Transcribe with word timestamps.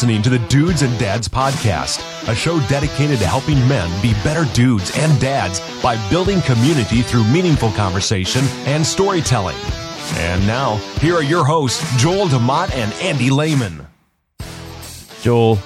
listening 0.00 0.22
to 0.22 0.30
the 0.30 0.38
Dudes 0.48 0.80
and 0.80 0.98
Dads 0.98 1.28
Podcast, 1.28 2.00
a 2.26 2.34
show 2.34 2.58
dedicated 2.68 3.18
to 3.18 3.26
helping 3.26 3.58
men 3.68 3.90
be 4.00 4.14
better 4.24 4.50
dudes 4.54 4.90
and 4.96 5.20
dads 5.20 5.60
by 5.82 5.98
building 6.08 6.40
community 6.40 7.02
through 7.02 7.24
meaningful 7.24 7.70
conversation 7.72 8.42
and 8.64 8.86
storytelling. 8.86 9.58
And 10.14 10.46
now, 10.46 10.76
here 11.00 11.16
are 11.16 11.22
your 11.22 11.44
hosts, 11.44 11.84
Joel 12.00 12.28
DeMott 12.28 12.72
and 12.72 12.90
Andy 12.94 13.28
Lehman. 13.28 13.86
Joel, 15.20 15.58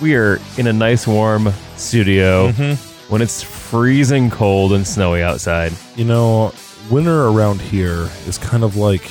we 0.00 0.16
are 0.16 0.40
in 0.56 0.66
a 0.66 0.72
nice 0.72 1.06
warm 1.06 1.52
studio 1.76 2.52
mm-hmm. 2.52 3.12
when 3.12 3.20
it's 3.20 3.42
freezing 3.42 4.30
cold 4.30 4.72
and 4.72 4.86
snowy 4.86 5.22
outside. 5.22 5.74
You 5.96 6.06
know, 6.06 6.54
winter 6.90 7.26
around 7.26 7.60
here 7.60 8.08
is 8.26 8.38
kind 8.38 8.64
of 8.64 8.76
like 8.76 9.04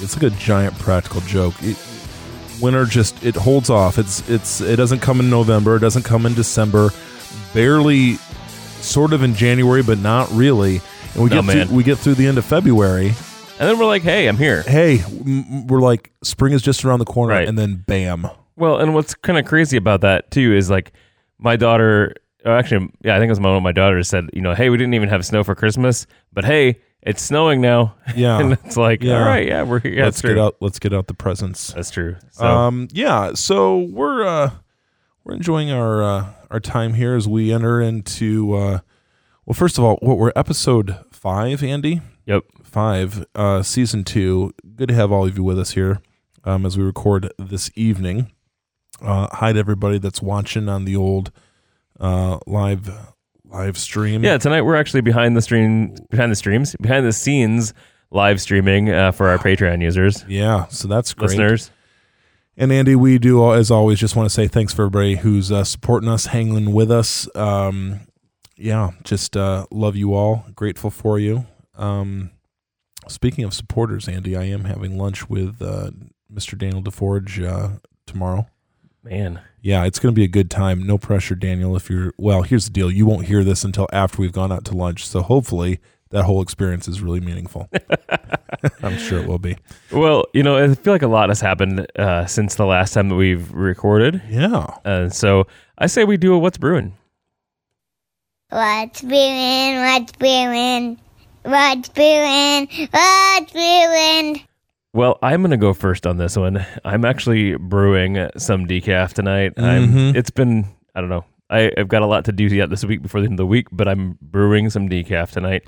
it's 0.00 0.20
like 0.20 0.32
a 0.32 0.36
giant 0.36 0.76
practical 0.80 1.20
joke. 1.20 1.54
It, 1.60 1.78
winter 2.64 2.84
just 2.86 3.22
it 3.24 3.36
holds 3.36 3.70
off. 3.70 3.98
It's 3.98 4.28
it's 4.28 4.60
it 4.60 4.76
doesn't 4.76 5.00
come 5.00 5.20
in 5.20 5.30
November, 5.30 5.76
it 5.76 5.80
doesn't 5.80 6.02
come 6.04 6.26
in 6.26 6.34
December, 6.34 6.90
barely 7.52 8.14
sort 8.80 9.12
of 9.12 9.22
in 9.22 9.34
January, 9.34 9.82
but 9.82 9.98
not 9.98 10.30
really. 10.32 10.80
And 11.14 11.22
we 11.22 11.30
No, 11.30 11.36
get 11.42 11.44
man. 11.44 11.66
through, 11.68 11.76
we 11.76 11.84
get 11.84 11.98
through 11.98 12.14
the 12.14 12.26
end 12.26 12.38
of 12.38 12.44
February. 12.44 13.08
And 13.58 13.68
then 13.68 13.78
we're 13.78 13.86
like, 13.86 14.02
hey, 14.02 14.26
I'm 14.26 14.36
here. 14.36 14.62
Hey, 14.62 15.04
we're 15.68 15.80
like 15.80 16.10
spring 16.22 16.52
is 16.52 16.62
just 16.62 16.84
around 16.84 16.98
the 16.98 17.04
corner, 17.04 17.34
Right. 17.34 17.46
and 17.48 17.56
then 17.58 17.84
bam. 17.86 18.26
Well, 18.56 18.78
and 18.78 18.94
what's 18.94 19.14
kind 19.14 19.38
of 19.38 19.44
crazy 19.46 19.76
about 19.76 20.00
that 20.00 20.30
too 20.30 20.52
is 20.54 20.70
like 20.70 20.92
my 21.38 21.54
daughter, 21.56 22.14
oh, 22.44 22.52
actually, 22.52 22.88
yeah, 23.04 23.14
I 23.14 23.18
think 23.18 23.28
it 23.28 23.32
was 23.32 23.40
my 23.40 23.48
one 23.48 23.58
of 23.58 23.62
my 23.62 23.72
daughters 23.72 24.08
said, 24.08 24.28
you 24.32 24.40
know, 24.42 24.54
hey, 24.54 24.70
we 24.70 24.76
didn't 24.76 24.94
even 24.94 25.08
have 25.08 25.24
snow 25.24 25.44
for 25.44 25.54
Christmas, 25.54 26.06
but 26.32 26.44
hey, 26.44 26.80
it's 27.04 27.22
snowing 27.22 27.60
now. 27.60 27.94
Yeah. 28.16 28.40
and 28.40 28.52
it's 28.52 28.76
like, 28.76 29.02
Yeah. 29.02 29.18
all 29.20 29.24
right, 29.26 29.46
yeah, 29.46 29.62
we're 29.62 29.80
here. 29.80 29.92
Yeah, 29.94 30.04
let's 30.06 30.20
get 30.22 30.38
out. 30.38 30.56
Let's 30.60 30.78
get 30.78 30.92
out 30.92 31.06
the 31.06 31.14
presents. 31.14 31.72
That's 31.72 31.90
true. 31.90 32.16
So, 32.32 32.46
Um, 32.46 32.88
yeah. 32.92 33.32
So 33.34 33.78
we're 33.78 34.24
uh, 34.24 34.50
we're 35.24 35.34
enjoying 35.34 35.70
our 35.70 36.02
uh, 36.02 36.26
our 36.50 36.60
time 36.60 36.94
here 36.94 37.14
as 37.14 37.26
we 37.28 37.52
enter 37.52 37.80
into 37.80 38.54
uh, 38.54 38.78
well, 39.46 39.54
first 39.54 39.78
of 39.78 39.84
all, 39.84 39.96
what 40.00 40.18
we're 40.18 40.32
episode 40.36 40.96
five, 41.12 41.62
Andy. 41.62 42.00
yep. 42.26 42.44
Five, 42.62 43.24
uh, 43.34 43.62
season 43.62 44.02
two. 44.04 44.52
Good 44.76 44.88
to 44.88 44.94
have 44.94 45.12
all 45.12 45.26
of 45.26 45.36
you 45.36 45.44
with 45.44 45.58
us 45.60 45.72
here 45.72 46.00
um, 46.44 46.66
as 46.66 46.76
we 46.76 46.82
record 46.84 47.32
this 47.38 47.70
evening. 47.76 48.32
Uh, 49.00 49.28
hi 49.32 49.52
to 49.52 49.58
everybody 49.58 49.98
that's 49.98 50.20
watching 50.22 50.68
on 50.68 50.84
the 50.84 50.96
old 50.96 51.30
uh, 52.00 52.38
live 52.46 52.90
live 53.54 53.78
stream. 53.78 54.24
Yeah, 54.24 54.38
tonight 54.38 54.62
we're 54.62 54.74
actually 54.76 55.00
behind 55.02 55.36
the 55.36 55.42
stream, 55.42 55.94
behind 56.10 56.32
the 56.32 56.36
streams, 56.36 56.74
behind 56.80 57.06
the 57.06 57.12
scenes 57.12 57.72
live 58.10 58.40
streaming 58.40 58.90
uh, 58.90 59.12
for 59.12 59.28
our 59.28 59.38
Patreon 59.38 59.80
users, 59.80 60.24
Yeah. 60.28 60.66
So 60.68 60.88
that's 60.88 61.14
great. 61.14 61.28
listeners. 61.30 61.70
And 62.56 62.70
Andy, 62.72 62.94
we 62.94 63.18
do 63.18 63.52
as 63.52 63.70
always 63.70 63.98
just 63.98 64.14
want 64.14 64.28
to 64.28 64.34
say 64.34 64.46
thanks 64.46 64.72
for 64.72 64.82
everybody 64.82 65.16
who's 65.16 65.50
uh, 65.50 65.64
supporting 65.64 66.08
us, 66.08 66.26
hanging 66.26 66.72
with 66.72 66.90
us. 66.90 67.28
Um, 67.36 68.00
yeah, 68.56 68.92
just 69.02 69.36
uh, 69.36 69.66
love 69.72 69.96
you 69.96 70.14
all. 70.14 70.46
Grateful 70.54 70.90
for 70.90 71.18
you. 71.18 71.46
Um, 71.76 72.30
speaking 73.08 73.42
of 73.44 73.52
supporters, 73.54 74.08
Andy, 74.08 74.36
I 74.36 74.44
am 74.44 74.64
having 74.64 74.96
lunch 74.96 75.28
with 75.28 75.60
uh, 75.60 75.90
Mr. 76.32 76.56
Daniel 76.56 76.82
DeForge 76.82 77.44
uh, 77.44 77.78
tomorrow. 78.06 78.46
Man, 79.02 79.40
Yeah, 79.64 79.84
it's 79.84 79.98
going 79.98 80.14
to 80.14 80.16
be 80.18 80.24
a 80.24 80.28
good 80.28 80.50
time. 80.50 80.86
No 80.86 80.98
pressure, 80.98 81.34
Daniel. 81.34 81.74
If 81.74 81.88
you're 81.88 82.12
well, 82.18 82.42
here's 82.42 82.66
the 82.66 82.70
deal: 82.70 82.90
you 82.90 83.06
won't 83.06 83.24
hear 83.24 83.42
this 83.42 83.64
until 83.64 83.88
after 83.94 84.20
we've 84.20 84.30
gone 84.30 84.52
out 84.52 84.66
to 84.66 84.76
lunch. 84.76 85.08
So 85.08 85.22
hopefully, 85.22 85.80
that 86.10 86.24
whole 86.24 86.42
experience 86.42 86.86
is 86.86 87.00
really 87.00 87.20
meaningful. 87.20 87.70
I'm 88.82 88.98
sure 88.98 89.20
it 89.20 89.26
will 89.26 89.38
be. 89.38 89.56
Well, 89.90 90.26
you 90.34 90.42
know, 90.42 90.62
I 90.62 90.74
feel 90.74 90.92
like 90.92 91.00
a 91.00 91.08
lot 91.08 91.30
has 91.30 91.40
happened 91.40 91.86
uh, 91.98 92.26
since 92.26 92.56
the 92.56 92.66
last 92.66 92.92
time 92.92 93.08
that 93.08 93.14
we've 93.14 93.50
recorded. 93.54 94.20
Yeah. 94.28 94.66
Uh, 94.84 95.08
so 95.08 95.46
I 95.78 95.86
say 95.86 96.04
we 96.04 96.18
do 96.18 96.34
a 96.34 96.38
What's 96.38 96.58
Brewing. 96.58 96.92
What's 98.50 99.00
brewing? 99.00 99.76
What's 99.76 100.12
brewing? 100.12 101.00
What's 101.42 101.88
brewing? 101.88 102.68
What's 102.90 103.52
brewing? 103.52 104.42
Well, 104.94 105.18
I'm 105.22 105.42
going 105.42 105.50
to 105.50 105.56
go 105.56 105.74
first 105.74 106.06
on 106.06 106.16
this 106.18 106.36
one. 106.36 106.64
I'm 106.84 107.04
actually 107.04 107.56
brewing 107.56 108.28
some 108.38 108.66
decaf 108.66 109.12
tonight. 109.12 109.56
Mhm. 109.56 109.62
I'm, 109.64 110.16
it's 110.16 110.30
been, 110.30 110.66
I 110.94 111.00
don't 111.00 111.10
know, 111.10 111.24
I, 111.50 111.70
I've 111.76 111.88
got 111.88 112.02
a 112.02 112.06
lot 112.06 112.24
to 112.26 112.32
do 112.32 112.44
yet 112.44 112.70
this 112.70 112.84
week 112.84 113.02
before 113.02 113.20
the 113.20 113.24
end 113.26 113.34
of 113.34 113.38
the 113.38 113.46
week, 113.46 113.66
but 113.72 113.88
I'm 113.88 114.16
brewing 114.22 114.70
some 114.70 114.88
decaf 114.88 115.30
tonight. 115.32 115.64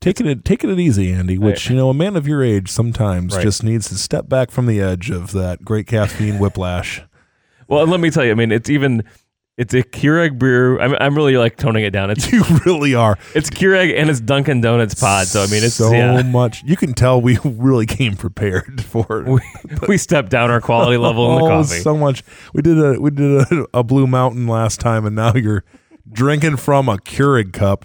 taking 0.00 0.26
it 0.26 0.44
taking 0.44 0.70
it 0.70 0.78
easy, 0.80 1.12
Andy. 1.12 1.38
Which 1.38 1.68
you 1.70 1.76
know, 1.76 1.90
a 1.90 1.94
man 1.94 2.16
of 2.16 2.26
your 2.26 2.42
age 2.42 2.70
sometimes 2.70 3.34
Right. 3.36 3.42
just 3.42 3.62
needs 3.64 3.88
to 3.88 3.96
step 3.96 4.28
back 4.28 4.50
from 4.52 4.66
the 4.66 4.80
edge 4.80 5.10
of 5.10 5.32
that 5.32 5.64
great 5.64 5.86
caffeine 5.88 6.38
whiplash. 6.38 7.02
Well, 7.68 7.86
let 7.86 8.00
me 8.00 8.10
tell 8.10 8.24
you, 8.24 8.30
I 8.32 8.34
mean, 8.34 8.52
it's 8.52 8.68
even, 8.70 9.02
it's 9.58 9.74
a 9.74 9.82
Keurig 9.82 10.38
brew. 10.38 10.80
I'm, 10.80 10.94
I'm 10.98 11.14
really 11.14 11.36
like 11.36 11.56
toning 11.56 11.84
it 11.84 11.90
down. 11.90 12.10
It's 12.10 12.30
You 12.32 12.42
really 12.64 12.94
are. 12.94 13.18
it's 13.34 13.50
Keurig 13.50 13.94
and 13.98 14.08
it's 14.08 14.20
Dunkin' 14.20 14.60
Donuts 14.62 14.94
pod. 14.94 15.26
So 15.26 15.42
I 15.42 15.46
mean, 15.46 15.62
it's 15.62 15.74
so 15.74 15.92
yeah. 15.92 16.22
much. 16.22 16.62
You 16.64 16.76
can 16.76 16.94
tell 16.94 17.20
we 17.20 17.38
really 17.44 17.86
came 17.86 18.16
prepared 18.16 18.82
for 18.84 19.20
it. 19.22 19.28
we, 19.28 19.40
we 19.88 19.98
stepped 19.98 20.30
down 20.30 20.50
our 20.50 20.60
quality 20.60 20.96
level 20.96 21.32
in 21.32 21.38
the 21.38 21.44
Oh, 21.46 21.48
coffee. 21.62 21.80
So 21.80 21.96
much. 21.96 22.22
We 22.54 22.62
did 22.62 22.78
a 22.78 22.98
we 23.00 23.10
did 23.10 23.42
a, 23.52 23.66
a 23.74 23.82
Blue 23.84 24.06
Mountain 24.06 24.46
last 24.46 24.80
time, 24.80 25.04
and 25.06 25.14
now 25.16 25.34
you're 25.34 25.64
drinking 26.10 26.56
from 26.56 26.88
a 26.88 26.96
Keurig 26.96 27.52
cup. 27.52 27.84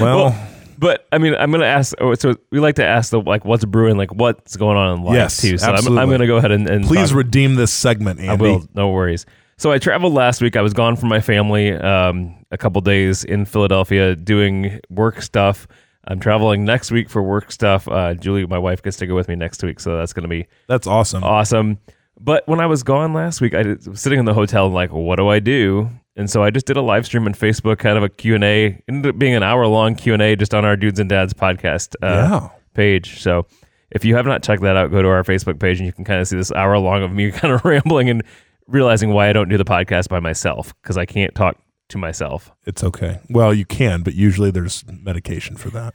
Well, 0.00 0.36
But 0.78 1.06
I 1.12 1.18
mean, 1.18 1.34
I'm 1.34 1.50
gonna 1.50 1.64
ask. 1.64 1.94
oh, 2.00 2.14
So 2.14 2.34
we 2.52 2.60
like 2.60 2.76
to 2.76 2.84
ask 2.84 3.10
the 3.10 3.20
like, 3.20 3.44
what's 3.44 3.64
brewing, 3.64 3.96
like 3.96 4.12
what's 4.14 4.56
going 4.56 4.76
on 4.76 4.98
in 4.98 5.04
life 5.04 5.14
Yes, 5.14 5.40
too. 5.40 5.58
So 5.58 5.72
I'm. 5.72 5.98
I'm 5.98 6.10
gonna 6.10 6.26
go 6.26 6.36
ahead 6.36 6.52
and, 6.52 6.68
and 6.68 6.84
please 6.84 7.08
talk- 7.10 7.18
redeem 7.18 7.56
this 7.56 7.72
segment, 7.72 8.20
Andy. 8.20 8.28
I 8.30 8.34
will. 8.34 8.68
No 8.74 8.90
worries. 8.90 9.26
So 9.58 9.72
I 9.72 9.78
traveled 9.78 10.14
last 10.14 10.40
week. 10.40 10.56
I 10.56 10.62
was 10.62 10.72
gone 10.72 10.94
from 10.96 11.08
my 11.08 11.20
family 11.20 11.72
um, 11.72 12.34
a 12.52 12.56
couple 12.56 12.80
days 12.80 13.24
in 13.24 13.44
Philadelphia 13.44 14.14
doing 14.14 14.78
work 14.88 15.20
stuff. 15.20 15.66
I'm 16.06 16.20
traveling 16.20 16.64
next 16.64 16.90
week 16.92 17.10
for 17.10 17.22
work 17.22 17.50
stuff. 17.50 17.88
Uh, 17.88 18.14
Julie, 18.14 18.46
my 18.46 18.56
wife, 18.58 18.82
gets 18.82 18.96
to 18.98 19.06
go 19.06 19.14
with 19.16 19.26
me 19.28 19.34
next 19.34 19.62
week, 19.64 19.80
so 19.80 19.96
that's 19.96 20.12
gonna 20.12 20.28
be 20.28 20.46
That's 20.68 20.86
awesome. 20.86 21.24
awesome. 21.24 21.78
But 22.20 22.46
when 22.48 22.60
I 22.60 22.66
was 22.66 22.82
gone 22.82 23.12
last 23.12 23.40
week, 23.40 23.54
I 23.54 23.62
did- 23.64 23.86
was 23.86 24.00
sitting 24.00 24.18
in 24.20 24.24
the 24.24 24.32
hotel 24.34 24.66
and 24.66 24.74
like, 24.74 24.90
what 24.92 25.16
do 25.16 25.28
I 25.28 25.38
do? 25.40 25.90
And 26.16 26.30
so 26.30 26.42
I 26.42 26.50
just 26.50 26.66
did 26.66 26.76
a 26.76 26.82
live 26.82 27.04
stream 27.06 27.26
on 27.26 27.34
Facebook, 27.34 27.78
kind 27.78 27.96
of 27.98 28.02
a 28.04 28.08
Q&A. 28.08 28.80
Ended 28.88 29.10
up 29.14 29.18
being 29.18 29.34
an 29.34 29.42
hour 29.42 29.66
long 29.66 29.94
Q&A 29.96 30.34
just 30.34 30.54
on 30.54 30.64
our 30.64 30.76
Dudes 30.76 30.98
and 30.98 31.08
Dads 31.08 31.34
podcast 31.34 31.94
uh, 32.02 32.06
Yeah. 32.06 32.48
page. 32.74 33.20
So 33.20 33.46
if 33.90 34.04
you 34.04 34.16
have 34.16 34.26
not 34.26 34.42
checked 34.42 34.62
that 34.62 34.76
out, 34.76 34.90
go 34.90 35.02
to 35.02 35.08
our 35.08 35.22
Facebook 35.24 35.60
page 35.60 35.78
and 35.78 35.86
you 35.86 35.92
can 35.92 36.04
kind 36.04 36.20
of 36.20 36.26
see 36.26 36.36
this 36.36 36.50
hour 36.52 36.78
long 36.78 37.02
of 37.02 37.12
me 37.12 37.30
kind 37.32 37.52
of 37.52 37.64
rambling 37.64 38.08
and 38.10 38.22
realizing 38.68 39.12
why 39.12 39.28
I 39.28 39.32
don't 39.32 39.48
do 39.48 39.56
the 39.56 39.64
podcast 39.64 40.08
by 40.08 40.20
myself 40.20 40.74
because 40.82 40.96
I 40.96 41.06
can't 41.06 41.34
talk 41.34 41.56
to 41.88 41.98
myself. 41.98 42.52
It's 42.66 42.84
okay. 42.84 43.18
Well, 43.30 43.54
you 43.54 43.64
can, 43.64 44.02
but 44.02 44.14
usually 44.14 44.50
there's 44.50 44.84
medication 44.86 45.56
for 45.56 45.70
that. 45.70 45.94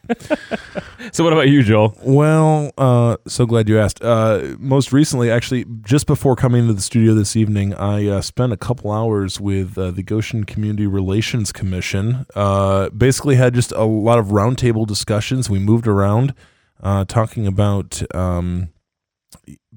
So 1.12 1.24
what 1.24 1.34
about 1.34 1.50
you, 1.50 1.64
Joel? 1.64 1.98
Well, 2.02 2.72
uh, 2.78 3.18
so 3.28 3.46
glad 3.46 3.68
you 3.68 3.78
asked. 3.78 4.02
Uh, 4.02 4.56
most 4.58 4.94
recently, 4.94 5.30
actually, 5.30 5.66
just 5.82 6.08
before 6.08 6.36
coming 6.36 6.66
to 6.68 6.74
the 6.74 6.82
studio 6.82 7.14
this 7.14 7.36
evening, 7.36 7.74
I 7.74 8.08
uh, 8.08 8.22
spent 8.22 8.54
a 8.54 8.58
couple 8.58 8.90
hours 8.90 9.40
with 9.40 9.78
uh, 9.78 9.92
the 9.92 10.02
Goshen 10.02 10.46
Community 10.46 10.88
Relations 10.88 11.52
Commission. 11.52 12.26
Uh, 12.36 12.90
basically, 12.90 13.36
had 13.36 13.54
just 13.54 13.74
a 13.74 13.84
lot 13.84 14.18
of 14.18 14.28
roundtable 14.28 14.88
discussions. 14.88 15.50
We 15.50 15.60
moved 15.60 15.88
around, 15.88 16.34
uh, 16.82 17.04
talking 17.06 17.46
about 17.46 18.02
um, 18.16 18.70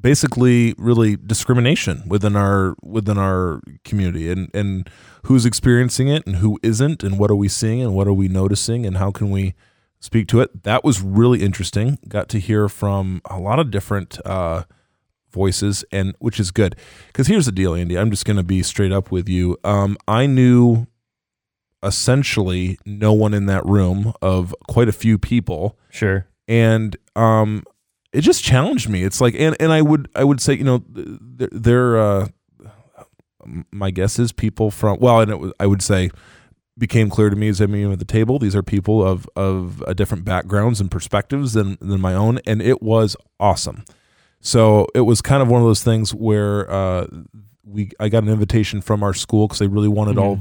basically 0.00 0.74
really 0.78 1.16
discrimination 1.16 2.02
within 2.06 2.36
our 2.36 2.76
within 2.82 3.18
our 3.18 3.60
community 3.84 4.30
and 4.30 4.50
and 4.54 4.88
who's 5.24 5.44
experiencing 5.44 6.08
it 6.08 6.26
and 6.26 6.36
who 6.36 6.58
isn't 6.62 7.02
and 7.02 7.18
what 7.18 7.30
are 7.30 7.36
we 7.36 7.48
seeing 7.48 7.82
and 7.82 7.94
what 7.94 8.06
are 8.06 8.12
we 8.12 8.28
noticing 8.28 8.86
and 8.86 8.96
how 8.98 9.10
can 9.10 9.30
we 9.30 9.54
speak 9.98 10.28
to 10.28 10.40
it. 10.40 10.62
That 10.62 10.84
was 10.84 11.00
really 11.02 11.42
interesting. 11.42 11.98
Got 12.06 12.28
to 12.30 12.38
hear 12.38 12.68
from 12.68 13.20
a 13.28 13.38
lot 13.38 13.58
of 13.58 13.70
different 13.70 14.18
uh 14.24 14.64
voices 15.32 15.84
and 15.90 16.14
which 16.18 16.38
is 16.38 16.50
good. 16.50 16.76
Because 17.08 17.26
here's 17.26 17.46
the 17.46 17.52
deal 17.52 17.74
andy. 17.74 17.98
I'm 17.98 18.10
just 18.10 18.24
going 18.24 18.36
to 18.36 18.42
be 18.44 18.62
straight 18.62 18.92
up 18.92 19.10
with 19.10 19.28
you. 19.28 19.56
Um 19.64 19.96
i 20.06 20.26
knew 20.26 20.86
essentially 21.82 22.78
no 22.86 23.12
one 23.12 23.34
in 23.34 23.46
that 23.46 23.64
room 23.66 24.12
of 24.22 24.54
quite 24.68 24.88
a 24.88 24.92
few 24.92 25.18
people. 25.18 25.78
Sure. 25.90 26.26
and 26.48 26.96
um 27.16 27.64
it 28.16 28.22
just 28.22 28.42
challenged 28.42 28.88
me. 28.88 29.02
It's 29.02 29.20
like 29.20 29.34
and 29.34 29.54
and 29.60 29.72
i 29.72 29.82
would 29.82 30.08
i 30.14 30.24
would 30.24 30.40
say 30.40 30.54
you 30.54 30.64
know 30.64 30.82
they're, 30.88 31.48
they're 31.52 31.98
uh 31.98 32.28
my 33.70 33.90
guess 33.90 34.18
is 34.18 34.32
people 34.32 34.70
from 34.70 34.98
well 35.00 35.20
and 35.20 35.30
it 35.30 35.38
was, 35.38 35.52
i 35.60 35.66
would 35.66 35.80
say 35.82 36.10
became 36.78 37.08
clear 37.08 37.30
to 37.30 37.36
me 37.36 37.48
as 37.48 37.60
i 37.60 37.66
mean 37.66 37.92
at 37.92 37.98
the 38.00 38.04
table 38.04 38.38
these 38.38 38.56
are 38.56 38.62
people 38.62 39.06
of 39.06 39.28
of 39.36 39.82
uh, 39.86 39.92
different 39.94 40.24
backgrounds 40.24 40.80
and 40.80 40.90
perspectives 40.90 41.52
than 41.52 41.78
than 41.80 42.00
my 42.00 42.12
own 42.14 42.38
and 42.46 42.60
it 42.60 42.82
was 42.82 43.16
awesome. 43.38 43.84
So 44.40 44.86
it 44.94 45.00
was 45.00 45.20
kind 45.22 45.42
of 45.42 45.48
one 45.48 45.60
of 45.60 45.66
those 45.66 45.82
things 45.82 46.12
where 46.14 46.70
uh 46.70 47.06
we 47.64 47.90
i 48.00 48.08
got 48.08 48.22
an 48.24 48.28
invitation 48.28 48.80
from 48.80 49.02
our 49.02 49.14
school 49.14 49.46
because 49.46 49.58
they 49.60 49.66
really 49.68 49.88
wanted 49.88 50.18
all 50.18 50.38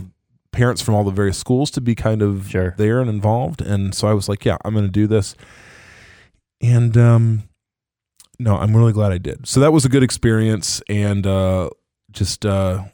parents 0.51 0.81
from 0.81 0.95
all 0.95 1.03
the 1.03 1.11
various 1.11 1.37
schools 1.37 1.69
to 1.71 1.81
be 1.81 1.95
kind 1.95 2.21
of 2.21 2.49
Sure. 2.49 2.73
there 2.77 3.01
and 3.01 3.09
involved 3.09 3.61
and 3.61 3.93
so 3.93 4.07
i 4.07 4.13
was 4.13 4.27
like 4.29 4.45
yeah 4.45 4.57
i'm 4.65 4.73
going 4.73 4.85
to 4.85 4.91
do 4.91 5.05
this. 5.07 5.35
And 6.61 6.97
um 6.97 7.43
no 8.39 8.57
i'm 8.57 8.75
really 8.75 8.93
glad 8.93 9.11
i 9.11 9.17
did 9.17 9.47
so 9.47 9.59
that 9.59 9.71
was 9.71 9.85
a 9.85 9.89
good 9.89 10.03
experience 10.03 10.81
and 10.89 11.25
uh 11.25 11.69
just 12.15 12.45
uh, 12.45 12.85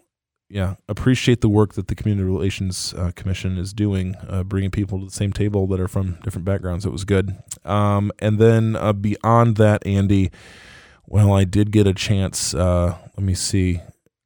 yeah, 0.50 0.76
appreciate 0.90 1.40
the 1.40 1.48
work 1.48 1.76
that 1.76 1.88
the 1.88 1.96
Community 1.96 2.26
Relations 2.30 2.94
uh, 2.98 3.12
Commission 3.16 3.58
is 3.58 3.74
doing, 3.74 4.16
uh, 4.28 4.44
bringing 4.44 4.70
people 4.70 5.00
to 5.00 5.06
the 5.06 5.12
same 5.12 5.32
table 5.32 5.66
that 5.68 5.80
are 5.80 5.88
from 5.88 6.18
different 6.24 6.44
backgrounds. 6.44 6.86
It 6.86 6.92
was 6.92 7.06
good. 7.06 7.38
Um, 7.64 8.12
and 8.20 8.38
then 8.38 8.76
uh, 8.76 8.92
beyond 8.92 9.56
that, 9.58 9.86
Andy, 9.88 10.30
well, 11.08 11.32
I 11.32 11.46
did 11.46 11.72
get 11.72 11.88
a 11.88 11.94
chance. 11.94 12.54
Uh, 12.54 12.98
let 13.16 13.24
me 13.24 13.34
see. 13.34 13.80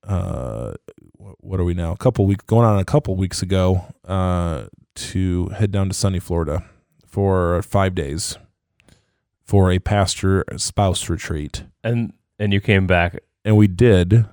What 0.08 1.60
are 1.60 1.64
we 1.64 1.76
now? 1.76 1.92
A 1.92 1.98
couple 1.98 2.26
weeks 2.26 2.44
going 2.46 2.66
on 2.66 2.80
a 2.80 2.86
couple 2.86 3.16
weeks 3.16 3.44
ago 3.44 3.86
to 4.96 5.48
head 5.50 5.72
down 5.72 5.90
to 5.90 5.94
sunny 5.94 6.20
Florida 6.20 6.64
for 7.06 7.62
five 7.62 7.94
days 7.94 8.38
for 9.46 9.72
a 9.72 9.80
pastor 9.80 10.44
spouse 10.58 11.10
retreat, 11.10 11.64
And 11.84 12.14
and 12.40 12.52
you 12.52 12.60
came 12.62 12.88
back. 12.88 13.20
and 13.44 13.56
we 13.58 13.68
did. 13.68 14.26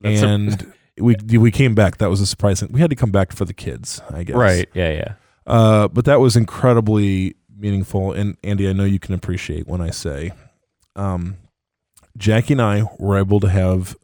That's 0.00 0.20
a- 0.22 0.26
and 0.28 0.72
we 0.98 1.14
we 1.38 1.50
came 1.50 1.74
back. 1.74 1.98
That 1.98 2.10
was 2.10 2.20
a 2.20 2.26
surprise. 2.26 2.62
We 2.68 2.80
had 2.80 2.90
to 2.90 2.96
come 2.96 3.10
back 3.12 3.32
for 3.32 3.44
the 3.44 3.54
kids, 3.54 4.00
I 4.10 4.24
guess. 4.24 4.36
Right. 4.36 4.68
Yeah. 4.74 4.90
Yeah. 4.92 5.14
Uh, 5.46 5.88
but 5.88 6.04
that 6.04 6.20
was 6.20 6.36
incredibly 6.36 7.34
meaningful. 7.56 8.12
And 8.12 8.36
Andy, 8.44 8.68
I 8.68 8.72
know 8.72 8.84
you 8.84 8.98
can 8.98 9.14
appreciate 9.14 9.66
when 9.66 9.80
I 9.80 9.90
say, 9.90 10.32
um, 10.96 11.36
Jackie 12.16 12.54
and 12.54 12.62
I 12.62 12.84
were 12.98 13.16
able 13.18 13.40
to 13.40 13.48
have 13.48 13.96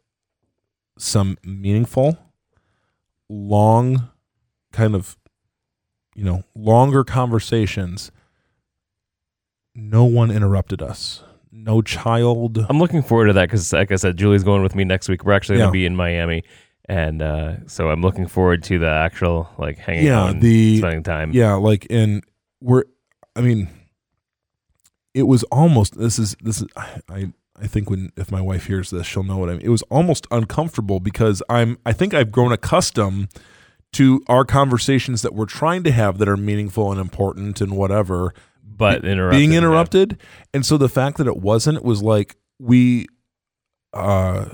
some 0.97 1.37
meaningful, 1.43 2.17
long, 3.29 4.09
kind 4.73 4.95
of, 4.95 5.17
you 6.15 6.23
know, 6.23 6.43
longer 6.55 7.03
conversations. 7.03 8.11
No 9.75 10.03
one 10.05 10.31
interrupted 10.31 10.81
us. 10.81 11.23
No 11.51 11.81
child. 11.81 12.65
I'm 12.69 12.79
looking 12.79 13.01
forward 13.01 13.27
to 13.27 13.33
that 13.33 13.45
because, 13.49 13.71
like 13.73 13.91
I 13.91 13.95
said, 13.95 14.17
Julie's 14.17 14.43
going 14.43 14.61
with 14.63 14.75
me 14.75 14.83
next 14.83 15.09
week. 15.09 15.25
We're 15.25 15.33
actually 15.33 15.57
going 15.57 15.67
Yeah. 15.67 15.69
to 15.69 15.71
be 15.73 15.85
in 15.85 15.95
Miami, 15.95 16.43
and 16.87 17.21
uh, 17.21 17.67
so 17.67 17.89
I'm 17.89 18.01
looking 18.01 18.27
forward 18.27 18.63
to 18.63 18.77
the 18.79 18.89
actual 18.89 19.49
like 19.57 19.77
hanging 19.77 20.05
Yeah, 20.05 20.23
out 20.23 20.29
and 20.31 20.41
the- 20.41 20.77
spending 20.77 21.03
time. 21.03 21.31
Yeah, 21.33 21.53
like 21.55 21.87
and 21.89 22.23
we're 22.61 22.83
I 23.35 23.41
mean 23.41 23.69
it 25.13 25.23
was 25.23 25.43
almost 25.45 25.97
this 25.97 26.19
is 26.19 26.35
this 26.41 26.61
is 26.61 26.67
I 27.09 27.31
I 27.59 27.67
think 27.67 27.89
when 27.89 28.11
if 28.15 28.31
my 28.31 28.41
wife 28.41 28.65
hears 28.67 28.89
this 28.91 29.07
she'll 29.07 29.23
know 29.23 29.37
what 29.37 29.49
I 29.49 29.53
mean. 29.53 29.61
It 29.63 29.69
was 29.69 29.81
almost 29.83 30.27
uncomfortable 30.31 30.99
because 30.99 31.41
I'm 31.49 31.77
I 31.85 31.93
think 31.93 32.13
I've 32.13 32.31
grown 32.31 32.51
accustomed 32.51 33.29
to 33.93 34.21
our 34.27 34.45
conversations 34.45 35.23
that 35.23 35.33
we're 35.33 35.45
trying 35.47 35.81
to 35.83 35.91
have 35.91 36.19
that 36.19 36.29
are 36.29 36.37
meaningful 36.37 36.91
and 36.91 37.01
important 37.01 37.59
and 37.59 37.75
whatever 37.75 38.33
but 38.77 39.03
interrupted, 39.05 39.37
being 39.39 39.51
yeah. 39.51 39.57
interrupted 39.59 40.17
and 40.53 40.65
so 40.65 40.77
the 40.77 40.89
fact 40.89 41.17
that 41.17 41.27
it 41.27 41.37
wasn't 41.37 41.83
was 41.83 42.01
like 42.03 42.35
we 42.59 43.07
uh 43.93 44.45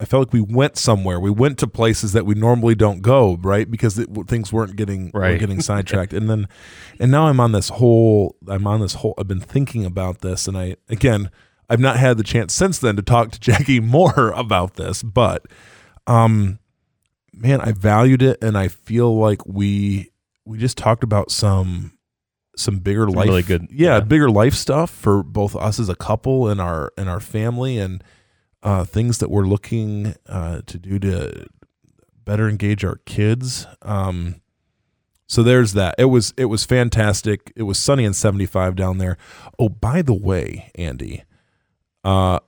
I 0.00 0.04
felt 0.04 0.28
like 0.28 0.32
we 0.32 0.40
went 0.40 0.76
somewhere. 0.76 1.18
We 1.18 1.30
went 1.30 1.58
to 1.58 1.66
places 1.66 2.12
that 2.12 2.24
we 2.24 2.36
normally 2.36 2.76
don't 2.76 3.02
go, 3.02 3.36
right? 3.42 3.68
Because 3.68 3.98
it, 3.98 4.08
things 4.28 4.52
weren't 4.52 4.76
getting 4.76 5.10
were 5.12 5.22
Right. 5.22 5.40
getting 5.40 5.60
sidetracked. 5.70 6.12
and 6.12 6.30
then, 6.30 6.46
and 7.00 7.10
now 7.10 7.26
I'm 7.26 7.40
on 7.40 7.50
this 7.50 7.68
whole. 7.70 8.36
I'm 8.46 8.66
on 8.68 8.80
this 8.80 8.94
whole. 8.94 9.14
I've 9.18 9.26
been 9.26 9.40
thinking 9.40 9.84
about 9.84 10.20
this, 10.20 10.46
and 10.46 10.56
I 10.56 10.76
again, 10.88 11.30
I've 11.68 11.80
not 11.80 11.96
had 11.96 12.16
the 12.16 12.22
chance 12.22 12.54
since 12.54 12.78
then 12.78 12.94
to 12.94 13.02
talk 13.02 13.32
to 13.32 13.40
Jackie 13.48 13.80
more 13.80 14.30
about 14.36 14.74
this. 14.74 15.02
But, 15.02 15.46
um, 16.06 16.60
man, 17.34 17.60
I 17.60 17.72
valued 17.72 18.22
it, 18.22 18.38
and 18.40 18.56
I 18.56 18.68
feel 18.68 19.18
like 19.18 19.44
we 19.46 20.12
we 20.44 20.58
just 20.58 20.78
talked 20.78 21.02
about 21.02 21.32
some 21.32 21.95
some 22.56 22.78
bigger 22.78 23.04
Some 23.06 23.14
life, 23.14 23.28
really 23.28 23.42
good- 23.42 23.68
yeah, 23.70 23.94
yeah. 23.94 24.00
bigger 24.00 24.30
life 24.30 24.54
stuff 24.54 24.90
for 24.90 25.22
both 25.22 25.54
us 25.54 25.78
as 25.78 25.88
a 25.88 25.94
couple 25.94 26.48
and 26.48 26.60
our 26.60 26.92
and 26.96 27.08
our 27.08 27.20
family, 27.20 27.78
and 27.78 28.02
uh, 28.62 28.84
things 28.84 29.18
that 29.18 29.30
we're 29.30 29.46
looking 29.46 30.14
uh, 30.26 30.62
to 30.66 30.78
do 30.78 30.98
to 30.98 31.46
better 32.24 32.48
engage 32.48 32.84
our 32.84 32.96
kids. 33.04 33.66
Um, 33.82 34.36
so 35.28 35.42
there's 35.42 35.72
that. 35.74 35.94
It 35.98 36.06
was 36.06 36.32
it 36.36 36.46
was 36.46 36.64
fantastic. 36.64 37.52
It 37.56 37.64
was 37.64 37.78
sunny 37.78 38.04
and 38.04 38.16
75 38.16 38.74
down 38.76 38.98
there. 38.98 39.16
Oh, 39.58 39.68
by 39.68 40.00
the 40.02 40.14
way, 40.14 40.70
Andy, 40.76 41.24
uh, 42.04 42.38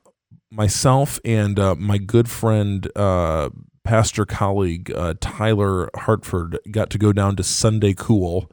myself 0.51 1.21
and 1.25 1.59
uh, 1.59 1.75
my 1.75 1.99
good 1.99 2.31
friend, 2.31 2.91
uh, 2.97 3.51
pastor 3.85 4.25
colleague 4.25 4.91
uh, 4.95 5.15
Tyler 5.21 5.91
Hartford 5.95 6.59
got 6.71 6.91
to 6.91 6.99
go 6.99 7.13
down 7.13 7.37
to 7.37 7.43
Sunday 7.43 7.95
Cool 7.95 8.51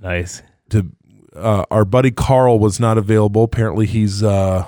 Nice. 0.00 0.42
To 0.72 0.90
uh, 1.34 1.64
our 1.70 1.84
buddy 1.84 2.10
Carl 2.10 2.58
was 2.58 2.78
not 2.78 2.98
available. 2.98 3.44
Apparently, 3.44 3.86
he's 3.86 4.22
uh, 4.22 4.66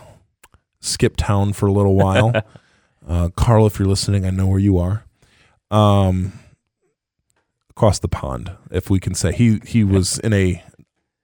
skipped 0.81 1.19
town 1.19 1.53
for 1.53 1.67
a 1.67 1.73
little 1.73 1.95
while. 1.95 2.33
uh, 3.09 3.29
Carl, 3.37 3.67
if 3.67 3.79
you're 3.79 3.89
listening, 3.89 4.25
I 4.25 4.31
know 4.31 4.47
where 4.47 4.59
you 4.59 4.79
are. 4.79 5.05
Um, 5.71 6.33
across 7.71 7.99
the 7.99 8.09
pond, 8.09 8.53
if 8.71 8.89
we 8.89 9.01
can 9.01 9.15
say 9.15 9.33
he 9.33 9.61
he 9.67 9.85
was 9.85 10.19
in 10.21 10.33
a 10.33 10.63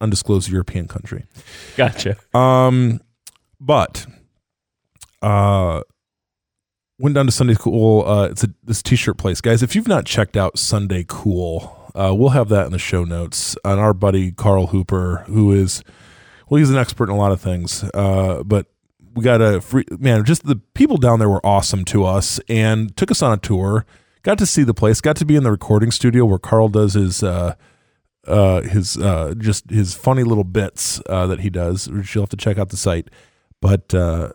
undisclosed 0.00 0.50
European 0.50 0.88
country. 0.88 1.24
Gotcha. 1.76 2.16
Um, 2.34 3.00
but 3.60 4.06
uh, 5.22 5.82
went 6.98 7.14
down 7.14 7.26
to 7.26 7.32
Sunday 7.32 7.54
Cool. 7.54 8.06
Uh, 8.06 8.26
it's 8.26 8.44
a 8.44 8.48
this 8.64 8.82
t-shirt 8.82 9.18
place, 9.18 9.40
guys. 9.40 9.62
If 9.62 9.74
you've 9.74 9.88
not 9.88 10.06
checked 10.06 10.36
out 10.36 10.58
Sunday 10.58 11.04
Cool, 11.06 11.79
uh, 11.94 12.14
we'll 12.14 12.30
have 12.30 12.48
that 12.48 12.66
in 12.66 12.72
the 12.72 12.78
show 12.78 13.04
notes. 13.04 13.56
And 13.64 13.80
our 13.80 13.94
buddy 13.94 14.32
Carl 14.32 14.68
Hooper, 14.68 15.24
who 15.26 15.52
is 15.52 15.82
well, 16.48 16.58
he's 16.58 16.70
an 16.70 16.76
expert 16.76 17.04
in 17.04 17.10
a 17.10 17.18
lot 17.18 17.32
of 17.32 17.40
things. 17.40 17.84
Uh, 17.94 18.42
but 18.42 18.66
we 19.14 19.22
got 19.22 19.40
a 19.40 19.60
free 19.60 19.84
man. 19.98 20.24
Just 20.24 20.44
the 20.44 20.56
people 20.74 20.96
down 20.96 21.18
there 21.18 21.28
were 21.28 21.44
awesome 21.44 21.84
to 21.86 22.04
us 22.04 22.40
and 22.48 22.96
took 22.96 23.10
us 23.10 23.22
on 23.22 23.32
a 23.32 23.36
tour. 23.36 23.86
Got 24.22 24.38
to 24.38 24.46
see 24.46 24.62
the 24.62 24.74
place. 24.74 25.00
Got 25.00 25.16
to 25.16 25.24
be 25.24 25.36
in 25.36 25.44
the 25.44 25.50
recording 25.50 25.90
studio 25.90 26.24
where 26.24 26.38
Carl 26.38 26.68
does 26.68 26.94
his. 26.94 27.22
Uh, 27.22 27.54
uh, 28.26 28.60
his 28.60 28.98
uh, 28.98 29.32
just 29.38 29.70
his 29.70 29.94
funny 29.94 30.22
little 30.22 30.44
bits 30.44 31.00
uh, 31.08 31.26
that 31.26 31.40
he 31.40 31.48
does. 31.48 31.88
Which 31.88 32.14
you'll 32.14 32.24
have 32.24 32.30
to 32.30 32.36
check 32.36 32.58
out 32.58 32.68
the 32.68 32.76
site. 32.76 33.08
But 33.62 33.94
uh, 33.94 34.32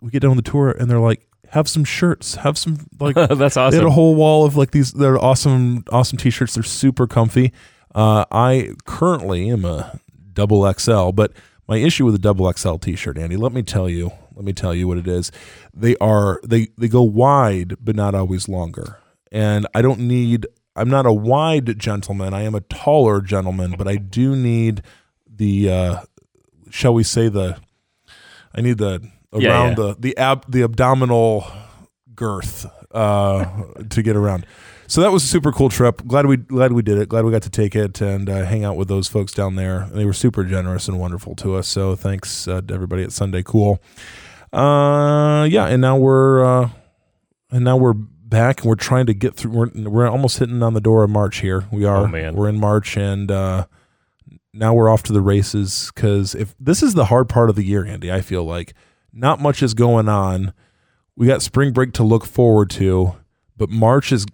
we 0.00 0.10
get 0.10 0.20
down 0.20 0.32
on 0.32 0.36
the 0.36 0.42
tour 0.42 0.70
and 0.70 0.90
they're 0.90 1.00
like, 1.00 1.26
"Have 1.54 1.68
some 1.68 1.84
shirts. 1.84 2.34
Have 2.36 2.58
some 2.58 2.86
like." 3.00 3.14
That's 3.16 3.56
awesome. 3.56 3.70
They 3.70 3.76
had 3.78 3.86
a 3.86 3.90
whole 3.90 4.14
wall 4.14 4.44
of 4.44 4.56
like 4.56 4.72
these. 4.72 4.92
They're 4.92 5.18
awesome, 5.18 5.84
awesome 5.90 6.18
t-shirts. 6.18 6.54
They're 6.54 6.62
super 6.62 7.06
comfy. 7.06 7.52
Uh, 7.94 8.24
I 8.30 8.72
currently 8.84 9.48
am 9.50 9.64
a 9.64 10.00
double 10.32 10.70
XL, 10.72 11.10
but 11.10 11.32
my 11.68 11.76
issue 11.76 12.04
with 12.04 12.14
a 12.14 12.18
double 12.18 12.52
XL 12.52 12.76
t-shirt, 12.76 13.16
Andy, 13.16 13.36
let 13.36 13.52
me 13.52 13.62
tell 13.62 13.88
you, 13.88 14.10
let 14.34 14.44
me 14.44 14.52
tell 14.52 14.74
you 14.74 14.86
what 14.88 14.98
it 14.98 15.08
is. 15.08 15.32
They 15.72 15.96
are 15.96 16.40
they 16.44 16.68
they 16.76 16.88
go 16.88 17.02
wide, 17.02 17.76
but 17.80 17.96
not 17.96 18.14
always 18.14 18.48
longer. 18.48 18.98
And 19.32 19.66
I 19.74 19.82
don't 19.82 20.00
need. 20.00 20.46
I'm 20.76 20.88
not 20.88 21.06
a 21.06 21.12
wide 21.12 21.78
gentleman. 21.78 22.34
I 22.34 22.42
am 22.42 22.54
a 22.54 22.60
taller 22.60 23.20
gentleman, 23.20 23.74
but 23.78 23.88
I 23.88 23.96
do 23.96 24.36
need 24.36 24.82
the. 25.26 25.70
Uh, 25.70 26.00
shall 26.70 26.94
we 26.94 27.04
say 27.04 27.28
the? 27.28 27.58
I 28.54 28.60
need 28.60 28.78
the 28.78 29.08
around 29.34 29.42
Yeah, 29.42 29.68
yeah. 29.68 29.74
the 29.74 29.96
the 29.98 30.16
ab 30.16 30.44
the 30.48 30.62
abdominal 30.62 31.46
girth 32.14 32.66
uh, 32.92 33.44
to 33.90 34.02
get 34.02 34.16
around. 34.16 34.46
So 34.86 35.00
that 35.00 35.10
was 35.10 35.24
a 35.24 35.26
super 35.26 35.50
cool 35.50 35.70
trip. 35.70 36.06
Glad 36.06 36.26
we 36.26 36.36
glad 36.36 36.72
we 36.72 36.82
did 36.82 36.98
it. 36.98 37.08
Glad 37.08 37.24
we 37.24 37.32
got 37.32 37.42
to 37.42 37.50
take 37.50 37.74
it 37.74 38.00
and 38.00 38.28
uh, 38.28 38.44
hang 38.44 38.64
out 38.64 38.76
with 38.76 38.88
those 38.88 39.08
folks 39.08 39.32
down 39.32 39.56
there. 39.56 39.88
They 39.92 40.04
were 40.04 40.12
super 40.12 40.44
generous 40.44 40.88
and 40.88 40.98
wonderful 40.98 41.34
to 41.36 41.54
us. 41.56 41.66
So 41.68 41.96
thanks 41.96 42.46
uh, 42.46 42.60
to 42.62 42.74
everybody 42.74 43.02
at 43.02 43.12
Sunday 43.12 43.42
Cool. 43.42 43.80
Uh, 44.52 45.44
yeah, 45.50 45.66
and 45.66 45.80
now 45.80 45.96
we're 45.96 46.44
uh, 46.44 46.70
and 47.50 47.64
now 47.64 47.76
we're 47.76 47.94
back 47.94 48.60
and 48.60 48.68
we're 48.68 48.74
trying 48.76 49.06
to 49.06 49.14
get 49.14 49.34
through. 49.34 49.50
We're, 49.52 49.70
we're 49.88 50.08
almost 50.08 50.38
hitting 50.38 50.62
on 50.62 50.74
the 50.74 50.80
door 50.80 51.02
of 51.02 51.10
March 51.10 51.38
here. 51.38 51.64
We 51.72 51.84
are. 51.84 52.04
Oh, 52.04 52.06
man. 52.06 52.34
We're 52.34 52.48
in 52.48 52.60
March 52.60 52.96
and 52.96 53.30
uh, 53.30 53.66
now 54.52 54.74
we're 54.74 54.88
off 54.88 55.02
to 55.04 55.12
the 55.12 55.20
races 55.22 55.90
because 55.94 56.34
if 56.34 56.54
this 56.60 56.82
is 56.82 56.94
the 56.94 57.06
hard 57.06 57.28
part 57.28 57.48
of 57.50 57.56
the 57.56 57.64
year, 57.64 57.84
Andy, 57.84 58.12
I 58.12 58.20
feel 58.20 58.44
like 58.44 58.74
not 59.14 59.40
much 59.40 59.62
is 59.62 59.72
going 59.74 60.08
on. 60.08 60.52
We 61.16 61.26
got 61.26 61.42
spring 61.42 61.72
break 61.72 61.92
to 61.94 62.02
look 62.02 62.24
forward 62.26 62.70
to, 62.70 63.14
but 63.56 63.70
March 63.70 64.10
is 64.12 64.26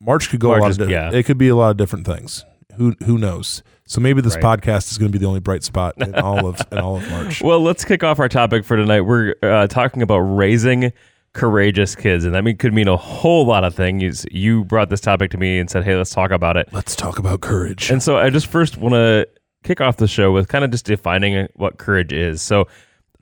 March 0.00 0.28
could 0.28 0.40
go 0.40 0.48
March 0.48 0.58
a 0.58 0.62
lot 0.62 0.70
is- 0.72 0.78
of 0.78 0.88
di- 0.88 0.92
yeah. 0.92 1.10
it 1.12 1.22
could 1.24 1.38
be 1.38 1.48
a 1.48 1.56
lot 1.56 1.70
of 1.70 1.76
different 1.76 2.06
things. 2.06 2.44
Who 2.76 2.94
who 3.04 3.16
knows? 3.16 3.62
So 3.86 4.00
maybe 4.00 4.20
this 4.20 4.34
Right. 4.36 4.60
podcast 4.60 4.90
is 4.90 4.98
going 4.98 5.10
to 5.10 5.16
be 5.16 5.22
the 5.22 5.28
only 5.28 5.40
bright 5.40 5.62
spot 5.62 5.94
in 5.98 6.14
all 6.16 6.46
of 6.46 6.60
in 6.72 6.78
all 6.78 6.96
of 6.96 7.08
March. 7.10 7.40
Well, 7.42 7.60
let's 7.60 7.84
kick 7.84 8.02
off 8.04 8.18
our 8.18 8.28
topic 8.28 8.64
for 8.64 8.76
tonight. 8.76 9.02
We're 9.02 9.34
uh, 9.42 9.66
talking 9.68 10.02
about 10.02 10.18
raising 10.18 10.92
courageous 11.32 11.94
kids, 11.94 12.24
and 12.24 12.34
that 12.34 12.42
mean, 12.44 12.56
could 12.56 12.72
mean 12.74 12.88
a 12.88 12.96
whole 12.96 13.46
lot 13.46 13.62
of 13.64 13.74
things. 13.74 14.26
You 14.30 14.64
brought 14.64 14.90
this 14.90 15.00
topic 15.00 15.30
to 15.32 15.38
me 15.38 15.58
and 15.58 15.70
said, 15.70 15.84
"Hey, 15.84 15.94
let's 15.96 16.10
talk 16.10 16.30
about 16.32 16.56
it." 16.56 16.68
Let's 16.72 16.96
talk 16.96 17.18
about 17.18 17.40
courage. 17.40 17.90
And 17.90 18.02
so, 18.02 18.18
I 18.18 18.28
just 18.30 18.46
first 18.48 18.76
want 18.76 18.94
to 18.94 19.26
kick 19.62 19.80
off 19.80 19.96
the 19.98 20.08
show 20.08 20.32
with 20.32 20.48
kind 20.48 20.64
of 20.64 20.70
just 20.70 20.84
defining 20.84 21.46
what 21.54 21.78
courage 21.78 22.12
is. 22.12 22.42
So, 22.42 22.66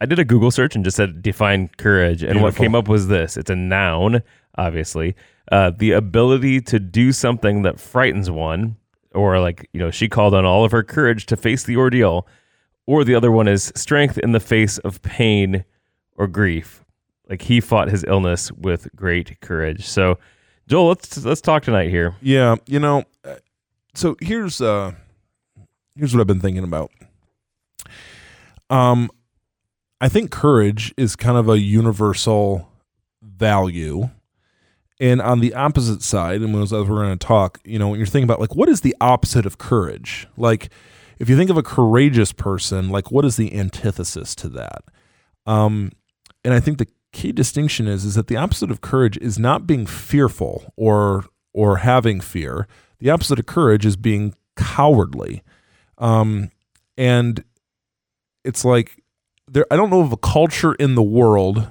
I 0.04 0.06
did 0.06 0.18
a 0.18 0.24
Google 0.26 0.50
search 0.50 0.74
and 0.76 0.84
just 0.84 0.98
said 0.98 1.22
define 1.22 1.70
courage, 1.78 2.22
and 2.22 2.42
what 2.42 2.54
came 2.56 2.74
up 2.74 2.88
was 2.88 3.08
this: 3.08 3.38
it's 3.38 3.48
a 3.48 3.56
noun, 3.56 4.22
obviously, 4.58 5.16
uh, 5.50 5.70
the 5.74 5.92
ability 5.92 6.60
to 6.60 6.78
do 6.78 7.10
something 7.10 7.62
that 7.62 7.80
frightens 7.80 8.30
one, 8.30 8.76
or 9.14 9.40
like 9.40 9.66
you 9.72 9.80
know, 9.80 9.90
she 9.90 10.06
called 10.10 10.34
on 10.34 10.44
all 10.44 10.62
of 10.62 10.72
her 10.72 10.82
courage 10.82 11.24
to 11.24 11.38
face 11.38 11.62
the 11.62 11.78
ordeal, 11.78 12.28
or 12.84 13.02
the 13.02 13.14
other 13.14 13.32
one 13.32 13.48
is 13.48 13.72
strength 13.74 14.18
in 14.18 14.32
the 14.32 14.40
face 14.40 14.76
of 14.76 15.00
pain 15.00 15.64
or 16.18 16.26
grief. 16.26 16.84
like 17.30 17.40
he 17.40 17.58
fought 17.58 17.88
his 17.88 18.04
illness 18.06 18.52
with 18.52 18.94
great 18.94 19.40
courage. 19.40 19.86
So, 19.86 20.18
Joel, 20.68 20.88
let's 20.88 21.24
let's 21.24 21.40
talk 21.40 21.62
tonight 21.62 21.88
here. 21.88 22.14
Yeah, 22.20 22.56
you 22.66 22.78
know, 22.78 23.04
uh, 23.24 23.36
so 23.94 24.16
here's 24.20 24.60
uh 24.60 24.92
here's 25.96 26.14
what 26.14 26.20
I've 26.20 26.26
been 26.26 26.40
thinking 26.40 26.64
about. 26.64 26.90
Um 28.68 29.08
I 30.04 30.08
think 30.10 30.30
courage 30.30 30.92
is 30.98 31.16
kind 31.16 31.38
of 31.38 31.48
a 31.48 31.58
universal 31.58 32.68
value. 33.22 34.10
And 35.00 35.22
on 35.22 35.40
the 35.40 35.54
opposite 35.54 36.02
side, 36.02 36.42
and 36.42 36.54
as 36.54 36.74
we're 36.74 36.84
going 36.84 37.18
to 37.18 37.26
talk, 37.26 37.58
you 37.64 37.78
know, 37.78 37.88
when 37.88 37.98
you're 37.98 38.06
thinking 38.06 38.28
about 38.28 38.38
like 38.38 38.54
what 38.54 38.68
is 38.68 38.82
the 38.82 38.94
opposite 39.00 39.46
of 39.46 39.56
courage? 39.56 40.28
Like 40.36 40.68
if 41.18 41.30
you 41.30 41.38
think 41.38 41.48
of 41.48 41.56
a 41.56 41.62
courageous 41.62 42.32
person, 42.32 42.90
like 42.90 43.10
what 43.10 43.24
is 43.24 43.38
the 43.38 43.56
antithesis 43.58 44.34
to 44.34 44.50
that? 44.50 44.84
Um 45.46 45.90
and 46.44 46.52
I 46.52 46.60
think 46.60 46.76
the 46.76 46.88
key 47.12 47.32
distinction 47.32 47.88
is 47.88 48.04
is 48.04 48.14
that 48.14 48.26
the 48.26 48.36
opposite 48.36 48.70
of 48.70 48.82
courage 48.82 49.16
is 49.16 49.38
not 49.38 49.66
being 49.66 49.86
fearful 49.86 50.70
or 50.76 51.24
or 51.54 51.78
having 51.78 52.20
fear. 52.20 52.68
The 52.98 53.08
opposite 53.08 53.38
of 53.38 53.46
courage 53.46 53.86
is 53.86 53.96
being 53.96 54.34
cowardly. 54.54 55.42
Um, 55.96 56.50
and 56.98 57.42
it's 58.44 58.66
like 58.66 59.02
there 59.48 59.66
I 59.70 59.76
don't 59.76 59.90
know 59.90 60.00
of 60.00 60.12
a 60.12 60.16
culture 60.16 60.74
in 60.74 60.94
the 60.94 61.02
world. 61.02 61.68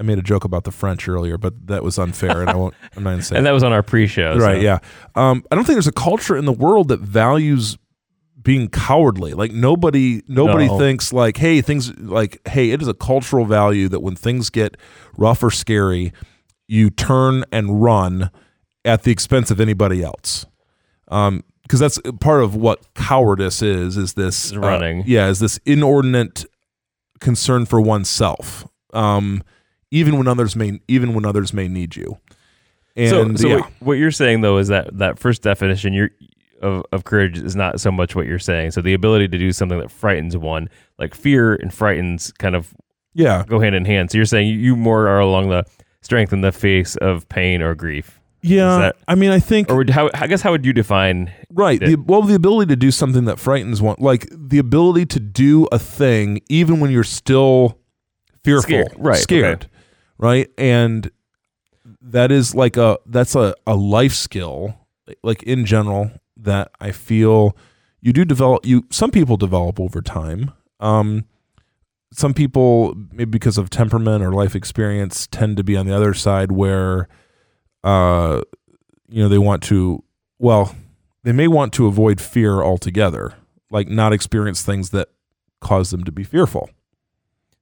I 0.00 0.04
made 0.04 0.18
a 0.18 0.22
joke 0.22 0.44
about 0.44 0.62
the 0.62 0.70
French 0.70 1.08
earlier, 1.08 1.36
but 1.36 1.66
that 1.66 1.82
was 1.82 1.98
unfair, 1.98 2.40
and 2.40 2.48
I 2.48 2.54
won't. 2.54 2.72
I'm 2.96 3.02
not 3.02 3.10
going 3.10 3.18
to 3.20 3.24
say 3.24 3.36
And 3.38 3.46
that 3.46 3.50
was 3.52 3.64
on 3.64 3.72
our 3.72 3.82
pre-show. 3.82 4.38
so- 4.38 4.44
right. 4.44 4.62
Yeah. 4.62 4.78
Um, 5.16 5.42
I 5.50 5.56
don't 5.56 5.64
think 5.64 5.74
there's 5.74 5.88
a 5.88 5.92
culture 5.92 6.36
in 6.36 6.44
the 6.44 6.52
world 6.52 6.88
that 6.88 7.00
values 7.00 7.76
being 8.40 8.68
cowardly. 8.68 9.34
Like 9.34 9.50
nobody, 9.50 10.22
nobody 10.28 10.68
No. 10.68 10.78
thinks 10.78 11.12
like, 11.12 11.36
hey, 11.38 11.60
things 11.60 11.92
like, 11.98 12.40
hey, 12.46 12.70
it 12.70 12.80
is 12.80 12.86
a 12.86 12.94
cultural 12.94 13.44
value 13.44 13.88
that 13.88 13.98
when 14.00 14.14
things 14.14 14.50
get 14.50 14.76
rough 15.16 15.42
or 15.42 15.50
scary, 15.50 16.12
you 16.68 16.90
turn 16.90 17.44
and 17.50 17.82
run 17.82 18.30
at 18.84 19.02
the 19.02 19.10
expense 19.10 19.50
of 19.50 19.58
anybody 19.60 20.04
else. 20.04 20.46
Um, 21.08 21.42
because 21.62 21.80
that's 21.80 21.98
part 22.20 22.42
of 22.44 22.54
what 22.54 22.94
cowardice 22.94 23.60
is. 23.62 23.96
Is 23.96 24.14
this 24.14 24.46
Is 24.46 24.56
running. 24.56 25.00
uh, 25.00 25.04
yeah, 25.06 25.28
is 25.28 25.40
this 25.40 25.58
inordinate 25.66 26.46
concern 27.20 27.66
for 27.66 27.80
oneself. 27.80 28.66
Um, 28.92 29.42
even 29.90 30.18
when 30.18 30.28
others 30.28 30.54
may, 30.56 30.80
even 30.88 31.14
when 31.14 31.24
others 31.24 31.52
may 31.52 31.68
need 31.68 31.96
you. 31.96 32.18
And 32.96 33.38
so, 33.38 33.42
so 33.42 33.48
yeah. 33.48 33.56
what, 33.56 33.72
what 33.80 33.92
you're 33.94 34.10
saying 34.10 34.40
though 34.40 34.58
is 34.58 34.68
that 34.68 34.98
that 34.98 35.18
first 35.18 35.42
definition 35.42 35.92
you're, 35.92 36.10
of 36.60 36.84
of 36.90 37.04
courage 37.04 37.38
is 37.38 37.54
not 37.54 37.80
so 37.80 37.90
much 37.90 38.16
what 38.16 38.26
you're 38.26 38.38
saying. 38.38 38.72
So 38.72 38.80
the 38.80 38.94
ability 38.94 39.28
to 39.28 39.38
do 39.38 39.52
something 39.52 39.78
that 39.78 39.90
frightens 39.90 40.36
one, 40.36 40.68
like 40.98 41.14
fear 41.14 41.54
and 41.54 41.72
frightens, 41.72 42.32
kind 42.32 42.56
of 42.56 42.74
yeah, 43.14 43.44
go 43.46 43.60
hand 43.60 43.74
in 43.74 43.84
hand. 43.84 44.10
So 44.10 44.18
you're 44.18 44.24
saying 44.24 44.48
you 44.58 44.76
more 44.76 45.08
are 45.08 45.20
along 45.20 45.50
the 45.50 45.64
strength 46.02 46.32
in 46.32 46.40
the 46.40 46.52
face 46.52 46.96
of 46.96 47.28
pain 47.28 47.62
or 47.62 47.74
grief, 47.74 48.17
Yeah, 48.40 48.78
that- 48.78 48.96
I 49.08 49.14
mean, 49.14 49.30
I 49.30 49.40
think 49.40 49.70
or 49.70 49.76
would, 49.76 49.90
how, 49.90 50.10
I 50.14 50.26
guess 50.26 50.42
how 50.42 50.52
would 50.52 50.64
you 50.64 50.72
define? 50.72 51.32
right. 51.50 51.80
The, 51.80 51.96
well, 51.96 52.22
the 52.22 52.34
ability 52.34 52.68
to 52.70 52.76
do 52.76 52.90
something 52.90 53.24
that 53.24 53.38
frightens 53.38 53.82
one, 53.82 53.96
like 53.98 54.28
the 54.30 54.58
ability 54.58 55.06
to 55.06 55.20
do 55.20 55.66
a 55.72 55.78
thing 55.78 56.40
even 56.48 56.78
when 56.80 56.90
you're 56.90 57.02
still 57.04 57.78
fearful, 58.44 58.62
Scared, 58.62 58.92
right, 58.96 59.18
Scared, 59.18 59.64
okay. 59.64 59.68
right, 60.18 60.50
and 60.56 61.10
that 62.02 62.30
is 62.30 62.54
like 62.54 62.76
a 62.76 62.98
that's 63.06 63.34
a 63.34 63.54
a 63.66 63.74
life 63.74 64.12
skill, 64.14 64.74
like 65.22 65.42
in 65.42 65.64
general 65.66 66.10
that 66.36 66.70
I 66.80 66.92
feel 66.92 67.56
you 68.00 68.12
do 68.12 68.24
develop. 68.24 68.64
You 68.64 68.84
some 68.90 69.10
people 69.10 69.36
develop 69.36 69.80
over 69.80 70.00
time. 70.00 70.52
Um, 70.80 71.24
some 72.12 72.32
people 72.34 72.94
maybe 73.10 73.30
because 73.30 73.58
of 73.58 73.68
temperament 73.70 74.22
or 74.22 74.32
life 74.32 74.54
experience 74.54 75.26
tend 75.26 75.56
to 75.56 75.64
be 75.64 75.76
on 75.76 75.86
the 75.86 75.94
other 75.96 76.14
side 76.14 76.52
where 76.52 77.08
uh 77.84 78.40
you 79.08 79.22
know 79.22 79.28
they 79.28 79.38
want 79.38 79.62
to 79.62 80.02
well 80.38 80.74
they 81.24 81.32
may 81.32 81.48
want 81.48 81.72
to 81.72 81.86
avoid 81.86 82.20
fear 82.20 82.62
altogether 82.62 83.34
like 83.70 83.88
not 83.88 84.12
experience 84.12 84.62
things 84.62 84.90
that 84.90 85.08
cause 85.60 85.90
them 85.90 86.04
to 86.04 86.12
be 86.12 86.24
fearful 86.24 86.70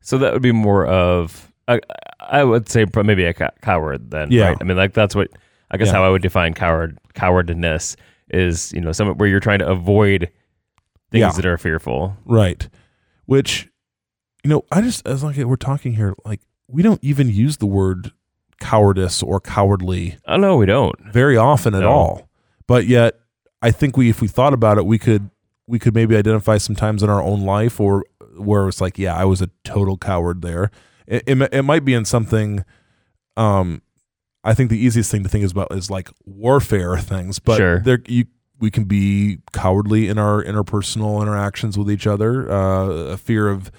So 0.01 0.19
that 0.19 0.33
would 0.33 0.43
be 0.43 0.53
more 0.53 0.87
of 0.87 1.53
I, 1.69 1.81
I 2.21 2.45
would 2.45 2.69
say 2.69 2.87
maybe 2.95 3.25
a 3.25 3.35
coward 3.35 4.11
then. 4.13 4.31
Yeah. 4.31 4.49
Right? 4.51 4.57
I 4.61 4.65
mean, 4.65 4.77
like 4.77 4.93
that's 4.93 5.17
what 5.17 5.29
I 5.71 5.77
guess 5.79 5.89
Yeah. 5.89 5.95
how 5.95 6.05
I 6.05 6.11
would 6.11 6.23
define 6.23 6.55
coward 6.55 6.99
cowardness 7.15 7.97
is 8.31 8.73
you 8.73 8.81
know 8.81 8.93
some 8.93 9.09
where 9.19 9.29
you're 9.29 9.41
trying 9.41 9.59
to 9.61 9.69
avoid 9.69 10.31
things 11.11 11.21
Yeah. 11.21 11.33
that 11.33 11.45
are 11.47 11.59
fearful. 11.59 12.17
right 12.25 12.69
which 13.27 13.69
you 14.45 14.51
know 14.51 14.65
i 14.71 14.81
just 14.81 15.05
as 15.09 15.25
like 15.25 15.37
we're 15.39 15.57
talking 15.57 15.95
here 15.95 16.15
like 16.25 16.41
we 16.69 16.83
don't 16.83 17.03
even 17.03 17.29
use 17.29 17.57
the 17.57 17.67
word 17.67 18.13
cowardice 18.61 19.23
or 19.23 19.41
cowardly 19.41 20.17
Oh 20.27 20.37
no, 20.37 20.57
we 20.57 20.67
don't. 20.67 20.95
very 21.13 21.37
often 21.37 21.75
at 21.75 21.81
No. 21.81 21.91
all 21.91 22.29
but 22.67 22.87
yet 22.87 23.19
i 23.63 23.71
think 23.71 23.97
we 23.97 24.09
if 24.11 24.21
we 24.21 24.29
thought 24.29 24.53
about 24.55 24.79
it 24.79 24.87
we 24.87 24.99
could 24.99 25.31
we 25.67 25.79
could 25.79 25.95
maybe 25.95 26.17
identify 26.17 26.57
some 26.59 26.75
times 26.77 27.03
in 27.03 27.11
our 27.11 27.23
own 27.23 27.43
life 27.43 27.81
or 27.81 28.05
where 28.39 28.67
it's 28.69 28.81
like 28.81 28.99
yeah 28.99 29.15
i 29.15 29.25
was 29.25 29.41
a 29.43 29.51
total 29.65 29.97
coward 29.97 30.43
there 30.43 30.71
it, 31.07 31.23
it, 31.27 31.41
it 31.53 31.63
might 31.63 31.85
be 31.85 31.95
in 31.95 32.05
something 32.05 32.65
um 33.37 33.83
i 34.45 34.55
think 34.55 34.71
the 34.71 34.79
easiest 34.79 35.11
thing 35.11 35.23
to 35.23 35.29
think 35.29 35.45
is 35.45 35.53
about 35.53 35.69
is 35.73 35.91
like 35.91 36.09
warfare 36.25 36.97
things 36.99 37.39
but 37.39 37.57
Sure. 37.57 37.81
there 37.81 37.99
you 38.07 38.25
we 38.59 38.71
can 38.71 38.85
be 38.85 39.39
cowardly 39.53 40.09
in 40.09 40.17
our 40.19 40.43
interpersonal 40.43 41.21
interactions 41.21 41.77
with 41.77 41.91
each 41.91 42.07
other 42.07 42.51
uh 42.51 42.87
a 43.13 43.17
fear 43.17 43.49
of 43.49 43.71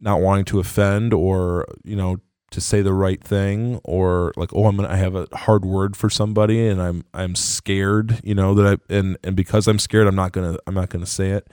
not 0.00 0.20
wanting 0.20 0.44
to 0.44 0.60
offend 0.60 1.12
or 1.12 1.66
you 1.84 1.96
know 1.96 2.18
to 2.54 2.60
say 2.60 2.80
the 2.80 2.92
right 2.92 3.22
thing 3.22 3.80
or 3.84 4.32
like 4.36 4.50
oh 4.54 4.66
i'm 4.66 4.76
gonna 4.76 4.88
i 4.88 4.96
have 4.96 5.14
a 5.14 5.26
hard 5.32 5.64
word 5.64 5.96
for 5.96 6.08
somebody 6.08 6.66
and 6.66 6.80
i'm 6.80 7.04
i'm 7.12 7.34
scared 7.34 8.20
you 8.24 8.34
know 8.34 8.54
that 8.54 8.66
i 8.66 8.94
and 8.94 9.18
and 9.22 9.36
because 9.36 9.68
i'm 9.68 9.78
scared 9.78 10.06
i'm 10.06 10.14
not 10.14 10.32
gonna 10.32 10.56
i'm 10.66 10.74
not 10.74 10.88
gonna 10.88 11.06
say 11.06 11.30
it. 11.30 11.48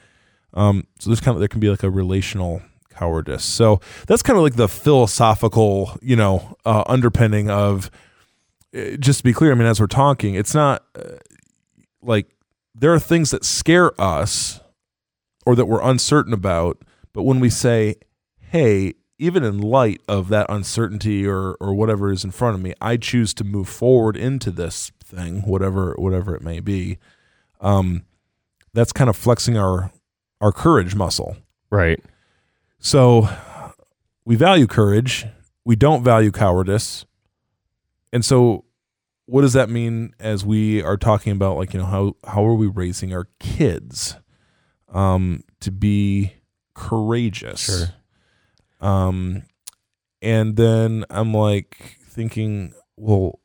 Um 0.54 0.86
so 1.00 1.10
there's 1.10 1.22
kind 1.22 1.36
of 1.36 1.40
there 1.40 1.48
can 1.48 1.60
be 1.60 1.70
like 1.70 1.84
a 1.84 1.90
relational 1.90 2.62
cowardice. 2.90 3.44
So 3.44 3.80
that's 4.06 4.22
kind 4.22 4.38
of 4.38 4.44
like 4.44 4.56
the 4.56 4.68
philosophical 4.68 5.98
you 6.02 6.16
know 6.16 6.56
uh, 6.66 6.84
underpinning 6.88 7.50
of 7.50 7.90
uh, 8.76 8.98
just 9.00 9.20
to 9.20 9.24
be 9.24 9.34
clear 9.34 9.52
i 9.52 9.56
mean 9.56 9.68
as 9.68 9.80
we're 9.80 9.88
talking 9.88 10.36
it's 10.36 10.54
not 10.54 10.86
uh, 10.96 11.18
like 12.02 12.30
there 12.74 12.94
are 12.94 13.00
things 13.00 13.32
that 13.32 13.44
scare 13.44 13.92
us 14.00 14.60
or 15.46 15.56
that 15.56 15.66
we're 15.66 15.82
uncertain 15.82 16.34
about 16.34 16.82
but 17.12 17.24
when 17.24 17.40
we 17.40 17.50
say 17.50 17.96
hey 18.40 18.94
even 19.22 19.44
in 19.44 19.60
light 19.62 20.02
of 20.08 20.28
that 20.30 20.48
uncertainty 20.50 21.26
or 21.26 21.54
or 21.62 21.74
whatever 21.74 22.12
is 22.12 22.24
in 22.24 22.32
front 22.32 22.56
of 22.56 22.62
me 22.62 22.74
i 22.82 22.98
choose 22.98 23.34
to 23.36 23.44
move 23.44 23.70
forward 23.70 24.18
into 24.18 24.52
this 24.52 24.92
thing 25.12 25.42
whatever 25.44 25.94
whatever 25.98 26.36
it 26.36 26.42
may 26.42 26.60
be. 26.60 26.98
Um 27.60 28.06
that's 28.74 28.94
kind 28.94 29.10
of 29.10 29.16
flexing 29.16 29.58
our 29.58 29.92
our 30.40 30.52
courage 30.52 30.96
muscle. 30.96 31.38
Right. 31.70 32.00
so 32.80 33.30
we 34.26 34.36
value 34.36 34.68
courage. 34.68 35.26
We 35.66 35.76
don't 35.76 36.04
value 36.04 36.32
cowardice. 36.32 37.06
And 38.12 38.26
so 38.26 38.66
what 39.26 39.42
does 39.42 39.54
that 39.54 39.70
mean 39.70 40.14
as 40.20 40.44
we 40.44 40.82
are 40.82 40.98
talking 40.98 41.32
about 41.32 41.58
like 41.58 41.74
you 41.74 41.80
know 41.80 41.86
how 41.86 42.16
how 42.26 42.46
are 42.46 42.56
we 42.56 42.68
raising 42.68 43.14
our 43.14 43.28
kids 43.40 44.16
um 44.90 45.44
to 45.60 45.72
be 45.72 46.34
courageous? 46.74 47.62
Sure. 47.62 47.88
Um 48.82 49.44
and 50.22 50.58
then 50.58 51.06
i'm 51.10 51.34
like 51.34 51.98
thinking 52.04 52.74
well 52.98 53.40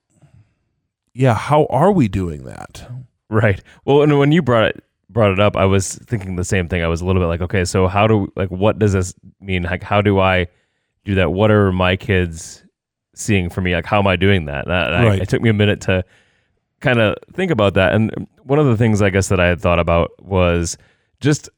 yeah 1.15 1.35
how 1.35 1.67
are 1.67 1.93
we 1.93 2.09
doing 2.09 2.45
that 2.45 2.89
Right. 3.29 3.61
Well, 3.85 4.03
and 4.03 4.19
when 4.19 4.33
you 4.33 4.43
brought 4.43 4.65
it 4.65 4.85
brought 5.09 5.33
it 5.33 5.41
up, 5.41 5.57
I 5.57 5.65
was 5.65 5.95
thinking 5.95 6.37
the 6.37 6.45
same 6.45 6.69
thing. 6.69 6.83
I 6.83 6.89
was 6.89 7.01
a 7.01 7.07
little 7.07 7.23
bit 7.23 7.27
like, 7.27 7.41
okay, 7.41 7.65
so 7.65 7.87
how 7.89 8.07
do 8.07 8.33
like 8.37 8.51
what 8.51 8.79
does 8.79 8.93
this 8.93 9.15
mean? 9.41 9.65
Like, 9.65 9.83
how 9.83 10.01
do 10.01 10.21
I 10.21 10.47
do 11.05 11.15
that? 11.17 11.33
What 11.33 11.51
are 11.51 11.73
my 11.73 11.97
kids 11.97 12.65
seeing 13.15 13.51
from 13.51 13.65
me? 13.65 13.75
Like, 13.75 13.87
how 13.87 13.99
am 13.99 14.07
I 14.07 14.17
doing 14.17 14.47
that? 14.47 14.67
And 14.67 14.75
I, 14.75 15.05
it 15.23 15.29
took 15.29 15.43
me 15.43 15.51
a 15.51 15.55
minute 15.55 15.81
to 15.83 16.05
kind 16.81 17.01
of 17.01 17.17
think 17.33 17.51
about 17.51 17.75
that. 17.75 17.95
And 17.95 18.29
one 18.45 18.59
of 18.59 18.67
the 18.67 18.77
things 18.77 19.03
I 19.03 19.11
guess 19.11 19.29
that 19.29 19.41
I 19.41 19.47
had 19.47 19.61
thought 19.61 19.79
about 19.79 20.13
was 20.23 20.77
just 21.21 21.49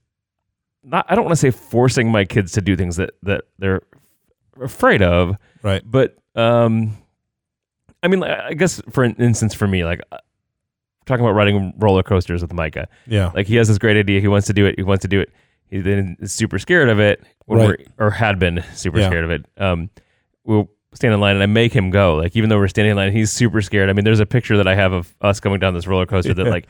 not. 0.84 1.06
I 1.08 1.14
don't 1.14 1.24
want 1.24 1.32
to 1.32 1.40
say 1.40 1.50
forcing 1.50 2.10
my 2.10 2.24
kids 2.24 2.52
to 2.52 2.60
do 2.60 2.76
things 2.76 2.96
that 2.96 3.10
that 3.22 3.44
they're 3.58 3.82
afraid 4.60 5.02
of, 5.02 5.36
right 5.62 5.82
but 5.84 6.16
um, 6.34 6.96
I 8.02 8.08
mean, 8.08 8.22
I 8.22 8.54
guess 8.54 8.80
for 8.90 9.04
an 9.04 9.14
instance, 9.18 9.54
for 9.54 9.66
me, 9.66 9.84
like 9.84 10.00
talking 11.06 11.24
about 11.24 11.34
riding 11.34 11.72
roller 11.78 12.02
coasters 12.02 12.42
with 12.42 12.52
Micah, 12.52 12.88
yeah 13.06 13.30
like 13.34 13.46
he 13.46 13.56
has 13.56 13.68
this 13.68 13.78
great 13.78 13.96
idea, 13.96 14.20
he 14.20 14.28
wants 14.28 14.46
to 14.46 14.52
do 14.52 14.66
it, 14.66 14.74
he 14.76 14.82
wants 14.82 15.02
to 15.02 15.08
do 15.08 15.20
it. 15.20 15.30
He 15.70 15.80
then 15.80 16.16
is 16.20 16.32
super 16.32 16.58
scared 16.58 16.88
of 16.88 16.98
it, 16.98 17.22
when 17.46 17.58
Right. 17.68 17.88
or 17.98 18.10
had 18.10 18.38
been 18.38 18.64
super 18.74 19.00
Yeah. 19.00 19.08
scared 19.08 19.24
of 19.24 19.30
it. 19.30 19.44
Um, 19.58 19.90
we'll 20.44 20.70
stand 20.94 21.12
in 21.12 21.20
line 21.20 21.34
and 21.34 21.42
I 21.42 21.46
make 21.46 21.74
him 21.74 21.90
go. 21.90 22.14
Like 22.16 22.34
even 22.36 22.48
though 22.48 22.56
we're 22.58 22.68
standing 22.68 22.92
in 22.92 22.96
line, 22.96 23.12
he's 23.12 23.30
super 23.30 23.60
scared. 23.60 23.90
I 23.90 23.92
mean, 23.92 24.04
there's 24.04 24.20
a 24.20 24.26
picture 24.26 24.56
that 24.56 24.66
I 24.66 24.74
have 24.74 24.92
of 24.92 25.14
us 25.20 25.40
going 25.40 25.60
down 25.60 25.74
this 25.74 25.86
roller 25.86 26.06
coaster 26.06 26.32
that 26.34 26.46
like, 26.46 26.66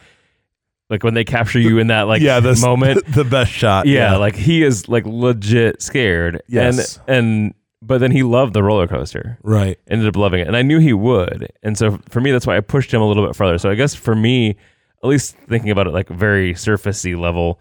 like 0.91 1.05
when 1.05 1.15
they 1.15 1.25
capture 1.25 1.59
you 1.61 1.79
in 1.79 1.89
that 1.89 2.03
like 2.03 2.23
yeah 2.23 2.41
this 2.41 2.63
moment, 2.63 3.05
the 3.15 3.25
best 3.25 3.51
shot 3.51 3.87
yeah, 3.87 4.17
like 4.17 4.35
he 4.35 4.63
is 4.63 4.89
like 4.89 5.05
legit 5.07 5.83
scared. 5.83 6.43
Yes. 6.49 6.99
And 7.07 7.17
and 7.17 7.55
but 7.81 7.99
then 7.99 8.11
he 8.11 8.23
loved 8.23 8.55
the 8.55 8.63
roller 8.63 8.89
coaster. 8.89 9.39
Right. 9.43 9.79
Ended 9.89 10.09
up 10.09 10.17
loving 10.17 10.41
it, 10.41 10.47
and 10.47 10.57
I 10.57 10.63
knew 10.63 10.79
he 10.79 10.93
would. 10.93 11.51
And 11.63 11.79
so 11.79 11.99
for 12.09 12.21
me, 12.21 12.33
that's 12.33 12.47
why 12.47 12.57
I 12.57 12.61
pushed 12.61 12.93
him 12.93 13.01
a 13.01 13.07
little 13.07 13.25
bit 13.27 13.37
further. 13.37 13.59
So 13.59 13.71
I 13.71 13.75
guess 13.75 13.95
for 13.95 14.17
me, 14.17 14.57
at 15.03 15.09
least 15.09 15.37
thinking 15.49 15.71
about 15.71 15.87
it 15.87 15.93
like 15.93 16.09
very 16.09 16.55
surfacey 16.55 17.19
level, 17.19 17.61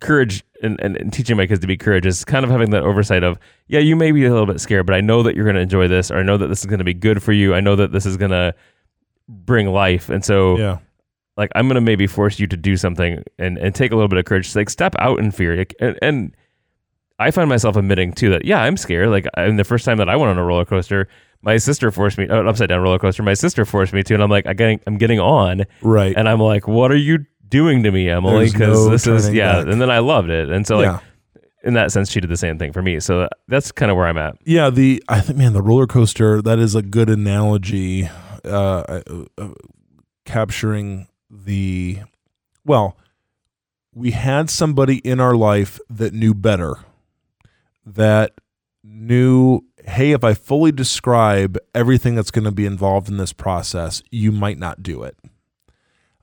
courage 0.00 0.44
and, 0.62 0.80
and, 0.80 0.96
and 0.96 1.12
teaching 1.12 1.36
my 1.36 1.46
kids 1.46 1.60
to 1.60 1.66
be 1.66 1.76
courageous 1.76 2.18
is 2.18 2.24
kind 2.24 2.44
of 2.44 2.50
having 2.50 2.70
that 2.70 2.82
oversight 2.82 3.22
of, 3.22 3.38
yeah, 3.68 3.80
you 3.80 3.96
may 3.96 4.12
be 4.12 4.24
a 4.24 4.30
little 4.30 4.46
bit 4.46 4.60
scared, 4.60 4.86
but 4.86 4.94
I 4.94 5.00
know 5.00 5.22
that 5.22 5.34
you're 5.34 5.44
going 5.44 5.56
to 5.56 5.62
enjoy 5.62 5.88
this, 5.88 6.10
or 6.10 6.16
I 6.16 6.22
know 6.22 6.36
that 6.38 6.46
this 6.46 6.60
is 6.60 6.66
going 6.66 6.78
to 6.78 6.84
be 6.84 6.94
good 6.94 7.22
for 7.22 7.32
you. 7.32 7.54
I 7.54 7.60
know 7.60 7.76
that 7.76 7.92
this 7.92 8.06
is 8.06 8.16
going 8.16 8.30
to 8.30 8.54
bring 9.28 9.68
life, 9.68 10.08
and 10.08 10.24
so 10.24 10.56
Yeah. 10.56 10.78
Like 11.36 11.50
I'm 11.54 11.68
gonna 11.68 11.80
maybe 11.80 12.06
force 12.06 12.38
you 12.38 12.46
to 12.46 12.56
do 12.56 12.76
something 12.76 13.22
and, 13.38 13.58
and 13.58 13.74
take 13.74 13.92
a 13.92 13.94
little 13.94 14.08
bit 14.08 14.18
of 14.18 14.24
courage. 14.24 14.54
Like 14.54 14.70
step 14.70 14.94
out 14.98 15.18
in 15.18 15.30
fear. 15.30 15.66
And, 15.80 15.98
and 16.00 16.36
I 17.18 17.30
find 17.30 17.48
myself 17.48 17.76
admitting 17.76 18.12
too 18.12 18.30
that 18.30 18.44
yeah, 18.44 18.62
I'm 18.62 18.76
scared. 18.76 19.08
Like 19.08 19.26
I, 19.34 19.50
the 19.50 19.64
first 19.64 19.84
time 19.84 19.98
that 19.98 20.08
I 20.08 20.16
went 20.16 20.30
on 20.30 20.38
a 20.38 20.44
roller 20.44 20.64
coaster, 20.64 21.08
my 21.42 21.56
sister 21.58 21.90
forced 21.90 22.18
me 22.18 22.24
an 22.24 22.48
upside 22.48 22.68
down 22.68 22.80
roller 22.80 22.98
coaster. 22.98 23.22
My 23.22 23.34
sister 23.34 23.64
forced 23.64 23.92
me 23.92 24.02
to, 24.04 24.14
and 24.14 24.22
I'm 24.22 24.30
like, 24.30 24.46
I 24.46 24.54
getting, 24.54 24.80
I'm 24.86 24.96
getting 24.96 25.20
on, 25.20 25.64
Right. 25.82 26.14
and 26.16 26.28
I'm 26.28 26.40
like, 26.40 26.66
what 26.66 26.90
are 26.90 26.96
you 26.96 27.26
doing 27.48 27.82
to 27.82 27.90
me, 27.90 28.08
Emily? 28.08 28.46
Because 28.46 28.86
no 28.86 28.88
this 28.88 29.06
is 29.06 29.32
yeah. 29.32 29.52
back. 29.52 29.66
And 29.66 29.80
then 29.80 29.90
I 29.90 29.98
loved 29.98 30.30
it, 30.30 30.48
and 30.50 30.66
so 30.66 30.78
like 30.78 30.86
yeah. 30.86 31.00
in 31.62 31.74
that 31.74 31.92
sense, 31.92 32.10
she 32.10 32.20
did 32.20 32.30
the 32.30 32.36
same 32.36 32.58
thing 32.58 32.72
for 32.72 32.82
me. 32.82 32.98
So 32.98 33.28
that's 33.46 33.70
kind 33.72 33.90
of 33.90 33.96
where 33.96 34.06
I'm 34.06 34.18
at. 34.18 34.36
Yeah, 34.44 34.70
the 34.70 35.02
I 35.08 35.20
think 35.20 35.38
man, 35.38 35.52
the 35.52 35.62
roller 35.62 35.86
coaster 35.86 36.40
that 36.42 36.58
is 36.58 36.74
a 36.74 36.82
good 36.82 37.10
analogy, 37.10 38.08
uh, 38.44 39.02
uh, 39.38 39.48
capturing 40.24 41.08
the 41.34 42.00
well. 42.64 42.96
We 43.96 44.10
had 44.10 44.50
somebody 44.50 44.98
in 44.98 45.20
our 45.20 45.36
life 45.36 45.78
that 45.88 46.12
knew 46.12 46.34
better, 46.34 46.74
that 47.86 48.32
knew, 48.82 49.60
hey, 49.84 50.10
if 50.12 50.24
I 50.24 50.34
fully 50.34 50.72
describe 50.72 51.56
everything 51.74 52.16
that's 52.16 52.32
going 52.32 52.44
to 52.44 52.50
be 52.50 52.66
involved 52.66 53.08
in 53.08 53.18
this 53.18 53.32
process, 53.32 54.02
you 54.10 54.32
might 54.32 54.58
not 54.58 54.82
do 54.82 55.04
it. 55.04 55.16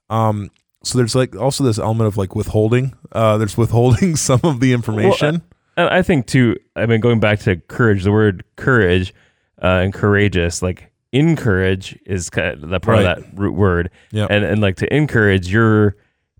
Um, 0.09 0.51
so 0.83 0.97
there's 0.97 1.15
like 1.15 1.35
also 1.35 1.63
this 1.63 1.79
element 1.79 2.07
of 2.07 2.17
like 2.17 2.35
withholding. 2.35 2.93
Uh, 3.11 3.37
there's 3.37 3.57
withholding 3.57 4.15
some 4.17 4.41
of 4.43 4.59
the 4.59 4.73
information. 4.73 5.41
And 5.77 5.89
I 5.89 6.01
think 6.01 6.27
too, 6.27 6.57
I 6.75 6.85
mean, 6.85 6.99
going 6.99 7.19
back 7.19 7.39
to 7.41 7.55
courage, 7.55 8.03
the 8.03 8.11
word 8.11 8.43
courage 8.57 9.13
uh, 9.61 9.67
and 9.83 9.93
courageous, 9.93 10.61
like 10.61 10.90
encourage 11.11 11.97
is 12.05 12.29
kind 12.29 12.63
of 12.63 12.69
the 12.69 12.79
part 12.79 12.97
Right. 13.03 13.17
of 13.17 13.23
that 13.31 13.39
root 13.39 13.53
word. 13.53 13.89
Yeah. 14.11 14.27
And 14.29 14.43
and 14.43 14.61
like 14.61 14.77
to 14.77 14.93
encourage, 14.95 15.47
you're 15.51 15.95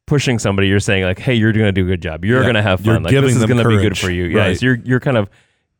pushing 0.07 0.39
somebody. 0.39 0.67
You're 0.67 0.79
saying 0.79 1.03
like, 1.03 1.19
hey, 1.19 1.33
you're 1.35 1.53
going 1.53 1.65
to 1.65 1.71
do 1.71 1.85
a 1.85 1.87
good 1.87 2.01
job. 2.01 2.25
You're 2.25 2.37
Yeah. 2.39 2.43
going 2.43 2.55
to 2.55 2.61
have 2.61 2.85
You're 2.85 2.95
fun. 2.95 3.03
Like 3.03 3.13
this 3.13 3.35
is 3.35 3.45
going 3.45 3.61
to 3.61 3.67
be 3.69 3.77
good 3.77 3.97
for 3.97 4.09
you. 4.09 4.25
Yeah. 4.25 4.39
Right. 4.39 4.59
So 4.59 4.65
you're 4.65 4.79
you're 4.83 4.99
kind 4.99 5.17
of 5.17 5.29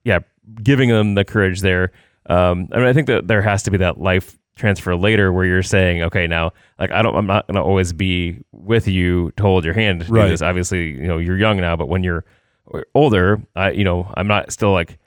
yeah 0.04 0.20
giving 0.64 0.90
them 0.90 1.16
the 1.16 1.24
courage 1.26 1.62
there. 1.62 1.92
Um, 2.28 2.68
I 2.72 2.78
mean, 2.78 2.88
I 2.88 2.94
think 2.94 3.08
that 3.08 3.28
there 3.28 3.42
has 3.42 3.64
to 3.64 3.72
be 3.72 3.78
that 3.78 4.00
life 4.00 4.38
transfer 4.56 4.96
later 4.96 5.32
where 5.34 5.46
you're 5.46 5.64
saying, 5.64 6.04
okay, 6.04 6.28
now 6.28 6.52
like 6.78 6.92
I 6.92 7.02
don't, 7.02 7.16
I'm 7.16 7.26
not 7.26 7.48
going 7.48 7.56
to 7.56 7.62
always 7.62 7.94
be 7.94 8.40
with 8.52 8.88
you 8.88 9.32
to 9.38 9.44
hold 9.44 9.66
your 9.66 9.74
hand 9.74 10.02
to 10.06 10.12
Right. 10.12 10.28
this. 10.28 10.42
Obviously, 10.42 10.92
you 10.92 11.08
know, 11.08 11.18
you're 11.18 11.38
young 11.38 11.58
now, 11.58 11.76
but 11.76 11.88
when 11.88 12.04
you're 12.04 12.26
older, 12.94 13.42
I, 13.56 13.72
you 13.72 13.84
know, 13.84 14.12
I'm 14.16 14.28
not 14.28 14.52
still 14.52 14.72
like 14.72 14.98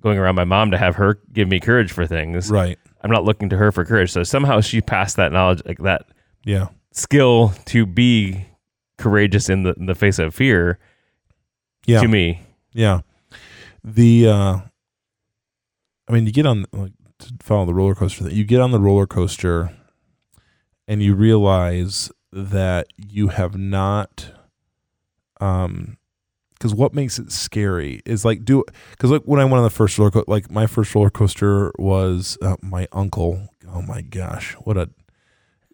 going 0.00 0.18
around 0.18 0.34
my 0.36 0.44
mom 0.44 0.70
to 0.70 0.78
have 0.78 0.96
her 0.96 1.18
give 1.32 1.48
me 1.48 1.60
courage 1.60 1.92
for 1.92 2.06
things. 2.06 2.50
Right. 2.50 2.78
I'm 3.04 3.10
not 3.10 3.22
looking 3.24 3.48
to 3.50 3.56
her 3.56 3.70
for 3.70 3.84
courage. 3.84 4.10
So 4.10 4.22
somehow 4.24 4.60
she 4.60 4.80
passed 4.80 5.16
that 5.16 5.30
knowledge, 5.30 5.62
like 5.66 5.78
that 5.78 6.06
Yeah. 6.44 6.68
skill 6.90 7.50
to 7.66 7.84
be 7.86 8.46
courageous 8.98 9.48
in 9.48 9.62
the 9.64 9.74
in 9.74 9.86
the 9.86 9.94
face 9.94 10.18
of 10.18 10.34
fear 10.34 10.78
Yeah. 11.86 12.00
to 12.00 12.08
me. 12.08 12.40
Yeah. 12.72 13.02
The 13.84 14.26
uh 14.28 14.58
I 16.08 16.12
mean 16.12 16.26
you 16.26 16.32
get 16.32 16.46
on 16.46 16.64
like 16.72 16.92
to 17.20 17.32
follow 17.40 17.66
the 17.66 17.74
roller 17.74 17.94
coaster 17.94 18.24
that 18.24 18.32
You 18.32 18.44
get 18.44 18.60
on 18.60 18.70
the 18.70 18.80
roller 18.80 19.06
coaster 19.06 19.70
and 20.88 21.02
you 21.02 21.14
realize 21.14 22.10
that 22.32 22.86
you 22.96 23.28
have 23.28 23.56
not 23.58 24.32
um 25.40 25.98
because 26.64 26.74
what 26.74 26.94
makes 26.94 27.18
it 27.18 27.30
scary 27.30 28.00
is 28.06 28.24
like 28.24 28.42
do 28.42 28.64
because 28.92 29.10
like 29.10 29.20
when 29.24 29.38
I 29.38 29.44
went 29.44 29.56
on 29.56 29.64
the 29.64 29.68
first 29.70 29.98
roller 29.98 30.10
coaster, 30.10 30.30
like 30.30 30.50
my 30.50 30.66
first 30.66 30.94
roller 30.94 31.10
coaster 31.10 31.70
was 31.78 32.38
uh, 32.40 32.56
my 32.62 32.88
uncle. 32.90 33.50
Oh 33.70 33.82
my 33.82 34.00
gosh, 34.00 34.54
what 34.64 34.78
a 34.78 34.88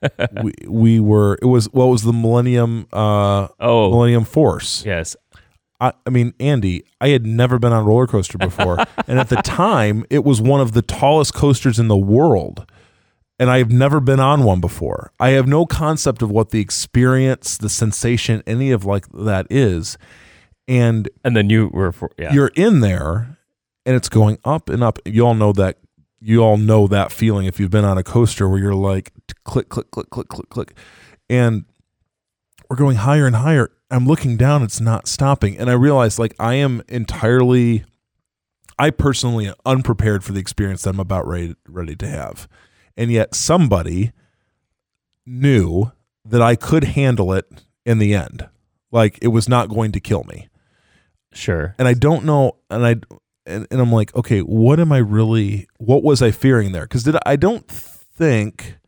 we 0.43 0.53
we 0.67 0.99
were 0.99 1.39
it 1.41 1.45
was 1.45 1.73
well 1.73 1.91
was 1.91 2.03
the 2.03 2.13
Millennium 2.13 2.89
uh 2.93 3.47
Oh, 3.61 3.91
Millennium 3.91 4.25
Force. 4.25 4.85
yes. 4.85 5.15
I, 5.81 5.93
I 6.05 6.11
mean, 6.11 6.35
Andy, 6.41 6.83
I 7.01 7.11
had 7.11 7.25
never 7.25 7.61
been 7.61 7.73
on 7.73 7.83
a 7.85 7.87
roller 7.87 8.09
coaster 8.09 8.37
before. 8.37 8.79
and 9.07 9.21
at 9.21 9.29
the 9.29 9.37
time, 9.37 10.05
it 10.11 10.25
was 10.25 10.41
one 10.43 10.61
of 10.61 10.73
the 10.73 10.83
tallest 10.83 11.35
coasters 11.35 11.79
in 11.79 11.87
the 11.87 11.97
world. 11.97 12.69
And 13.39 13.49
I've 13.49 13.71
never 13.71 14.01
been 14.01 14.19
on 14.21 14.43
one 14.43 14.61
before. 14.61 15.13
I 15.21 15.31
have 15.31 15.47
no 15.47 15.65
concept 15.67 16.21
of 16.21 16.31
what 16.33 16.51
the 16.51 16.61
experience, 16.61 17.57
the 17.57 17.71
sensation, 17.71 18.43
any 18.47 18.73
of 18.73 18.85
like 18.85 19.07
that 19.15 19.47
is. 19.49 19.97
And 20.71 21.09
And 21.25 21.37
then 21.37 21.51
you 21.51 21.69
were 21.73 21.91
for, 21.91 22.13
yeah. 22.17 22.33
you're 22.33 22.53
in 22.55 22.79
there 22.79 23.37
and 23.85 23.97
it's 23.97 24.09
going 24.09 24.39
up 24.45 24.69
and 24.69 24.85
up. 24.85 25.01
You 25.05 25.27
all 25.27 25.35
know 25.35 25.53
that 25.53 25.79
you 26.21 26.45
all 26.45 26.57
know 26.57 26.87
that 26.87 27.11
feeling 27.11 27.47
if 27.47 27.59
you've 27.59 27.71
been 27.73 27.85
on 27.85 27.99
a 27.99 28.05
coaster 28.05 28.49
where 28.49 28.61
you're 28.61 28.75
like 28.75 29.13
click, 29.45 29.69
click, 29.69 29.91
click, 29.91 30.11
click, 30.11 30.29
click, 30.29 30.49
click. 30.49 30.77
And 31.29 31.65
we're 32.69 32.77
going 32.77 32.99
higher 32.99 33.27
and 33.27 33.35
higher. 33.35 33.73
I'm 33.91 34.07
looking 34.07 34.37
down, 34.37 34.63
it's 34.63 34.81
not 34.81 35.09
stopping. 35.09 35.59
And 35.59 35.69
I 35.69 35.73
realize 35.73 36.21
like 36.21 36.37
I 36.39 36.55
am 36.55 36.83
entirely 36.89 37.85
I 38.79 38.91
personally 38.91 39.49
am 39.49 39.55
unprepared 39.67 40.23
for 40.23 40.33
the 40.33 40.41
experience 40.41 40.83
that 40.83 40.91
I'm 40.91 41.01
about 41.01 41.27
ready 41.27 41.57
ready 41.67 41.97
to 41.97 42.07
have. 42.07 42.47
And 42.97 43.11
yet 43.11 43.35
somebody 43.35 44.13
knew 45.27 45.91
that 46.25 46.41
I 46.43 46.55
could 46.55 46.85
handle 46.85 47.33
it 47.33 47.65
in 47.85 47.99
the 47.99 48.15
end. 48.15 48.49
Like 48.93 49.19
it 49.21 49.29
was 49.29 49.49
not 49.49 49.69
going 49.69 49.91
to 49.93 50.01
kill 50.01 50.23
me 50.25 50.49
sure. 51.33 51.75
and 51.79 51.87
I 51.89 51.95
don't 51.95 52.25
know, 52.25 52.57
and 52.71 52.87
I 52.87 52.97
and, 53.47 53.67
and 53.71 53.81
I'm 53.81 53.93
like, 53.93 54.15
okay, 54.15 54.41
what 54.41 54.81
am 54.81 54.93
I 54.93 54.99
really? 54.99 55.69
What 55.79 56.03
was 56.03 56.23
I 56.23 56.31
fearing 56.31 56.73
there? 56.73 56.85
Because 56.85 57.05
did 57.05 57.17
I, 57.17 57.21
I 57.27 57.37
don't 57.37 57.67
think 57.67 58.79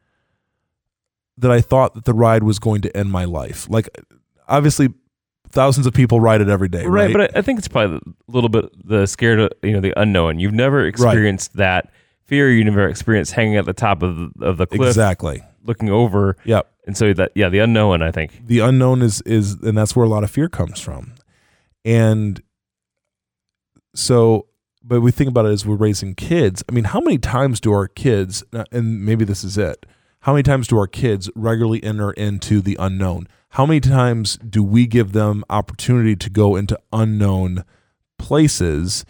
that 1.39 1.51
I 1.51 1.61
thought 1.61 1.95
that 1.95 2.05
the 2.05 2.15
ride 2.15 2.43
was 2.43 2.59
going 2.59 2.83
to 2.83 2.97
end 2.97 3.11
my 3.11 3.25
life. 3.25 3.69
Like, 3.69 3.89
obviously, 4.49 4.91
thousands 5.51 5.87
of 5.87 5.95
people 5.95 6.21
ride 6.21 6.41
it 6.41 6.49
every 6.49 6.69
day, 6.69 6.85
right? 6.87 7.07
Right, 7.07 7.13
but 7.13 7.37
I, 7.37 7.39
I 7.39 7.43
think 7.43 7.59
it's 7.59 7.69
probably 7.69 7.97
a 7.97 8.33
little 8.33 8.51
bit 8.51 8.67
the 8.87 9.07
scared, 9.07 9.41
of, 9.41 9.51
you 9.63 9.73
know, 9.73 9.81
the 9.81 9.93
unknown. 9.97 10.39
You've 10.39 10.55
never 10.55 10.87
experienced 10.87 11.57
that 11.57 11.91
fear. 12.25 12.51
You 12.51 12.65
never 12.65 12.89
experienced 12.89 13.33
hanging 13.33 13.57
at 13.57 13.65
the 13.65 13.73
top 13.73 14.03
of 14.03 14.17
the, 14.17 14.47
of 14.47 14.59
the 14.59 14.67
cliff, 14.67 14.89
exactly. 14.89 15.43
looking 15.65 15.91
over, 15.91 16.37
Yep. 16.45 16.71
and 16.87 16.97
so 16.97 17.13
that 17.15 17.33
yeah, 17.35 17.49
the 17.49 17.59
unknown. 17.61 18.03
I 18.03 18.11
think 18.13 18.47
the 18.47 18.61
unknown 18.61 19.03
is 19.03 19.21
is 19.23 19.55
and 19.55 19.77
that's 19.77 19.97
where 19.97 20.05
a 20.05 20.09
lot 20.09 20.25
of 20.25 20.31
fear 20.31 20.49
comes 20.49 20.81
from 20.81 21.15
and 21.85 22.43
so 23.95 24.47
but 24.85 25.01
we 25.01 25.13
think 25.13 25.29
about 25.29 25.47
it 25.47 25.51
as 25.51 25.65
we're 25.65 25.77
raising 25.77 26.15
kids. 26.15 26.65
I 26.69 26.73
mean 26.73 26.85
how 26.85 27.01
many 27.01 27.19
times 27.19 27.61
do 27.61 27.73
our 27.73 27.89
kids 27.89 28.43
uh, 28.53 28.65
and 28.73 29.05
maybe 29.05 29.25
this 29.25 29.45
is 29.45 29.59
it 29.59 29.87
how 30.21 30.33
many 30.33 30.43
times 30.43 30.69
do 30.69 30.79
our 30.79 30.87
kids 30.87 31.31
regularly 31.35 31.83
enter 31.83 32.13
into 32.13 32.61
the 32.61 32.77
unknown? 32.79 33.27
How 33.51 33.67
many 33.67 33.81
times 33.81 34.39
do 34.39 34.63
we 34.63 34.87
give 34.87 35.13
them 35.13 35.45
opportunity 35.51 36.17
to 36.17 36.31
go 36.31 36.57
into 36.57 36.79
unknown 36.93 37.65
places? 38.19 39.05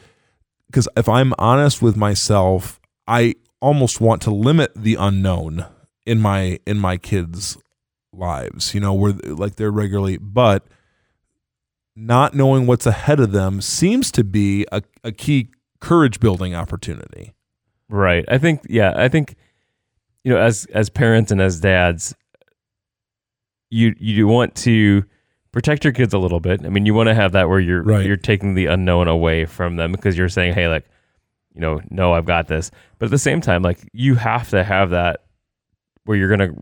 Because 0.66 0.88
if 0.96 1.08
i'm 1.08 1.34
honest 1.38 1.82
with 1.82 1.96
myself 1.96 2.80
i 3.06 3.34
almost 3.60 4.00
want 4.00 4.22
to 4.22 4.30
limit 4.30 4.72
the 4.74 4.96
unknown 4.98 5.66
in 6.06 6.18
my 6.18 6.58
in 6.66 6.78
my 6.78 6.96
kids 6.96 7.56
lives 8.12 8.74
you 8.74 8.80
know 8.80 8.92
where 8.92 9.12
like 9.12 9.56
they're 9.56 9.70
regularly 9.70 10.16
but 10.16 10.66
not 11.94 12.34
knowing 12.34 12.66
what's 12.66 12.86
ahead 12.86 13.20
of 13.20 13.32
them 13.32 13.60
seems 13.60 14.10
to 14.12 14.24
be 14.24 14.66
a, 14.72 14.82
a 15.04 15.12
key 15.12 15.50
courage 15.80 16.20
building 16.20 16.54
opportunity 16.54 17.34
right. 17.88 18.24
I 18.28 18.38
think 18.38 18.62
yeah, 18.68 18.92
I 18.96 19.08
think 19.08 19.34
you 20.24 20.32
know, 20.32 20.38
as 20.38 20.66
as 20.72 20.88
parents 20.88 21.30
and 21.32 21.40
as 21.42 21.60
dads, 21.60 22.14
you 23.70 23.94
you 23.98 24.26
want 24.26 24.54
to 24.56 25.04
protect 25.50 25.84
your 25.84 25.92
kids 25.92 26.14
a 26.14 26.18
little 26.18 26.40
bit. 26.40 26.64
I 26.64 26.68
mean, 26.68 26.86
you 26.86 26.94
want 26.94 27.08
to 27.08 27.14
have 27.14 27.32
that 27.32 27.48
where 27.48 27.60
you're 27.60 27.82
Right. 27.82 28.06
you're 28.06 28.16
taking 28.16 28.54
the 28.54 28.66
unknown 28.66 29.08
away 29.08 29.44
from 29.44 29.76
them 29.76 29.92
because 29.92 30.16
you're 30.16 30.28
saying, 30.28 30.54
hey, 30.54 30.68
like, 30.68 30.86
you 31.54 31.60
know, 31.60 31.80
no, 31.90 32.12
I've 32.14 32.24
got 32.24 32.48
this. 32.48 32.70
But 32.98 33.06
at 33.06 33.10
the 33.10 33.18
same 33.18 33.40
time, 33.40 33.62
like, 33.62 33.80
you 33.92 34.14
have 34.14 34.48
to 34.50 34.64
have 34.64 34.90
that 34.90 35.24
where 36.04 36.16
you're 36.16 36.30
gonna, 36.30 36.52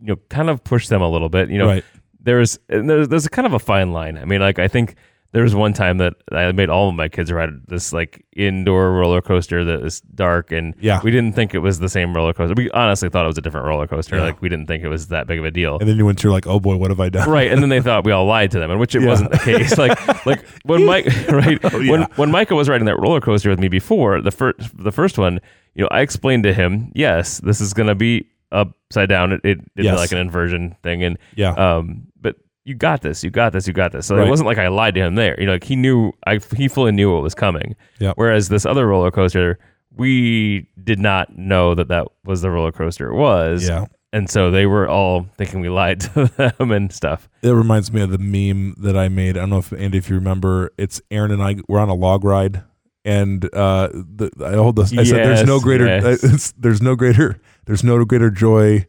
you 0.00 0.06
know, 0.06 0.16
kind 0.28 0.48
of 0.50 0.62
push 0.62 0.88
them 0.88 1.02
a 1.02 1.08
little 1.10 1.28
bit. 1.28 1.50
You 1.50 1.58
know, 1.58 1.66
right 1.66 1.84
there's 2.22 2.58
and 2.68 2.88
there's 2.88 3.08
there's 3.08 3.26
a 3.26 3.30
kind 3.30 3.46
of 3.46 3.52
a 3.52 3.58
fine 3.58 3.92
line. 3.92 4.18
I 4.18 4.24
mean, 4.24 4.40
like 4.40 4.58
I 4.58 4.68
think 4.68 4.94
there 5.32 5.44
was 5.44 5.54
one 5.54 5.72
time 5.72 5.98
that 5.98 6.14
I 6.32 6.50
made 6.50 6.68
all 6.70 6.88
of 6.88 6.96
my 6.96 7.08
kids 7.08 7.30
ride 7.30 7.50
this 7.68 7.92
like 7.92 8.26
indoor 8.34 8.90
roller 8.90 9.22
coaster 9.22 9.64
that 9.64 9.84
is 9.84 10.00
dark, 10.00 10.50
and 10.50 10.74
Yeah. 10.80 11.00
we 11.04 11.12
didn't 11.12 11.36
think 11.36 11.54
it 11.54 11.60
was 11.60 11.78
the 11.78 11.88
same 11.88 12.12
roller 12.12 12.32
coaster. 12.32 12.54
We 12.56 12.68
honestly 12.72 13.08
thought 13.10 13.24
it 13.26 13.28
was 13.28 13.38
a 13.38 13.40
different 13.40 13.68
roller 13.68 13.86
coaster. 13.86 14.16
Yeah. 14.16 14.22
Like 14.22 14.42
we 14.42 14.48
didn't 14.48 14.66
think 14.66 14.82
it 14.82 14.88
was 14.88 15.06
that 15.08 15.28
big 15.28 15.38
of 15.38 15.44
a 15.44 15.52
deal. 15.52 15.78
And 15.78 15.88
then 15.88 15.96
you 15.96 16.04
went 16.04 16.18
through 16.18 16.32
like, 16.32 16.48
oh 16.48 16.58
boy, 16.58 16.74
what 16.76 16.90
have 16.90 16.98
I 16.98 17.10
done? 17.10 17.30
right 17.30 17.48
and 17.50 17.62
then 17.62 17.68
they 17.68 17.80
thought 17.86 18.04
we 18.04 18.10
all 18.10 18.26
lied 18.26 18.50
to 18.50 18.58
them 18.58 18.72
and 18.72 18.80
which 18.80 18.96
it 18.96 19.02
Yeah. 19.02 19.08
wasn't 19.08 19.30
the 19.30 19.38
case 19.38 19.78
like 19.78 20.26
like 20.26 20.44
when 20.64 20.84
mike 20.84 21.06
right 21.28 21.60
Oh, 21.62 21.78
yeah. 21.78 21.90
when 21.92 22.02
when 22.16 22.30
micah 22.32 22.56
was 22.56 22.68
riding 22.68 22.86
that 22.86 22.98
roller 22.98 23.20
coaster 23.20 23.50
with 23.50 23.60
me 23.60 23.68
before 23.68 24.20
the 24.20 24.32
first 24.32 24.58
the 24.76 24.90
first 24.92 25.16
one 25.16 25.38
you 25.76 25.82
know 25.82 25.88
i 25.92 26.00
explained 26.00 26.42
to 26.42 26.52
him 26.52 26.90
yes 26.94 27.38
this 27.38 27.60
is 27.60 27.72
going 27.72 27.86
to 27.86 27.94
be 27.94 28.26
upside 28.52 29.08
down 29.08 29.32
it, 29.32 29.40
it 29.44 29.58
Yes. 29.76 29.96
like 29.98 30.12
an 30.12 30.18
inversion 30.18 30.76
thing 30.82 31.02
and 31.04 31.18
Yeah. 31.36 31.52
um 31.52 32.06
but 32.20 32.36
you 32.64 32.74
got 32.74 33.02
this 33.02 33.22
you 33.24 33.30
got 33.30 33.52
this 33.52 33.66
you 33.66 33.72
got 33.72 33.92
this 33.92 34.06
so 34.06 34.16
Right. 34.16 34.26
it 34.26 34.30
wasn't 34.30 34.46
like 34.48 34.58
i 34.58 34.68
lied 34.68 34.94
to 34.94 35.00
him 35.00 35.14
there 35.14 35.38
you 35.40 35.46
know 35.46 35.52
like 35.52 35.64
he 35.64 35.76
knew 35.76 36.12
i 36.26 36.38
he 36.56 36.68
fully 36.68 36.92
knew 36.92 37.12
what 37.12 37.22
was 37.22 37.34
coming 37.34 37.76
Yeah. 37.98 38.12
whereas 38.16 38.48
this 38.48 38.66
other 38.66 38.86
roller 38.86 39.10
coaster 39.10 39.58
we 39.96 40.68
did 40.82 40.98
not 40.98 41.36
know 41.36 41.74
that 41.74 41.88
that 41.88 42.06
was 42.24 42.42
the 42.42 42.50
roller 42.50 42.72
coaster 42.72 43.08
it 43.10 43.14
was 43.14 43.66
Yeah. 43.68 43.86
and 44.12 44.28
so 44.30 44.50
they 44.50 44.66
were 44.66 44.88
all 44.88 45.26
thinking 45.36 45.60
we 45.60 45.68
lied 45.68 46.00
to 46.14 46.26
them 46.58 46.70
and 46.70 46.92
stuff 46.92 47.28
It 47.42 47.50
reminds 47.50 47.92
me 47.92 48.00
of 48.02 48.10
the 48.10 48.18
meme 48.18 48.74
that 48.78 48.96
I 48.96 49.08
made. 49.08 49.36
I 49.36 49.40
don't 49.40 49.50
know 49.50 49.58
if 49.58 49.72
Andy, 49.72 49.98
if 49.98 50.08
you 50.10 50.16
remember, 50.16 50.72
it's 50.78 51.00
Aaron 51.10 51.30
and 51.30 51.42
I. 51.42 51.56
We're 51.68 51.78
on 51.80 51.88
a 51.88 51.94
log 51.94 52.22
ride, 52.24 52.62
and 53.04 53.44
uh, 53.54 53.88
the, 53.92 54.30
I 54.44 54.52
hold 54.54 54.76
this. 54.76 54.92
I 54.92 55.04
said, 55.04 55.24
"There's 55.24 55.44
no 55.46 55.58
greater. 55.58 55.86
yes. 55.86 56.22
It's, 56.34 56.52
there's 56.52 56.82
no 56.82 56.94
greater. 56.96 57.40
There's 57.66 57.84
no 57.84 58.04
greater 58.04 58.30
joy. 58.30 58.86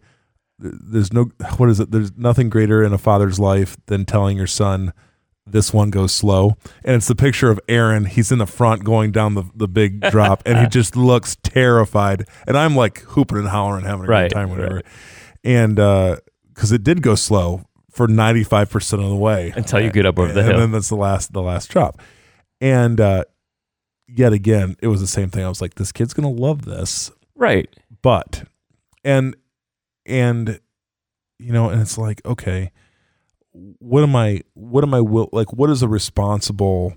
There's 0.60 1.12
no 1.12 1.25
what 1.57 1.69
is 1.69 1.79
it? 1.79 1.91
There's 1.91 2.15
nothing 2.17 2.49
greater 2.49 2.84
in 2.84 2.93
a 2.93 2.97
father's 2.97 3.39
life 3.39 3.77
than 3.88 4.05
telling 4.05 4.38
your 4.38 4.47
son." 4.47 4.93
This 5.47 5.73
one 5.73 5.89
goes 5.89 6.13
slow, 6.13 6.55
and 6.84 6.95
it's 6.95 7.07
the 7.07 7.15
picture 7.15 7.49
of 7.49 7.60
Aaron. 7.67 8.05
He's 8.05 8.31
in 8.31 8.38
the 8.38 8.45
front 8.45 8.84
going 8.84 9.12
down 9.12 9.34
the, 9.34 9.43
the 9.55 9.67
big 9.67 9.99
drop, 10.12 10.43
and 10.45 10.60
he 10.60 10.67
just 10.67 10.95
looks 10.95 11.36
terrified. 11.41 12.27
And 12.47 12.55
I'm 12.55 12.75
like 12.75 12.99
hooping 13.01 13.39
and 13.39 13.47
hollering, 13.47 13.84
having 13.84 14.05
a 14.05 14.07
Right, 14.07 14.29
good 14.29 14.36
time, 14.36 14.49
whatever. 14.51 14.75
right. 14.75 14.86
And 15.43 15.75
because 15.75 16.71
it 16.71 16.84
did 16.84 17.01
go 17.01 17.15
slow 17.15 17.65
for 17.89 18.07
95 18.07 18.69
percent 18.69 19.01
of 19.01 19.10
the 19.10 19.15
way, 19.15 19.51
until 19.55 19.81
you 19.81 19.91
get 19.91 20.05
up 20.05 20.19
over 20.19 20.31
the 20.31 20.43
hill. 20.43 20.51
and 20.51 20.62
then 20.62 20.71
that's 20.71 20.89
the 20.89 20.95
last 20.95 21.34
the 21.34 21.41
last 21.41 21.71
drop. 21.71 21.99
And 22.62 23.01
uh, 23.01 23.23
yet 24.07 24.34
again, 24.34 24.75
it 24.79 24.88
was 24.88 25.01
the 25.01 25.07
same 25.07 25.29
thing. 25.31 25.43
I 25.43 25.49
was 25.49 25.60
like, 25.60 25.73
this 25.73 25.91
kid's 25.91 26.13
gonna 26.13 26.29
love 26.29 26.65
this, 26.65 27.12
right. 27.36 27.67
but 28.03 28.43
and 29.03 29.35
and 30.05 30.59
you 31.39 31.51
know, 31.51 31.69
and 31.69 31.81
it's 31.81 31.97
like, 31.97 32.21
okay, 32.25 32.71
what 33.51 34.03
am 34.03 34.15
I? 34.15 34.41
What 34.53 34.83
am 34.83 34.93
I? 34.93 35.01
Will 35.01 35.29
like? 35.31 35.53
What 35.53 35.69
is 35.69 35.81
a 35.81 35.87
responsible? 35.87 36.93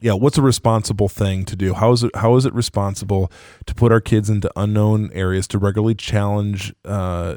Yeah, 0.00 0.14
what's 0.14 0.36
a 0.36 0.42
responsible 0.42 1.08
thing 1.08 1.44
to 1.44 1.56
do? 1.56 1.74
How 1.74 1.92
is 1.92 2.04
it? 2.04 2.14
How 2.16 2.36
is 2.36 2.44
it 2.44 2.54
responsible 2.54 3.30
to 3.66 3.74
put 3.74 3.92
our 3.92 4.00
kids 4.00 4.28
into 4.28 4.50
unknown 4.56 5.10
areas 5.12 5.46
to 5.48 5.58
regularly 5.58 5.94
challenge 5.94 6.74
uh, 6.84 7.36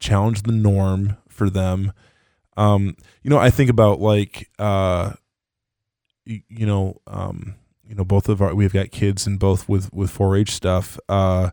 challenge 0.00 0.42
the 0.42 0.52
norm 0.52 1.16
for 1.28 1.50
them? 1.50 1.92
Um, 2.56 2.96
you 3.22 3.30
know, 3.30 3.38
I 3.38 3.50
think 3.50 3.70
about 3.70 4.00
like 4.00 4.50
uh, 4.58 5.12
you, 6.24 6.40
you 6.48 6.66
know, 6.66 7.00
um, 7.06 7.54
you 7.86 7.94
know, 7.94 8.04
both 8.04 8.28
of 8.28 8.42
our 8.42 8.54
we've 8.54 8.72
got 8.72 8.90
kids 8.90 9.26
and 9.26 9.38
both 9.38 9.68
with 9.68 9.92
with 9.92 10.16
4-H 10.16 10.52
stuff. 10.52 10.98
Uh, 11.08 11.50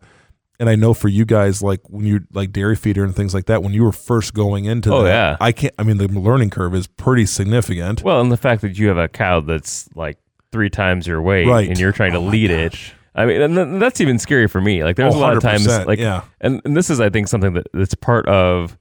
and 0.59 0.69
I 0.69 0.75
know 0.75 0.93
for 0.93 1.07
you 1.07 1.25
guys, 1.25 1.61
like 1.61 1.81
when 1.89 2.05
you 2.05 2.21
like 2.33 2.51
dairy 2.51 2.75
feeder 2.75 3.03
and 3.03 3.15
things 3.15 3.33
like 3.33 3.45
that, 3.45 3.61
when 3.63 3.73
you 3.73 3.83
were 3.83 3.91
first 3.91 4.33
going 4.33 4.65
into 4.65 4.93
Oh, 4.93 5.03
that, 5.03 5.09
yeah. 5.09 5.37
I 5.39 5.51
can't. 5.51 5.73
I 5.77 5.83
mean, 5.83 5.97
the 5.97 6.07
learning 6.07 6.49
curve 6.49 6.73
is 6.75 6.87
pretty 6.87 7.25
significant. 7.25 8.03
Well, 8.03 8.19
and 8.21 8.31
the 8.31 8.37
fact 8.37 8.61
that 8.63 8.77
you 8.77 8.87
have 8.87 8.97
a 8.97 9.07
cow 9.07 9.41
that's 9.41 9.87
like 9.95 10.17
three 10.51 10.69
times 10.69 11.05
your 11.07 11.21
weight, 11.21 11.47
Right. 11.47 11.67
and 11.69 11.77
you're 11.79 11.91
trying 11.91 12.13
to 12.13 12.17
Oh 12.19 12.25
my 12.25 12.31
lead 12.31 12.49
it. 12.51 12.75
I 13.15 13.25
mean, 13.25 13.41
and 13.41 13.55
th- 13.55 13.79
that's 13.79 13.99
even 14.01 14.19
scary 14.19 14.47
for 14.47 14.61
me. 14.61 14.83
Like, 14.83 14.95
there's 14.95 15.15
Oh, 15.15 15.17
a 15.17 15.19
lot 15.19 15.35
of 15.35 15.41
times, 15.41 15.67
oh, 15.67 15.83
like, 15.87 15.97
yeah. 15.99 16.21
and, 16.39 16.61
and 16.65 16.77
this 16.77 16.89
is, 16.91 16.99
I 16.99 17.09
think, 17.09 17.27
something 17.27 17.53
that 17.53 17.65
that's 17.73 17.95
part 17.95 18.27
of, 18.27 18.77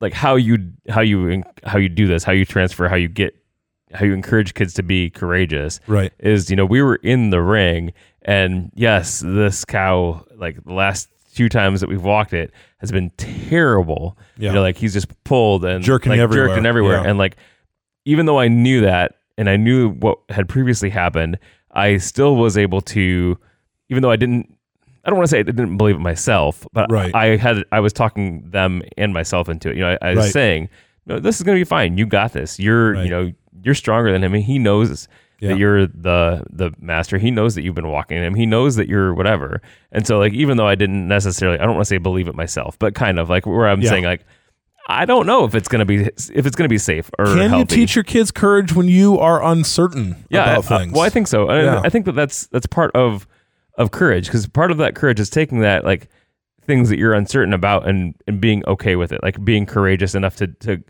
like, 0.00 0.12
how 0.12 0.36
you 0.36 0.72
how 0.88 1.00
you 1.00 1.42
how 1.64 1.78
you 1.78 1.88
do 1.88 2.06
this, 2.06 2.22
how 2.24 2.30
you 2.32 2.44
transfer, 2.44 2.88
how 2.88 2.94
you 2.96 3.08
get, 3.08 3.34
how 3.94 4.04
you 4.06 4.12
encourage 4.14 4.54
kids 4.54 4.74
to 4.74 4.82
be 4.82 5.10
courageous. 5.10 5.80
Right. 5.86 6.12
Is 6.18 6.50
you 6.50 6.56
know 6.56 6.64
we 6.66 6.82
were 6.82 6.96
in 6.96 7.30
the 7.30 7.40
ring, 7.42 7.92
and 8.22 8.70
yes, 8.74 9.20
this 9.20 9.64
cow, 9.64 10.24
like 10.36 10.62
the 10.64 10.72
last 10.72 11.08
few 11.28 11.48
times 11.48 11.80
that 11.80 11.88
we've 11.88 12.02
walked 12.02 12.32
it, 12.34 12.52
has 12.78 12.92
been 12.92 13.10
terrible. 13.16 14.16
Yeah. 14.36 14.50
You 14.50 14.54
know, 14.56 14.62
like 14.62 14.76
he's 14.76 14.92
just 14.92 15.08
pulled 15.24 15.64
and 15.64 15.82
Jerking 15.82 16.10
like, 16.10 16.20
everywhere. 16.20 16.48
jerking 16.48 16.66
everywhere, 16.66 17.02
Yeah. 17.02 17.08
and 17.10 17.18
like 17.18 17.36
even 18.04 18.26
though 18.26 18.38
I 18.38 18.48
knew 18.48 18.80
that 18.82 19.16
and 19.38 19.48
I 19.48 19.56
knew 19.56 19.90
what 19.90 20.18
had 20.28 20.48
previously 20.48 20.90
happened, 20.90 21.38
I 21.70 21.96
still 21.98 22.36
was 22.36 22.58
able 22.58 22.80
to, 22.82 23.38
even 23.88 24.02
though 24.02 24.10
I 24.10 24.16
didn't, 24.16 24.52
I 25.04 25.10
don't 25.10 25.18
want 25.18 25.26
to 25.28 25.30
say 25.30 25.38
I 25.38 25.42
didn't 25.42 25.76
believe 25.78 25.96
it 25.96 26.00
myself, 26.00 26.66
but 26.72 26.90
Right. 26.90 27.14
I 27.14 27.36
had, 27.36 27.64
I 27.72 27.80
was 27.80 27.92
talking 27.92 28.42
them 28.50 28.82
and 28.98 29.14
myself 29.14 29.48
into 29.48 29.70
it. 29.70 29.76
You 29.76 29.82
know, 29.82 29.96
I, 30.02 30.08
I 30.08 30.14
was 30.14 30.24
Right. 30.26 30.32
saying, 30.32 30.68
no, 31.06 31.18
this 31.18 31.36
is 31.36 31.42
going 31.44 31.56
to 31.56 31.60
be 31.60 31.64
fine. 31.68 31.96
You 31.96 32.04
got 32.06 32.32
this. 32.32 32.58
You're, 32.60 32.92
Right. 32.92 33.04
you 33.04 33.10
know, 33.10 33.32
you're 33.62 33.74
stronger 33.74 34.12
than 34.12 34.22
him. 34.24 34.32
He 34.34 34.58
knows 34.58 35.08
Yeah. 35.40 35.50
that 35.50 35.58
you're 35.58 35.86
the, 35.86 36.44
the 36.50 36.72
master. 36.80 37.18
He 37.18 37.30
knows 37.30 37.54
that 37.54 37.62
you've 37.62 37.74
been 37.74 37.88
walking 37.88 38.18
him. 38.18 38.34
He 38.34 38.46
knows 38.46 38.76
that 38.76 38.88
you're 38.88 39.12
whatever. 39.14 39.60
And 39.90 40.06
so 40.06 40.18
like, 40.18 40.32
even 40.32 40.56
though 40.56 40.66
I 40.68 40.74
didn't 40.74 41.06
necessarily, 41.08 41.58
I 41.58 41.64
don't 41.64 41.74
want 41.74 41.82
to 41.84 41.88
say 41.88 41.98
believe 41.98 42.28
it 42.28 42.34
myself, 42.34 42.78
but 42.78 42.94
kind 42.94 43.18
of 43.18 43.28
like 43.28 43.44
where 43.46 43.68
I'm 43.68 43.80
Yeah. 43.82 43.90
saying 43.90 44.04
like, 44.04 44.24
I 44.88 45.04
don't 45.04 45.26
know 45.26 45.44
if 45.44 45.54
it's 45.54 45.68
gonna 45.68 45.84
be 45.84 46.06
if 46.06 46.44
it's 46.44 46.56
gonna 46.56 46.68
be 46.68 46.76
safe 46.76 47.08
or 47.16 47.26
Can 47.26 47.38
healthy. 47.38 47.56
you 47.58 47.64
teach 47.64 47.94
your 47.94 48.02
kids 48.02 48.32
courage 48.32 48.72
when 48.72 48.88
you 48.88 49.16
are 49.18 49.40
uncertain 49.44 50.24
yeah, 50.28 50.56
about 50.58 50.72
I- 50.72 50.82
I- 50.82 50.86
well, 50.90 51.02
I 51.02 51.08
think 51.08 51.28
so. 51.28 51.52
Yeah. 51.52 51.80
I 51.84 51.88
think 51.88 52.04
that 52.06 52.12
that's 52.16 52.48
that's 52.48 52.66
part 52.66 52.90
of 52.96 53.28
of 53.78 53.92
courage 53.92 54.26
because 54.26 54.44
part 54.48 54.72
of 54.72 54.78
that 54.78 54.96
courage 54.96 55.20
is 55.20 55.30
taking 55.30 55.60
that 55.60 55.84
like 55.84 56.08
things 56.66 56.88
that 56.88 56.98
you're 56.98 57.14
uncertain 57.14 57.52
about 57.52 57.88
and 57.88 58.14
and 58.26 58.40
being 58.40 58.64
okay 58.66 58.96
with 58.96 59.12
it, 59.12 59.22
like 59.22 59.42
being 59.44 59.66
courageous 59.66 60.16
enough 60.16 60.34
to 60.36 60.48
to 60.48 60.82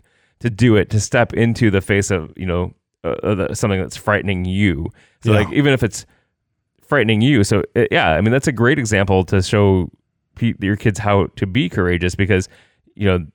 to 0.43 0.49
do 0.49 0.75
it, 0.75 0.89
to 0.91 0.99
step 0.99 1.33
into 1.33 1.71
the 1.71 1.81
face 1.81 2.11
of 2.11 2.31
you 2.37 2.45
know 2.45 2.73
uh, 3.03 3.15
uh, 3.23 3.35
the, 3.35 3.55
something 3.55 3.81
that's 3.81 3.97
frightening 3.97 4.45
you. 4.45 4.91
So 5.23 5.31
Yeah. 5.33 5.39
like 5.39 5.51
even 5.53 5.73
if 5.73 5.83
it's 5.83 6.05
frightening 6.81 7.21
you, 7.21 7.43
so 7.43 7.63
uh, 7.75 7.85
yeah, 7.91 8.11
I 8.11 8.21
mean 8.21 8.31
that's 8.31 8.47
a 8.47 8.51
great 8.51 8.77
example 8.79 9.23
to 9.25 9.41
show 9.41 9.89
pe- 10.35 10.53
your 10.59 10.75
kids 10.75 10.99
how 10.99 11.27
to 11.37 11.45
be 11.47 11.67
courageous 11.69 12.15
because 12.15 12.47
you 12.95 13.07
know 13.07 13.25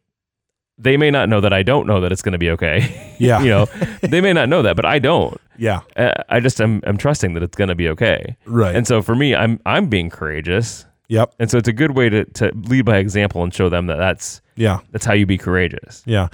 they 0.81 0.97
may 0.97 1.11
not 1.11 1.29
know 1.29 1.41
that 1.41 1.53
I 1.53 1.65
don't 1.65 1.87
know 1.89 2.01
that 2.03 2.13
it's 2.13 2.23
going 2.23 2.35
to 2.35 2.39
be 2.39 2.51
okay. 2.51 3.15
Yeah. 3.19 3.41
you 3.43 3.49
know, 3.49 3.67
they 4.03 4.21
may 4.21 4.33
not 4.33 4.49
know 4.49 4.63
that, 4.63 4.77
but 4.77 4.85
I 4.85 5.01
don't. 5.01 5.37
yeah, 5.59 5.81
Uh, 5.97 6.13
I 6.29 6.39
just 6.39 6.61
am 6.61 6.81
I'm 6.87 6.97
trusting 6.97 7.35
that 7.35 7.43
it's 7.43 7.57
going 7.57 7.67
to 7.69 7.75
be 7.75 7.89
okay. 7.89 8.37
right. 8.47 8.77
And 8.77 8.87
so 8.87 9.03
for 9.03 9.17
me, 9.17 9.35
I'm 9.35 9.59
I'm 9.67 9.89
being 9.89 10.09
courageous, 10.09 10.87
yep, 11.09 11.35
and 11.39 11.51
so 11.51 11.59
it's 11.59 11.69
a 11.69 11.73
good 11.73 11.97
way 11.97 12.09
to 12.09 12.25
to 12.25 12.51
lead 12.55 12.85
by 12.85 12.99
example 12.99 13.43
and 13.43 13.53
show 13.53 13.69
them 13.69 13.87
that 13.87 13.97
that's 13.97 14.41
yeah, 14.57 14.81
that's 14.91 15.05
how 15.05 15.15
you 15.15 15.27
be 15.27 15.39
courageous. 15.39 16.03
yeah. 16.07 16.29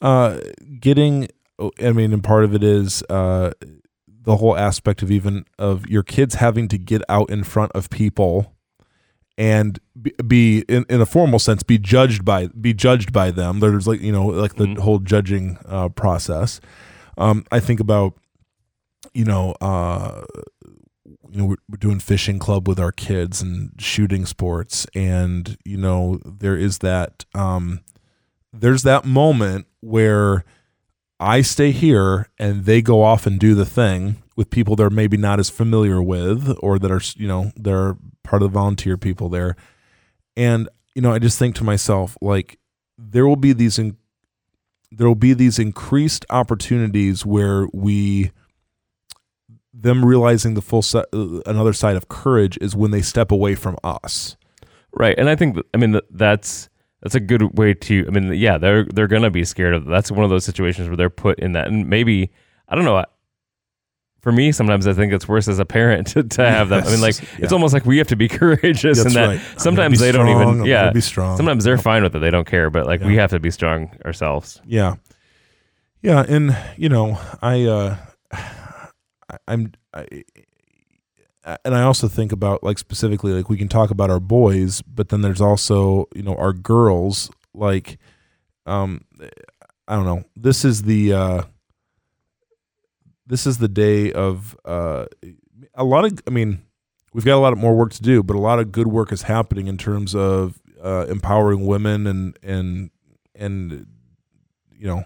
Uh, 0.00 0.38
getting, 0.80 1.28
I 1.82 1.92
mean, 1.92 2.12
and 2.12 2.22
part 2.22 2.44
of 2.44 2.54
it 2.54 2.62
is 2.62 3.02
uh, 3.08 3.52
the 4.22 4.36
whole 4.36 4.56
aspect 4.56 5.02
of 5.02 5.10
even 5.10 5.44
of 5.58 5.86
your 5.88 6.02
kids 6.02 6.34
having 6.36 6.68
to 6.68 6.78
get 6.78 7.02
out 7.08 7.30
in 7.30 7.42
front 7.44 7.72
of 7.72 7.88
people 7.90 8.54
and 9.38 9.78
be, 10.00 10.12
be 10.26 10.58
in, 10.68 10.84
in 10.90 11.00
a 11.00 11.06
formal 11.06 11.38
sense 11.38 11.62
be 11.62 11.78
judged 11.78 12.24
by 12.24 12.48
be 12.48 12.74
judged 12.74 13.10
by 13.12 13.30
them 13.30 13.60
there's 13.60 13.88
like 13.88 14.00
you 14.02 14.12
know 14.12 14.26
like 14.26 14.56
the 14.56 14.66
Mhm. 14.66 14.78
whole 14.80 14.98
judging 14.98 15.56
uh, 15.66 15.88
process 15.88 16.60
um, 17.16 17.44
i 17.50 17.58
think 17.60 17.80
about 17.80 18.12
you 19.14 19.24
know 19.24 19.52
uh, 19.62 20.22
you 21.30 21.38
know 21.38 21.44
we're, 21.46 21.56
we're 21.68 21.76
doing 21.76 22.00
fishing 22.00 22.38
club 22.38 22.66
with 22.66 22.80
our 22.80 22.92
kids 22.92 23.40
and 23.40 23.72
shooting 23.78 24.26
sports. 24.26 24.86
And 24.94 25.56
you 25.64 25.76
know 25.76 26.20
there 26.24 26.56
is 26.56 26.78
that 26.78 27.24
um, 27.34 27.80
there's 28.52 28.82
that 28.82 29.04
moment 29.04 29.66
where 29.80 30.44
I 31.18 31.42
stay 31.42 31.70
here 31.70 32.28
and 32.38 32.64
they 32.64 32.82
go 32.82 33.02
off 33.02 33.26
and 33.26 33.38
do 33.38 33.54
the 33.54 33.66
thing 33.66 34.22
with 34.36 34.50
people 34.50 34.74
they're 34.74 34.90
maybe 34.90 35.16
not 35.16 35.38
as 35.38 35.50
familiar 35.50 36.02
with 36.02 36.56
or 36.60 36.78
that 36.78 36.90
are 36.90 37.02
you 37.16 37.28
know 37.28 37.52
they're 37.56 37.96
part 38.22 38.42
of 38.42 38.50
the 38.52 38.58
volunteer 38.58 38.96
people 38.96 39.28
there. 39.28 39.56
And 40.36 40.68
you 40.94 41.02
know 41.02 41.12
I 41.12 41.18
just 41.18 41.38
think 41.38 41.54
to 41.56 41.64
myself 41.64 42.16
like 42.20 42.58
there 42.98 43.26
will 43.26 43.36
be 43.36 43.52
these 43.52 43.78
in, 43.78 43.96
there 44.90 45.06
will 45.06 45.14
be 45.14 45.32
these 45.32 45.58
increased 45.58 46.26
opportunities 46.30 47.24
where 47.24 47.68
we 47.72 48.32
them 49.72 50.04
realizing 50.04 50.54
the 50.54 50.62
full 50.62 50.82
se- 50.82 51.04
uh, 51.12 51.40
another 51.46 51.72
side 51.72 51.96
of 51.96 52.08
courage 52.08 52.58
is 52.60 52.74
when 52.74 52.90
they 52.90 53.02
step 53.02 53.30
away 53.30 53.54
from 53.54 53.76
us 53.84 54.36
Right. 54.92 55.16
And 55.16 55.28
I 55.30 55.36
think 55.36 55.56
I 55.72 55.76
mean 55.76 56.00
that's 56.10 56.68
that's 57.00 57.14
a 57.14 57.20
good 57.20 57.56
way 57.56 57.74
to 57.74 58.04
I 58.08 58.10
mean 58.10 58.32
yeah, 58.34 58.58
they're 58.58 58.84
they're 58.86 59.06
going 59.06 59.22
to 59.22 59.30
be 59.30 59.44
scared 59.44 59.72
of 59.74 59.84
that's 59.86 60.10
one 60.10 60.24
of 60.24 60.30
those 60.30 60.44
situations 60.44 60.88
where 60.88 60.96
they're 60.96 61.08
put 61.08 61.38
in 61.38 61.52
that 61.52 61.68
and 61.68 61.88
maybe 61.88 62.32
I 62.68 62.74
don't 62.74 62.84
know 62.84 63.04
for 64.20 64.32
me, 64.32 64.52
sometimes 64.52 64.86
I 64.86 64.92
think 64.92 65.12
it's 65.14 65.26
worse 65.28 65.48
as 65.48 65.58
a 65.60 65.64
parent 65.64 66.06
to, 66.12 66.22
to 66.24 66.44
have 66.50 66.68
them. 66.68 66.84
I 66.84 66.90
mean, 66.90 67.00
like 67.00 67.18
Yes. 67.20 67.30
it's 67.38 67.52
almost 67.52 67.72
like 67.72 67.86
we 67.86 67.98
have 67.98 68.08
to 68.08 68.16
be 68.16 68.28
courageous 68.40 68.98
That's 69.02 69.06
in 69.06 69.12
that. 69.14 69.26
right. 69.28 69.40
Sometimes 69.60 69.98
they 70.00 70.12
don't 70.12 70.28
even. 70.28 70.64
Yeah, 70.66 70.90
be 70.92 71.00
strong. 71.00 71.36
Sometimes 71.36 71.64
they're 71.64 71.78
fine 71.78 72.02
with 72.02 72.14
it; 72.14 72.18
they 72.18 72.30
don't 72.30 72.46
care. 72.46 72.68
But 72.68 72.84
like 72.86 73.00
we 73.00 73.16
have 73.16 73.30
to 73.30 73.40
be 73.40 73.50
strong 73.50 73.96
ourselves. 74.04 74.60
Yeah. 74.66 74.96
Yeah, 76.02 76.24
and 76.28 76.54
you 76.76 76.88
know, 76.90 77.18
I 77.40 77.62
uh 77.64 77.96
I'm 79.46 79.72
I, 79.94 80.06
and 81.64 81.74
I 81.74 81.82
also 81.82 82.08
think 82.08 82.32
about 82.32 82.62
like 82.62 82.78
specifically 82.78 83.32
like 83.32 83.48
we 83.48 83.56
can 83.56 83.68
talk 83.68 83.90
about 83.90 84.10
our 84.10 84.20
boys, 84.20 84.82
but 84.82 85.08
then 85.08 85.22
there's 85.22 85.40
also, 85.40 86.06
you 86.14 86.22
know, 86.22 86.36
our 86.36 86.52
girls 86.52 87.30
like 87.54 87.98
um 88.66 89.04
I 89.88 89.96
don't 89.96 90.04
know. 90.04 90.24
This 90.36 90.64
is 90.64 90.82
the 90.82 91.12
uh 91.12 91.42
this 93.26 93.46
is 93.46 93.58
the 93.58 93.68
day 93.68 94.12
of 94.12 94.56
uh 94.64 95.06
a 95.74 95.84
lot 95.84 96.04
of 96.04 96.20
I 96.26 96.30
mean, 96.30 96.62
we've 97.12 97.24
got 97.24 97.36
a 97.36 97.40
lot 97.40 97.52
of 97.52 97.58
more 97.58 97.74
work 97.74 97.92
to 97.94 98.02
do, 98.02 98.22
but 98.22 98.36
a 98.36 98.40
lot 98.40 98.58
of 98.58 98.72
good 98.72 98.88
work 98.88 99.12
is 99.12 99.22
happening 99.22 99.66
in 99.66 99.78
terms 99.78 100.14
of 100.14 100.60
uh 100.82 101.06
empowering 101.08 101.66
women 101.66 102.06
and 102.06 102.38
and 102.42 102.90
and 103.34 103.86
you 104.78 104.86
know 104.86 105.04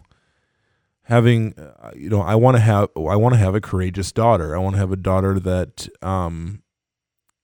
having 1.05 1.55
uh, 1.59 1.91
you 1.95 2.09
know 2.09 2.21
i 2.21 2.35
want 2.35 2.57
to 2.57 2.61
have 2.61 2.89
i 2.97 3.17
want 3.17 3.35
to 3.35 3.39
have 3.39 3.55
a 3.55 3.61
courageous 3.61 4.11
daughter. 4.13 4.57
I 4.57 4.59
want 4.59 4.75
to 4.75 4.81
have 4.81 4.93
a 4.93 4.97
daughter 4.97 5.39
that 5.41 5.89
um 6.03 6.63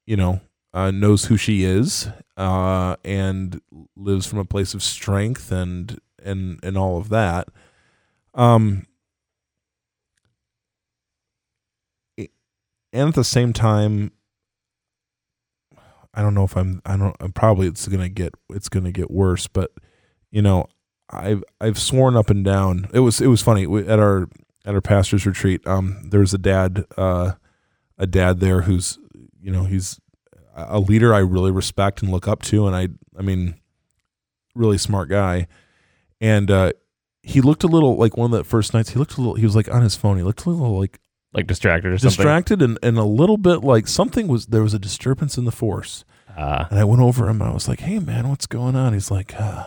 you 0.06 0.16
know 0.16 0.40
uh, 0.72 0.90
knows 0.90 1.24
who 1.24 1.36
she 1.36 1.64
is 1.64 2.08
uh 2.36 2.96
and 3.04 3.60
lives 3.96 4.26
from 4.26 4.38
a 4.38 4.44
place 4.44 4.74
of 4.74 4.82
strength 4.82 5.52
and 5.52 5.98
and 6.22 6.58
and 6.62 6.76
all 6.76 6.98
of 6.98 7.08
that. 7.10 7.48
Um 8.34 8.86
and 12.92 13.08
at 13.08 13.14
the 13.14 13.24
same 13.24 13.52
time 13.52 14.12
i 16.14 16.22
don't 16.22 16.34
know 16.34 16.44
if 16.44 16.56
i'm 16.56 16.80
i 16.84 16.96
don't 16.96 17.16
I'm 17.20 17.32
probably 17.32 17.66
it's 17.66 17.86
gonna 17.88 18.08
get 18.08 18.34
it's 18.50 18.68
gonna 18.68 18.92
get 18.92 19.10
worse 19.10 19.46
but 19.46 19.70
you 20.30 20.42
know 20.42 20.66
I've 21.10 21.42
I've 21.60 21.78
sworn 21.78 22.16
up 22.16 22.30
and 22.30 22.44
down. 22.44 22.88
It 22.92 23.00
was 23.00 23.20
it 23.20 23.26
was 23.26 23.42
funny 23.42 23.64
at 23.86 23.98
our 23.98 24.28
at 24.64 24.74
our 24.74 24.80
pastor's 24.80 25.26
retreat. 25.26 25.66
Um, 25.66 26.08
there 26.10 26.20
was 26.20 26.32
a 26.34 26.38
dad, 26.38 26.84
uh, 26.96 27.32
a 27.98 28.06
dad 28.06 28.40
there 28.40 28.62
who's 28.62 28.98
you 29.40 29.50
know 29.50 29.64
he's 29.64 29.98
a 30.54 30.78
leader 30.78 31.14
I 31.14 31.18
really 31.18 31.50
respect 31.50 32.02
and 32.02 32.10
look 32.10 32.28
up 32.28 32.42
to, 32.42 32.66
and 32.66 32.76
I 32.76 32.88
I 33.18 33.22
mean, 33.22 33.54
really 34.54 34.78
smart 34.78 35.08
guy, 35.08 35.46
and 36.20 36.50
uh, 36.50 36.72
he 37.22 37.40
looked 37.40 37.64
a 37.64 37.68
little 37.68 37.96
like 37.96 38.16
one 38.16 38.32
of 38.32 38.38
the 38.38 38.44
first 38.44 38.74
nights. 38.74 38.90
He 38.90 38.98
looked 38.98 39.14
a 39.14 39.20
little. 39.20 39.34
He 39.34 39.44
was 39.44 39.56
like 39.56 39.72
on 39.72 39.82
his 39.82 39.96
phone. 39.96 40.16
He 40.16 40.22
looked 40.22 40.44
a 40.46 40.50
little 40.50 40.78
like 40.78 40.98
Like 41.32 41.46
distracted 41.46 41.92
or 41.92 41.98
something. 41.98 42.16
distracted 42.16 42.62
and 42.62 42.78
and 42.82 42.98
a 42.98 43.04
little 43.04 43.36
bit 43.38 43.64
like 43.64 43.88
something 43.88 44.28
was 44.28 44.46
there 44.46 44.62
was 44.62 44.74
a 44.74 44.78
disturbance 44.78 45.36
in 45.38 45.44
the 45.44 45.52
force. 45.52 46.04
Ah. 46.36 46.68
And 46.70 46.78
I 46.78 46.84
went 46.84 47.02
over 47.02 47.28
him 47.28 47.40
and 47.42 47.50
I 47.50 47.54
was 47.54 47.68
like, 47.68 47.80
"Hey 47.80 47.98
man, 47.98 48.28
what's 48.28 48.46
going 48.46 48.76
on?" 48.76 48.92
He's 48.92 49.10
like, 49.10 49.34
uh, 49.40 49.64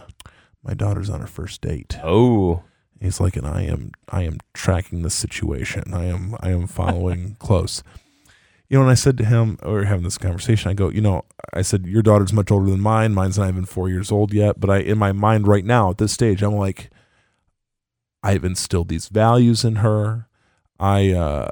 "My 0.64 0.74
daughter's 0.74 1.10
on 1.10 1.22
her 1.22 1.28
first 1.28 1.62
date." 1.62 1.98
oh. 2.04 2.64
He's 3.04 3.20
like, 3.20 3.36
and 3.36 3.46
I 3.46 3.64
am 3.64 3.92
I 4.08 4.24
am 4.24 4.38
tracking 4.54 5.02
the 5.02 5.10
situation. 5.10 5.94
I 5.94 6.06
am 6.06 6.38
I 6.40 6.52
am 6.52 6.68
following 6.68 7.36
close. 7.40 7.84
You 8.70 8.78
know, 8.78 8.84
and 8.84 8.92
I 8.92 8.96
said 8.96 9.18
to 9.18 9.26
him, 9.26 9.60
or 9.62 9.74
we 9.74 9.78
were 9.80 9.86
having 9.86 10.06
this 10.06 10.18
conversation, 10.18 10.72
I 10.72 10.74
go, 10.74 10.90
you 10.90 11.02
know, 11.02 11.26
I 11.54 11.62
said, 11.62 11.86
your 11.86 12.02
daughter's 12.02 12.34
much 12.34 12.50
older 12.50 12.72
than 12.72 12.80
mine. 12.80 13.14
Mine's 13.14 13.38
not 13.38 13.50
even 13.50 13.66
four 13.66 13.90
years 13.90 14.12
old 14.12 14.34
yet. 14.34 14.60
But 14.60 14.70
I, 14.70 14.78
in 14.78 14.98
my 14.98 15.12
mind 15.12 15.48
right 15.48 15.66
now 15.66 15.92
at 15.92 15.98
this 15.98 16.14
stage, 16.14 16.42
I'm 16.42 16.56
like, 16.56 16.90
I've 18.24 18.46
instilled 18.46 18.88
these 18.88 19.10
values 19.10 19.66
in 19.66 19.76
her. 19.76 20.28
I, 20.80 21.12
uh, 21.12 21.50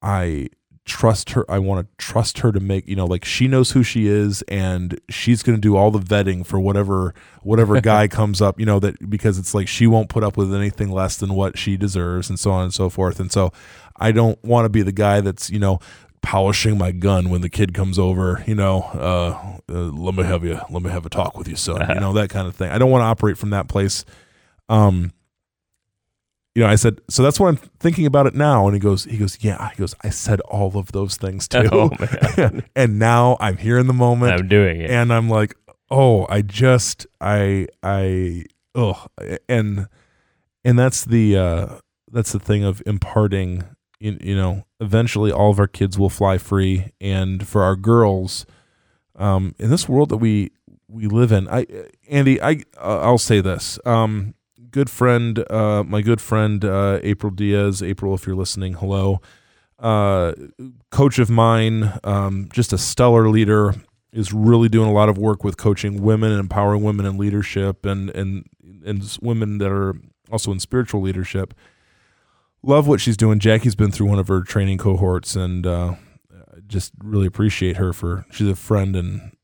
I 0.00 0.48
trust 0.84 1.30
her. 1.30 1.50
I 1.50 1.58
want 1.58 1.86
to 1.86 1.96
trust 1.96 2.38
her 2.38 2.52
to 2.52 2.60
make, 2.60 2.86
you 2.86 2.96
know, 2.96 3.06
like 3.06 3.24
she 3.24 3.48
knows 3.48 3.70
who 3.70 3.82
she 3.82 4.06
is 4.06 4.42
and 4.42 5.00
she's 5.08 5.42
going 5.42 5.56
to 5.56 5.60
do 5.60 5.76
all 5.76 5.90
the 5.90 5.98
vetting 5.98 6.44
for 6.44 6.60
whatever, 6.60 7.14
whatever 7.42 7.80
guy 7.82 8.06
comes 8.08 8.42
up, 8.42 8.60
you 8.60 8.66
know, 8.66 8.78
that 8.80 9.08
because 9.08 9.38
it's 9.38 9.54
like 9.54 9.66
she 9.66 9.86
won't 9.86 10.08
put 10.08 10.22
up 10.22 10.36
with 10.36 10.54
anything 10.54 10.90
less 10.90 11.16
than 11.16 11.34
what 11.34 11.56
she 11.56 11.76
deserves 11.76 12.28
and 12.28 12.38
so 12.38 12.50
on 12.50 12.64
and 12.64 12.74
so 12.74 12.90
forth. 12.90 13.18
And 13.18 13.32
so 13.32 13.52
I 13.96 14.12
don't 14.12 14.42
want 14.44 14.66
to 14.66 14.68
be 14.68 14.82
the 14.82 14.92
guy 14.92 15.20
that's, 15.20 15.50
you 15.50 15.58
know, 15.58 15.80
polishing 16.20 16.76
my 16.78 16.90
gun 16.90 17.30
when 17.30 17.40
the 17.40 17.50
kid 17.50 17.74
comes 17.74 17.98
over, 17.98 18.42
you 18.46 18.54
know, 18.54 18.82
uh, 18.94 19.72
uh, 19.72 19.90
let 19.90 20.14
me 20.14 20.22
have 20.22 20.44
you, 20.44 20.60
let 20.70 20.82
me 20.82 20.90
have 20.90 21.06
a 21.06 21.10
talk 21.10 21.36
with 21.36 21.48
you, 21.48 21.56
son, 21.56 21.86
you 21.88 21.94
know, 22.00 22.12
that 22.12 22.30
kind 22.30 22.46
of 22.46 22.54
thing. 22.54 22.70
I 22.70 22.78
don't 22.78 22.90
want 22.90 23.02
to 23.02 23.06
operate 23.06 23.38
from 23.38 23.50
that 23.50 23.68
place. 23.68 24.04
Um, 24.68 25.12
you 26.54 26.62
know, 26.62 26.68
I 26.68 26.76
said, 26.76 27.00
so 27.08 27.22
that's 27.22 27.40
what 27.40 27.48
I'm 27.48 27.56
thinking 27.56 28.06
about 28.06 28.26
it 28.26 28.34
now. 28.34 28.66
And 28.66 28.74
he 28.74 28.80
goes, 28.80 29.04
he 29.04 29.18
goes, 29.18 29.38
yeah, 29.42 29.70
he 29.70 29.76
goes, 29.76 29.94
I 30.04 30.10
said 30.10 30.40
all 30.42 30.76
of 30.78 30.92
those 30.92 31.16
things 31.16 31.48
too. 31.48 31.68
Oh, 31.72 31.90
man. 32.36 32.64
and 32.76 32.98
now 32.98 33.36
I'm 33.40 33.56
here 33.56 33.76
in 33.76 33.88
the 33.88 33.92
moment 33.92 34.32
I'm 34.32 34.48
doing 34.48 34.80
it. 34.80 34.90
and 34.90 35.12
I'm 35.12 35.28
like, 35.28 35.56
oh, 35.90 36.26
I 36.28 36.42
just, 36.42 37.06
I, 37.20 37.66
I, 37.82 38.44
oh, 38.74 39.06
and, 39.48 39.88
and 40.64 40.78
that's 40.78 41.04
the, 41.04 41.36
uh, 41.36 41.78
that's 42.12 42.30
the 42.30 42.38
thing 42.38 42.62
of 42.62 42.82
imparting, 42.86 43.64
you, 43.98 44.16
you 44.22 44.36
know, 44.36 44.64
eventually 44.78 45.32
all 45.32 45.50
of 45.50 45.58
our 45.58 45.66
kids 45.66 45.98
will 45.98 46.10
fly 46.10 46.38
free. 46.38 46.92
And 47.00 47.46
for 47.48 47.64
our 47.64 47.74
girls, 47.74 48.46
um, 49.16 49.56
in 49.58 49.70
this 49.70 49.88
world 49.88 50.08
that 50.10 50.18
we, 50.18 50.52
we 50.86 51.08
live 51.08 51.32
in, 51.32 51.48
I, 51.48 51.66
Andy, 52.08 52.40
I, 52.40 52.62
I'll 52.80 53.18
say 53.18 53.40
this, 53.40 53.80
um, 53.84 54.34
good 54.74 54.90
friend, 54.90 55.44
uh, 55.52 55.84
my 55.84 56.02
good 56.02 56.20
friend, 56.20 56.64
uh, 56.64 56.98
April 57.04 57.30
Diaz, 57.30 57.80
April, 57.80 58.12
if 58.12 58.26
you're 58.26 58.34
listening, 58.34 58.74
hello, 58.74 59.20
uh, 59.78 60.32
coach 60.90 61.20
of 61.20 61.30
mine, 61.30 61.92
um, 62.02 62.48
just 62.52 62.72
a 62.72 62.78
stellar 62.78 63.28
leader, 63.28 63.76
is 64.12 64.32
really 64.32 64.68
doing 64.68 64.88
a 64.88 64.92
lot 64.92 65.08
of 65.08 65.16
work 65.16 65.44
with 65.44 65.56
coaching 65.56 66.02
women 66.02 66.32
and 66.32 66.40
empowering 66.40 66.82
women 66.82 67.06
in 67.06 67.16
leadership 67.16 67.86
and 67.86 68.10
and 68.10 68.46
and 68.84 69.16
women 69.22 69.58
that 69.58 69.70
are 69.70 69.94
also 70.32 70.50
in 70.50 70.58
spiritual 70.58 71.00
leadership. 71.00 71.54
Love 72.62 72.88
what 72.88 73.00
she's 73.00 73.16
doing. 73.16 73.38
Jackie's 73.38 73.76
been 73.76 73.92
through 73.92 74.08
one 74.08 74.18
of 74.18 74.26
her 74.26 74.42
training 74.42 74.78
cohorts, 74.78 75.36
and 75.36 75.66
uh, 75.66 75.94
just 76.66 76.92
really 76.98 77.26
appreciate 77.26 77.76
her 77.76 77.92
for. 77.92 78.26
She's 78.32 78.48
a 78.48 78.56
friend 78.56 78.96
and 78.96 79.36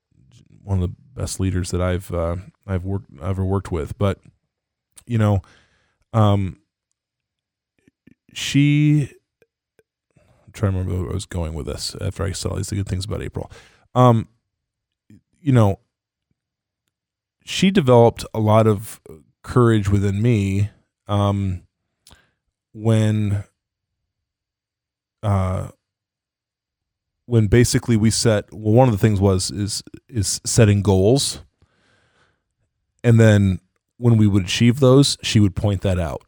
one 0.65 0.83
of 0.83 0.91
the 0.91 0.97
best 1.15 1.39
leaders 1.39 1.71
that 1.71 1.81
I've 1.81 2.13
uh, 2.13 2.37
I've 2.67 2.85
worked 2.85 3.07
ever 3.23 3.45
worked 3.45 3.71
with. 3.71 3.97
But 3.97 4.19
you 5.07 5.19
know, 5.19 5.43
um, 6.13 6.61
she 8.33 9.11
I'm 10.51 10.53
trying 10.53 10.73
to 10.73 10.79
remember 10.79 11.03
where 11.03 11.13
I 11.13 11.15
was 11.15 11.27
going 11.27 11.55
with 11.55 11.67
this 11.67 11.95
after 12.01 12.25
I 12.25 12.33
said 12.33 12.51
all 12.51 12.57
these 12.57 12.71
good 12.71 12.89
things 12.89 13.05
about 13.05 13.23
April. 13.23 13.51
Um, 13.95 14.29
you 15.41 15.53
know, 15.53 15.79
she 17.45 17.71
developed 17.71 18.25
a 18.35 18.41
lot 18.41 18.67
of 18.67 19.01
courage 19.43 19.89
within 19.89 20.21
me 20.21 20.71
um, 21.07 21.63
when 22.73 23.45
uh, 25.23 25.69
when 27.27 27.47
basically 27.47 27.97
we 27.97 28.11
set 28.11 28.53
well 28.53 28.75
one 28.75 28.89
of 28.89 28.93
the 28.93 28.99
things 28.99 29.21
was 29.21 29.51
is 29.51 29.83
is 30.09 30.41
setting 30.45 30.83
goals 30.83 31.43
and 33.05 33.19
then 33.21 33.61
when 34.01 34.17
we 34.17 34.27
would 34.27 34.45
achieve 34.45 34.81
those 34.81 35.17
she 35.23 35.39
would 35.41 35.55
point 35.55 35.83
that 35.83 35.99
out 35.99 36.23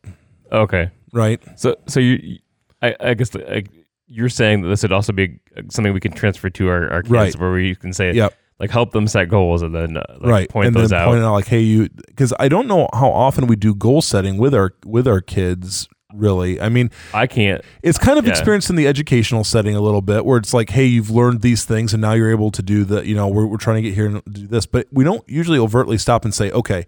okay. 0.53 0.91
right 1.13 1.41
So, 1.57 1.75
so 1.89 1.99
you, 2.01 2.39
I, 2.83 2.95
I 3.01 3.15
guess 3.15 3.35
like, 3.35 3.69
you're 4.07 4.29
saying 4.29 4.63
that 4.63 4.69
this 4.69 4.83
would 4.83 4.93
also 4.93 5.13
be 5.13 5.39
something 5.71 5.93
we 5.95 6.01
can 6.01 6.13
transfer 6.13 6.51
to 6.51 6.69
our, 6.69 6.91
our 6.93 7.03
kids, 7.03 7.11
Right. 7.13 7.35
where 7.39 7.53
we 7.53 7.75
can 7.75 7.93
say, 7.95 8.13
Yep. 8.13 8.35
like, 8.61 8.71
help 8.71 8.91
them 8.93 9.07
set 9.09 9.29
goals 9.31 9.63
and 9.63 9.75
then 9.75 9.97
uh, 9.97 10.03
like, 10.21 10.31
right 10.31 10.49
point 10.51 10.67
and 10.69 10.77
those 10.77 10.91
then 10.91 11.01
out. 11.01 11.07
point 11.09 11.23
out 11.23 11.33
like 11.33 11.47
hey 11.47 11.61
you 11.61 11.89
because 12.07 12.33
i 12.39 12.47
don't 12.49 12.67
know 12.69 12.89
how 12.93 13.11
often 13.11 13.47
we 13.47 13.57
do 13.57 13.75
goal 13.75 14.03
setting 14.03 14.37
with 14.37 14.55
our 14.55 14.73
with 14.85 15.09
our 15.09 15.21
kids 15.21 15.89
really 16.15 16.61
i 16.61 16.69
mean 16.69 16.91
I 17.15 17.27
can't. 17.27 17.63
it's 17.83 17.97
kind 17.97 18.19
of 18.19 18.27
Yeah. 18.27 18.33
experienced 18.33 18.69
in 18.69 18.77
the 18.77 18.87
educational 18.87 19.45
setting 19.45 19.75
a 19.75 19.81
little 19.81 20.03
bit 20.03 20.27
where 20.27 20.37
it's 20.37 20.53
like 20.53 20.69
hey 20.71 20.85
you've 20.85 21.09
learned 21.11 21.41
these 21.41 21.65
things 21.65 21.95
and 21.95 22.03
now 22.03 22.13
you're 22.13 22.31
able 22.31 22.51
to 22.51 22.61
do 22.63 22.85
the 22.85 23.07
you 23.07 23.15
know 23.15 23.29
we're, 23.29 23.47
we're 23.47 23.57
trying 23.57 23.77
to 23.77 23.89
get 23.89 23.95
here 23.95 24.07
and 24.07 24.23
do 24.31 24.47
this 24.47 24.67
but 24.67 24.87
we 24.93 25.05
don't 25.05 25.27
usually 25.27 25.59
overtly 25.59 25.97
stop 25.97 26.25
and 26.27 26.35
say 26.35 26.51
okay 26.51 26.85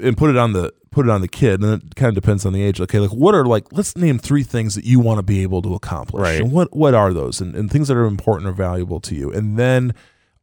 and 0.00 0.16
put 0.16 0.30
it 0.30 0.36
on 0.36 0.52
the 0.52 0.72
put 0.90 1.06
it 1.06 1.10
on 1.10 1.20
the 1.20 1.28
kid 1.28 1.60
and 1.62 1.82
it 1.82 1.94
kind 1.96 2.08
of 2.08 2.14
depends 2.14 2.44
on 2.46 2.52
the 2.52 2.62
age 2.62 2.80
okay 2.80 2.98
like 2.98 3.10
what 3.12 3.34
are 3.34 3.44
like 3.44 3.64
let's 3.72 3.96
name 3.96 4.18
three 4.18 4.42
things 4.42 4.74
that 4.74 4.84
you 4.84 4.98
want 4.98 5.18
to 5.18 5.22
be 5.22 5.42
able 5.42 5.60
to 5.62 5.74
accomplish 5.74 6.22
Right. 6.22 6.40
and 6.40 6.50
what 6.50 6.74
what 6.74 6.94
are 6.94 7.12
those 7.12 7.40
and, 7.40 7.54
and 7.54 7.70
things 7.70 7.88
that 7.88 7.96
are 7.96 8.04
important 8.06 8.48
or 8.48 8.52
valuable 8.52 8.98
to 9.00 9.14
you 9.14 9.30
and 9.30 9.58
then 9.58 9.94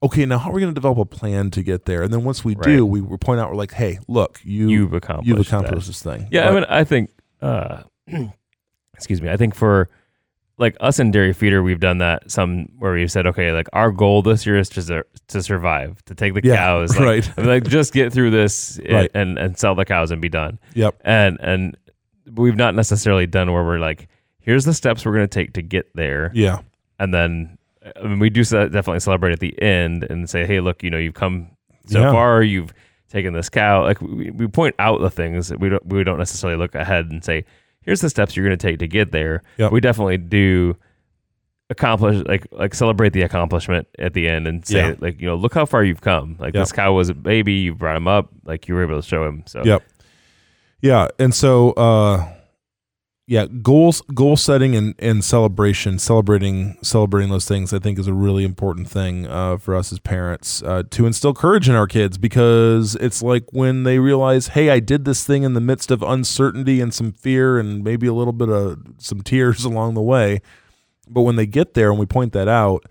okay 0.04 0.26
now 0.26 0.38
how 0.38 0.52
are 0.52 0.54
we 0.54 0.62
going 0.62 0.72
to 0.74 0.80
develop 0.80 0.98
a 1.00 1.06
plan 1.06 1.50
to 1.52 1.64
get 1.64 1.86
there 1.86 2.04
and 2.04 2.14
then 2.14 2.24
once 2.24 2.46
we 2.46 2.54
do 2.56 2.84
Right. 2.86 2.90
we, 2.92 3.02
we 3.02 3.18
point 3.18 3.40
out 3.40 3.50
we're 3.50 3.56
like 3.58 3.74
hey 3.74 3.98
look 4.08 4.40
you 4.44 4.70
You've 4.70 4.94
accomplished 4.94 5.28
you've 5.28 5.38
that. 5.40 5.48
accomplished 5.48 5.88
this 5.88 6.02
thing 6.02 6.28
Yeah, 6.32 6.48
I 6.50 6.54
mean, 6.54 6.66
I 6.70 6.84
think, 6.84 7.10
uh, 7.42 7.82
excuse 8.94 9.22
me, 9.22 9.30
I 9.30 9.38
think 9.38 9.56
for 9.56 9.90
like 10.58 10.78
us 10.80 11.00
in 11.00 11.12
Dairy 11.12 11.34
Feeder, 11.34 11.62
we've 11.64 11.80
done 11.80 11.98
that 11.98 12.32
some 12.32 12.70
where 12.80 12.94
we've 12.94 13.12
said, 13.12 13.28
okay, 13.28 13.52
like 13.52 13.68
our 13.74 13.92
goal 13.92 14.22
this 14.22 14.46
year 14.46 14.58
is 14.58 14.70
to 14.70 15.04
to 15.28 15.44
survive, 15.44 16.04
to 16.06 16.16
take 16.16 16.34
the 16.34 16.42
Yeah, 16.44 16.56
cows, 16.56 16.92
like, 17.00 17.06
right. 17.06 17.38
Like 17.38 17.64
just 17.68 17.94
get 17.94 18.14
through 18.14 18.32
this 18.32 18.78
and, 18.80 18.90
Right. 18.94 19.12
and 19.14 19.38
and 19.38 19.58
sell 19.58 19.76
the 19.76 19.86
cows 19.86 20.12
and 20.12 20.22
be 20.22 20.30
done. 20.30 20.60
yep 20.74 20.96
And 21.04 21.38
and 21.42 21.78
we've 22.34 22.56
not 22.56 22.74
necessarily 22.76 23.28
done 23.28 23.52
where 23.52 23.64
we're 23.64 23.80
like, 23.80 24.08
here's 24.40 24.66
the 24.66 24.74
steps 24.74 25.06
we're 25.06 25.14
going 25.16 25.28
to 25.28 25.40
take 25.40 25.54
to 25.54 25.62
get 25.62 25.94
there, 25.96 26.32
yeah 26.34 26.60
and 27.00 27.14
then 27.14 27.58
I 27.98 28.08
mean, 28.08 28.20
we 28.20 28.30
do 28.32 28.44
definitely 28.44 29.00
celebrate 29.02 29.34
at 29.34 29.40
the 29.42 29.62
end 29.62 30.06
and 30.10 30.28
say, 30.30 30.46
hey, 30.46 30.60
look, 30.60 30.82
you 30.82 30.90
know, 30.90 30.98
you've 30.98 31.14
come 31.14 31.52
so 31.86 32.00
Yeah. 32.02 32.12
far, 32.12 32.42
you've 32.42 32.74
taken 33.10 33.34
this 33.34 33.48
cow. 33.50 33.84
Like 33.84 34.02
we, 34.02 34.32
we 34.32 34.48
point 34.48 34.74
out 34.80 35.02
the 35.02 35.12
things 35.12 35.50
that 35.50 35.60
we 35.60 35.70
don't 35.70 35.86
we 35.86 36.04
don't 36.04 36.18
necessarily 36.18 36.58
look 36.58 36.74
ahead 36.74 37.08
and 37.12 37.24
say, 37.24 37.46
here's 37.86 38.02
the 38.02 38.10
steps 38.10 38.36
you're 38.36 38.46
going 38.46 38.58
to 38.58 38.68
take 38.68 38.80
to 38.80 38.88
get 38.88 39.12
there. 39.12 39.44
Yep. 39.58 39.72
We 39.72 39.80
definitely 39.80 40.18
do 40.18 40.76
accomplish 41.70 42.24
like 42.28 42.46
like 42.52 42.76
celebrate 42.76 43.14
the 43.14 43.24
accomplishment 43.24 43.88
at 43.98 44.14
the 44.14 44.28
end 44.28 44.46
and 44.48 44.64
say 44.66 44.90
Yeah. 44.90 44.96
like 45.00 45.20
you 45.20 45.26
know 45.28 45.36
look 45.36 45.54
how 45.54 45.66
far 45.66 45.84
you've 45.84 46.02
come. 46.02 46.36
Like 46.40 46.54
Yep. 46.54 46.62
this 46.62 46.72
cow 46.72 46.94
was 46.94 47.10
a 47.10 47.14
baby, 47.16 47.54
you 47.54 47.74
brought 47.74 47.96
him 47.96 48.08
up, 48.08 48.30
like 48.44 48.68
you 48.68 48.76
were 48.76 48.84
able 48.84 49.02
to 49.02 49.08
show 49.08 49.26
him. 49.26 49.44
So 49.48 49.64
Yep. 49.66 49.82
Yeah, 50.82 51.08
and 51.18 51.34
so 51.34 51.72
uh 51.72 52.32
yeah, 53.28 53.48
goals 53.48 54.02
goal 54.14 54.38
setting 54.38 54.76
and, 54.76 54.94
and 55.00 55.24
celebration, 55.24 55.98
celebrating 55.98 56.78
celebrating 56.84 57.32
those 57.32 57.46
things 57.46 57.74
I 57.74 57.80
think 57.80 57.98
is 57.98 58.08
a 58.08 58.14
really 58.14 58.44
important 58.44 58.88
thing 58.88 59.26
uh, 59.26 59.58
for 59.58 59.76
us 59.76 59.92
as 59.92 59.98
parents 59.98 60.62
uh, 60.62 60.84
to 60.92 61.08
instill 61.08 61.34
courage 61.34 61.68
in 61.68 61.74
our 61.74 61.88
kids 61.88 62.20
because 62.20 62.96
it's 62.96 63.24
like 63.24 63.46
when 63.52 63.82
they 63.82 63.98
realize, 63.98 64.50
hey, 64.50 64.70
I 64.70 64.80
did 64.80 65.06
this 65.06 65.26
thing 65.26 65.42
in 65.42 65.54
the 65.54 65.62
midst 65.62 65.90
of 65.90 66.04
uncertainty 66.04 66.82
and 66.82 66.94
some 66.94 67.12
fear 67.14 67.58
and 67.58 67.84
maybe 67.84 68.06
a 68.06 68.14
little 68.14 68.34
bit 68.34 68.50
of 68.50 68.80
some 69.00 69.22
tears 69.22 69.66
along 69.66 69.96
the 69.96 70.02
way. 70.02 70.42
But 71.08 71.22
when 71.22 71.36
they 71.36 71.48
get 71.48 71.74
there 71.74 71.90
and 71.90 72.00
we 72.00 72.06
point 72.06 72.32
that 72.34 72.48
out, 72.48 72.86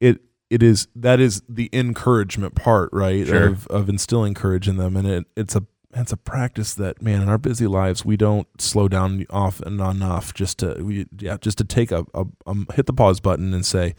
it 0.00 0.22
it 0.48 0.62
is 0.62 0.88
that 0.96 1.20
is 1.20 1.42
the 1.50 1.68
encouragement 1.74 2.54
part, 2.54 2.88
right? 2.94 3.26
Sure. 3.26 3.48
Of 3.48 3.66
of 3.66 3.90
instilling 3.90 4.32
courage 4.32 4.68
in 4.68 4.78
them. 4.78 4.96
And 4.96 5.06
it 5.06 5.26
it's 5.36 5.54
a 5.54 5.66
it's 6.02 6.12
a 6.12 6.16
practice 6.16 6.74
that 6.74 7.00
man 7.00 7.22
in 7.22 7.28
our 7.28 7.38
busy 7.38 7.66
lives 7.66 8.04
we 8.04 8.16
don't 8.16 8.48
slow 8.60 8.88
down 8.88 9.24
off 9.30 9.60
and 9.60 9.80
enough 9.80 10.34
just 10.34 10.58
to 10.58 10.74
we, 10.82 11.06
yeah 11.18 11.36
just 11.40 11.58
to 11.58 11.64
take 11.64 11.90
a, 11.90 12.04
a 12.14 12.26
hit 12.74 12.86
the 12.86 12.92
pause 12.92 13.20
button 13.20 13.54
and 13.54 13.64
say 13.64 13.94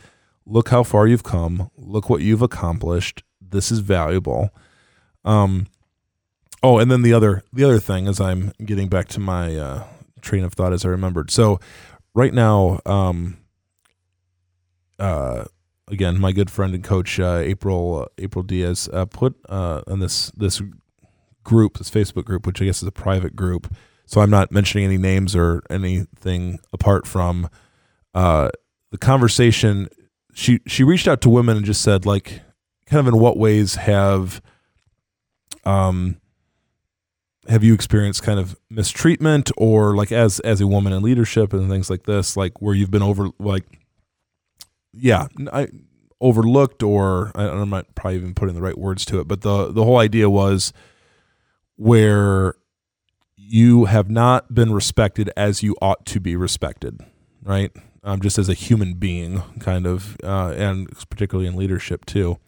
look 0.47 0.69
how 0.69 0.81
far 0.81 1.05
you've 1.05 1.23
come. 1.23 1.69
Look 1.77 2.09
what 2.09 2.21
you've 2.21 2.41
accomplished. 2.41 3.23
This 3.41 3.71
is 3.71 3.79
valuable. 3.79 4.49
Um 5.23 5.67
oh 6.63 6.79
and 6.79 6.89
then 6.89 7.03
the 7.03 7.13
other 7.13 7.43
the 7.53 7.63
other 7.63 7.79
thing 7.79 8.07
as 8.07 8.19
i'm 8.19 8.51
getting 8.65 8.87
back 8.87 9.07
to 9.07 9.19
my 9.19 9.55
uh 9.55 9.83
train 10.21 10.43
of 10.43 10.53
thought 10.53 10.73
as 10.73 10.85
i 10.85 10.89
remembered. 10.89 11.29
So 11.29 11.59
right 12.15 12.33
now 12.33 12.79
um 12.85 13.37
uh 14.97 15.45
again 15.87 16.19
my 16.19 16.31
good 16.31 16.49
friend 16.49 16.73
and 16.73 16.83
coach 16.83 17.19
uh, 17.19 17.41
april 17.43 18.03
uh, 18.03 18.05
april 18.17 18.43
diaz 18.43 18.89
uh, 18.91 19.05
put 19.05 19.35
uh 19.47 19.81
on 19.87 19.99
this 19.99 20.31
this 20.31 20.61
group, 21.47 21.77
this 21.77 21.89
Facebook 21.89 22.25
group, 22.25 22.45
which 22.45 22.61
I 22.61 22.65
guess 22.65 22.81
is 22.81 22.87
a 22.87 22.91
private 22.91 23.35
group. 23.35 23.73
So 24.05 24.19
I'm 24.21 24.29
not 24.29 24.51
mentioning 24.51 24.85
any 24.85 24.97
names 24.97 25.33
or 25.35 25.63
anything 25.69 26.59
apart 26.73 27.07
from 27.07 27.49
uh, 28.13 28.49
the 28.91 28.97
conversation. 28.97 29.87
She 30.33 30.59
she 30.67 30.83
reached 30.83 31.07
out 31.07 31.21
to 31.21 31.29
women 31.29 31.57
and 31.57 31.65
just 31.65 31.81
said 31.81 32.05
like, 32.05 32.41
kind 32.85 32.99
of 32.99 33.07
in 33.13 33.19
what 33.19 33.37
ways 33.37 33.75
have 33.75 34.41
um 35.63 36.17
have 37.49 37.63
you 37.63 37.73
experienced 37.73 38.23
kind 38.23 38.39
of 38.39 38.55
mistreatment 38.69 39.51
or 39.57 39.95
like 39.95 40.11
as 40.11 40.39
as 40.41 40.59
a 40.61 40.67
woman 40.67 40.91
in 40.91 41.01
leadership 41.01 41.53
and 41.53 41.69
things 41.69 41.89
like 41.89 42.03
this, 42.03 42.35
like 42.35 42.61
where 42.61 42.75
you've 42.75 42.91
been 42.91 43.01
over 43.01 43.29
like 43.39 43.65
yeah, 44.93 45.27
I 45.53 45.69
overlooked 46.19 46.83
or 46.83 47.31
I, 47.35 47.43
I'm 47.47 47.69
not 47.69 47.93
probably 47.95 48.17
even 48.17 48.33
putting 48.33 48.55
the 48.55 48.61
right 48.61 48.77
words 48.77 49.05
to 49.05 49.19
it, 49.19 49.27
but 49.27 49.41
the 49.41 49.71
the 49.71 49.83
whole 49.83 49.97
idea 49.97 50.29
was 50.29 50.73
where 51.77 52.55
you 53.35 53.85
have 53.85 54.09
not 54.09 54.53
been 54.53 54.73
respected 54.73 55.31
as 55.37 55.63
you 55.63 55.75
ought 55.81 56.05
to 56.07 56.19
be 56.19 56.35
respected, 56.35 56.99
right? 57.43 57.71
Um, 58.03 58.19
just 58.19 58.37
as 58.37 58.49
a 58.49 58.53
human 58.53 58.95
being, 58.95 59.41
kind 59.59 59.87
of, 59.87 60.17
uh, 60.23 60.53
and 60.57 60.89
particularly 61.09 61.47
in 61.47 61.55
leadership 61.55 62.05
too. 62.05 62.39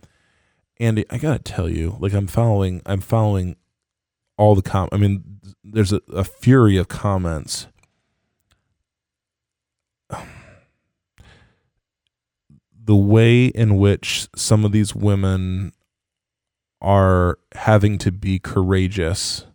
Andy, 0.79 1.05
I 1.09 1.17
gotta 1.17 1.39
tell 1.39 1.69
you, 1.69 1.97
like 1.99 2.13
I'm 2.13 2.27
following, 2.27 2.81
I'm 2.85 3.01
following 3.01 3.55
all 4.37 4.55
the 4.55 4.61
com. 4.61 4.89
I 4.91 4.97
mean, 4.97 5.39
there's 5.63 5.93
a, 5.93 6.01
a 6.13 6.23
fury 6.23 6.77
of 6.77 6.87
comments. 6.87 7.67
The 12.81 12.95
way 12.95 13.45
in 13.45 13.77
which 13.77 14.27
some 14.35 14.65
of 14.65 14.71
these 14.71 14.95
women 14.95 15.73
are 16.81 17.39
having 17.53 17.97
to 17.99 18.11
be 18.11 18.39
courageous 18.39 19.45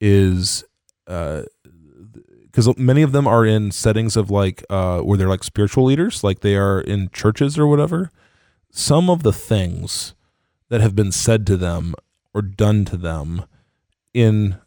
is 0.00 0.64
because 1.04 2.76
many 2.76 3.02
of 3.02 3.12
them 3.12 3.26
are 3.26 3.44
in 3.44 3.70
settings 3.70 4.16
of 4.16 4.30
like 4.30 4.64
uh, 4.70 5.00
where 5.00 5.18
they're 5.18 5.28
like 5.28 5.44
spiritual 5.44 5.84
leaders, 5.84 6.22
like 6.22 6.40
they 6.40 6.56
are 6.56 6.80
in 6.80 7.10
churches 7.12 7.58
or 7.58 7.66
whatever. 7.66 8.10
Some 8.70 9.10
of 9.10 9.22
the 9.22 9.32
things 9.32 10.14
that 10.68 10.80
have 10.80 10.94
been 10.94 11.10
said 11.12 11.46
to 11.48 11.56
them 11.56 11.94
or 12.32 12.42
done 12.42 12.84
to 12.86 12.96
them 12.96 13.44
in 14.14 14.58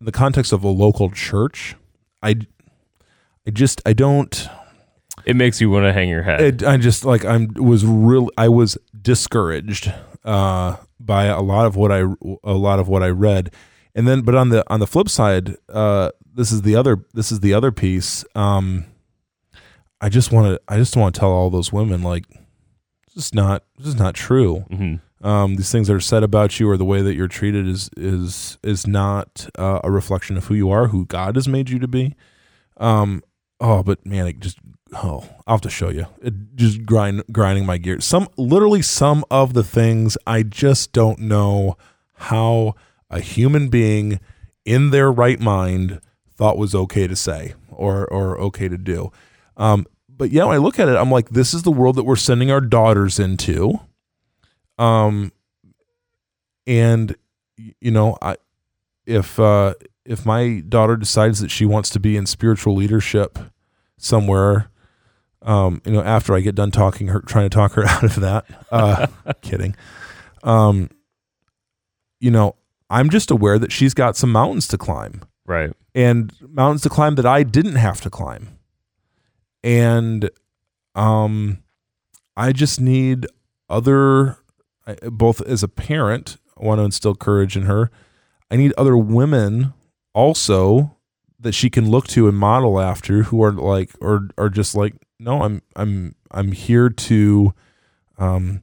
the 0.00 0.12
context 0.12 0.52
of 0.52 0.62
a 0.62 0.68
local 0.68 1.10
church, 1.10 1.76
I, 2.22 2.36
I 3.46 3.50
just 3.50 3.80
I 3.86 3.94
don't. 3.94 4.46
it 5.24 5.36
makes 5.36 5.60
you 5.60 5.70
want 5.70 5.84
to 5.84 5.92
hang 5.92 6.10
your 6.10 6.22
head. 6.22 6.40
It, 6.40 6.62
I 6.62 6.76
just 6.76 7.04
like 7.04 7.24
I'm 7.24 7.54
was 7.54 7.86
real. 7.86 8.28
I 8.36 8.48
was 8.48 8.76
discouraged 9.00 9.92
uh, 10.24 10.76
by 11.04 11.24
a 11.26 11.40
lot 11.40 11.66
of 11.66 11.76
what 11.76 11.92
I 11.92 12.04
a 12.44 12.54
lot 12.54 12.78
of 12.78 12.88
what 12.88 13.02
I 13.02 13.08
read, 13.08 13.52
and 13.94 14.06
then 14.08 14.22
but 14.22 14.34
on 14.34 14.48
the 14.48 14.64
on 14.72 14.80
the 14.80 14.86
flip 14.86 15.08
side, 15.08 15.56
uh, 15.68 16.10
this 16.34 16.50
is 16.52 16.62
the 16.62 16.76
other 16.76 17.04
this 17.14 17.30
is 17.32 17.40
the 17.40 17.54
other 17.54 17.72
piece. 17.72 18.24
Um, 18.34 18.86
I 20.00 20.08
just 20.08 20.32
want 20.32 20.46
to 20.54 20.60
I 20.68 20.76
just 20.76 20.96
want 20.96 21.14
to 21.14 21.18
tell 21.20 21.30
all 21.30 21.50
those 21.50 21.72
women 21.72 22.02
like 22.02 22.24
this 23.14 23.26
is 23.26 23.34
not 23.34 23.64
this 23.78 23.86
is 23.88 23.96
not 23.96 24.14
true. 24.14 24.64
Mhm. 24.70 25.00
Um, 25.22 25.56
these 25.56 25.72
things 25.72 25.88
that 25.88 25.94
are 25.94 26.00
said 26.00 26.22
about 26.22 26.60
you 26.60 26.68
or 26.68 26.76
the 26.76 26.84
way 26.84 27.00
that 27.00 27.14
you're 27.14 27.28
treated 27.28 27.66
is 27.66 27.88
is 27.96 28.58
is 28.62 28.86
not 28.86 29.48
uh, 29.58 29.80
a 29.82 29.90
reflection 29.90 30.36
of 30.36 30.46
who 30.46 30.54
you 30.54 30.70
are, 30.70 30.88
who 30.88 31.06
God 31.06 31.36
has 31.36 31.48
made 31.48 31.70
you 31.70 31.78
to 31.78 31.88
be. 31.88 32.14
Um, 32.76 33.22
oh, 33.60 33.82
but 33.82 34.04
man, 34.04 34.26
it 34.26 34.40
just 34.40 34.58
oh, 34.96 35.28
I'll 35.46 35.54
have 35.54 35.60
to 35.62 35.70
show 35.70 35.90
you. 35.90 36.06
It 36.22 36.56
just 36.56 36.84
grind 36.84 37.22
grinding 37.32 37.66
my 37.66 37.78
gears. 37.78 38.04
Some 38.04 38.28
literally 38.36 38.82
some 38.82 39.24
of 39.30 39.54
the 39.54 39.64
things 39.64 40.16
I 40.26 40.42
just 40.42 40.92
don't 40.92 41.20
know 41.20 41.76
how 42.14 42.74
a 43.10 43.20
human 43.20 43.68
being 43.68 44.20
in 44.64 44.90
their 44.90 45.10
right 45.10 45.40
mind 45.40 46.00
thought 46.36 46.58
was 46.58 46.74
okay 46.74 47.06
to 47.06 47.16
say 47.16 47.54
or 47.70 48.06
or 48.06 48.38
okay 48.38 48.68
to 48.68 48.78
do. 48.78 49.12
Um, 49.56 49.86
but 50.08 50.30
yeah, 50.30 50.44
when 50.44 50.54
I 50.54 50.58
look 50.58 50.78
at 50.78 50.88
it, 50.88 50.96
I'm 50.96 51.10
like, 51.10 51.30
this 51.30 51.54
is 51.54 51.62
the 51.62 51.72
world 51.72 51.96
that 51.96 52.04
we're 52.04 52.16
sending 52.16 52.50
our 52.50 52.60
daughters 52.60 53.18
into. 53.18 53.80
Um, 54.78 55.32
and 56.66 57.14
you 57.56 57.90
know, 57.90 58.16
I 58.22 58.36
if 59.06 59.38
uh, 59.38 59.74
if 60.04 60.24
my 60.24 60.62
daughter 60.68 60.96
decides 60.96 61.40
that 61.40 61.50
she 61.50 61.64
wants 61.64 61.90
to 61.90 62.00
be 62.00 62.16
in 62.16 62.26
spiritual 62.26 62.74
leadership 62.74 63.38
somewhere, 63.98 64.70
um, 65.44 65.80
you 65.84 65.92
know, 65.92 66.02
after 66.02 66.34
I 66.34 66.40
get 66.40 66.54
done 66.54 66.70
talking 66.70 67.08
her, 67.08 67.20
trying 67.20 67.48
to 67.48 67.54
talk 67.54 67.72
her 67.72 67.84
out 67.88 68.02
of 68.04 68.16
that, 68.16 68.44
uh, 68.72 69.06
kidding. 69.42 69.76
Um, 70.42 70.90
you 72.20 72.30
know, 72.30 72.56
I'm 72.90 73.10
just 73.10 73.30
aware 73.30 73.58
that 73.58 73.72
she's 73.72 73.94
got 73.94 74.16
some 74.16 74.32
mountains 74.32 74.68
to 74.68 74.78
climb 74.78 75.22
right. 75.46 75.72
and 75.94 76.32
mountains 76.40 76.82
to 76.82 76.88
climb 76.88 77.14
that 77.16 77.26
I 77.26 77.42
didn't 77.42 77.76
have 77.76 78.00
to 78.02 78.10
climb. 78.10 78.58
And 79.62 80.30
um 80.94 81.62
I 82.36 82.52
just 82.52 82.80
need 82.80 83.26
other 83.68 84.38
I- 84.86 84.96
both 85.10 85.40
as 85.42 85.62
a 85.62 85.68
parent, 85.68 86.36
I 86.58 86.64
want 86.64 86.78
to 86.78 86.84
instill 86.84 87.14
courage 87.14 87.56
in 87.56 87.62
her. 87.62 87.90
I 88.50 88.56
need 88.56 88.72
other 88.76 88.96
women 88.96 89.72
also 90.14 90.96
that 91.40 91.52
she 91.52 91.70
can 91.70 91.90
look 91.90 92.06
to 92.08 92.28
and 92.28 92.36
model 92.36 92.80
after 92.80 93.24
who 93.24 93.42
are 93.42 93.52
like 93.52 93.90
or 94.00 94.28
are 94.38 94.48
just 94.48 94.74
like 94.74 94.94
no, 95.18 95.42
I'm 95.42 95.62
I'm 95.76 96.14
I'm 96.30 96.52
here 96.52 96.88
to 96.88 97.54
um 98.18 98.62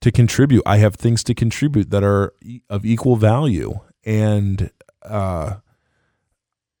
to 0.00 0.12
contribute. 0.12 0.62
I 0.66 0.78
have 0.78 0.94
things 0.94 1.24
to 1.24 1.34
contribute 1.34 1.90
that 1.90 2.04
are 2.04 2.32
of 2.68 2.84
equal 2.84 3.16
value 3.16 3.80
and 4.04 4.70
uh 5.02 5.56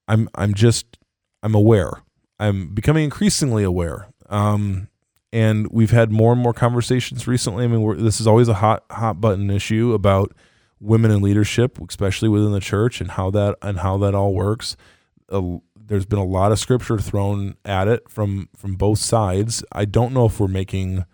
I'm 0.08 0.28
I'm 0.34 0.54
just 0.54 0.98
I'm 1.42 1.54
aware. 1.54 1.90
I'm 2.38 2.74
becoming 2.74 3.04
increasingly 3.04 3.64
aware. 3.64 4.08
Um, 4.28 4.88
and 5.32 5.68
we've 5.70 5.90
had 5.90 6.10
more 6.10 6.32
and 6.32 6.40
more 6.40 6.52
conversations 6.52 7.26
recently. 7.26 7.64
I 7.64 7.68
mean, 7.68 8.02
this 8.02 8.20
is 8.20 8.26
always 8.26 8.48
a 8.48 8.54
hot 8.54 8.84
hot 8.90 9.20
button 9.20 9.50
issue 9.50 9.92
about 9.92 10.32
women 10.80 11.10
in 11.10 11.22
leadership, 11.22 11.78
especially 11.88 12.28
within 12.28 12.52
the 12.52 12.60
church, 12.60 13.00
and 13.00 13.12
how 13.12 13.30
that 13.30 13.56
and 13.62 13.80
how 13.80 13.96
that 13.98 14.14
all 14.14 14.34
works. 14.34 14.76
Uh, 15.30 15.58
there's 15.86 16.06
been 16.06 16.18
a 16.18 16.24
lot 16.24 16.52
of 16.52 16.58
scripture 16.58 16.98
thrown 16.98 17.56
at 17.64 17.88
it 17.88 18.08
from 18.08 18.48
from 18.56 18.74
both 18.74 18.98
sides. 18.98 19.64
I 19.72 19.84
don't 19.84 20.12
know 20.12 20.26
if 20.26 20.40
we're 20.40 20.48
making 20.48 21.04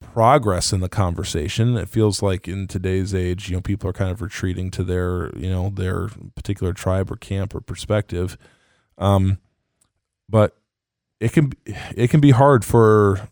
progress 0.00 0.72
in 0.72 0.80
the 0.80 0.88
conversation. 0.88 1.76
It 1.76 1.88
feels 1.88 2.22
like 2.22 2.48
in 2.48 2.66
today's 2.66 3.14
age, 3.14 3.48
you 3.48 3.56
know, 3.56 3.60
people 3.60 3.88
are 3.88 3.92
kind 3.94 4.10
of 4.10 4.20
retreating 4.20 4.70
to 4.72 4.82
their, 4.84 5.30
you 5.36 5.48
know, 5.48 5.70
their 5.70 6.08
particular 6.34 6.72
tribe 6.72 7.10
or 7.10 7.16
camp 7.16 7.54
or 7.54 7.60
perspective. 7.60 8.36
Um, 8.98 9.38
but 10.28 10.56
it 11.20 11.32
can 11.32 11.52
it 11.96 12.10
can 12.10 12.20
be 12.20 12.30
hard 12.32 12.64
for, 12.64 13.28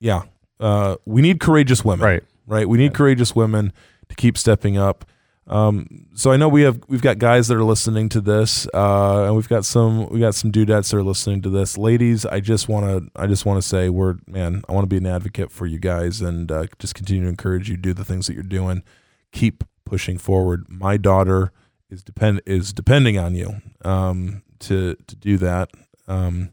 yeah. 0.00 0.22
Uh, 0.58 0.96
we 1.04 1.20
need 1.20 1.38
courageous 1.38 1.84
women, 1.84 2.06
Right. 2.06 2.24
right? 2.46 2.66
We 2.68 2.78
need 2.78 2.94
courageous 2.94 3.36
women 3.36 3.72
to 4.08 4.14
keep 4.14 4.38
stepping 4.38 4.78
up. 4.78 5.04
Um, 5.48 6.06
so 6.14 6.32
I 6.32 6.36
know 6.36 6.48
we 6.48 6.62
have 6.62 6.80
we've 6.88 7.02
got 7.02 7.18
guys 7.18 7.46
that 7.48 7.56
are 7.56 7.64
listening 7.64 8.08
to 8.10 8.20
this, 8.20 8.66
uh, 8.74 9.24
and 9.26 9.36
we've 9.36 9.48
got 9.48 9.64
some 9.64 10.08
we 10.08 10.18
got 10.18 10.34
some 10.34 10.50
dudettes 10.50 10.90
that 10.90 10.96
are 10.96 11.04
listening 11.04 11.40
to 11.42 11.50
this. 11.50 11.78
Ladies, 11.78 12.26
I 12.26 12.40
just 12.40 12.68
want 12.68 12.86
to 12.86 13.20
I 13.20 13.26
just 13.26 13.46
want 13.46 13.62
to 13.62 13.66
say 13.66 13.88
we're 13.88 14.16
man, 14.26 14.62
I 14.68 14.72
want 14.72 14.84
to 14.84 14.88
be 14.88 14.96
an 14.96 15.06
advocate 15.06 15.52
for 15.52 15.66
you 15.66 15.78
guys 15.78 16.20
and 16.20 16.50
uh, 16.50 16.66
just 16.78 16.94
continue 16.94 17.22
to 17.24 17.28
encourage 17.28 17.68
you 17.68 17.76
to 17.76 17.82
do 17.82 17.92
the 17.94 18.04
things 18.04 18.26
that 18.26 18.34
you're 18.34 18.42
doing. 18.42 18.82
Keep 19.30 19.62
pushing 19.84 20.18
forward. 20.18 20.64
My 20.68 20.96
daughter 20.96 21.52
is 21.90 22.02
depend 22.02 22.42
is 22.44 22.72
depending 22.72 23.16
on 23.16 23.36
you 23.36 23.62
um, 23.84 24.42
to 24.60 24.96
to 25.06 25.14
do 25.16 25.36
that. 25.38 25.70
Um, 26.08 26.50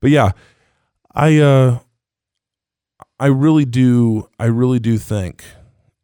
but 0.00 0.10
yeah, 0.10 0.32
I 1.14 1.38
uh, 1.38 1.78
I 3.18 3.26
really 3.26 3.64
do 3.64 4.28
I 4.38 4.46
really 4.46 4.80
do 4.80 4.98
think 4.98 5.44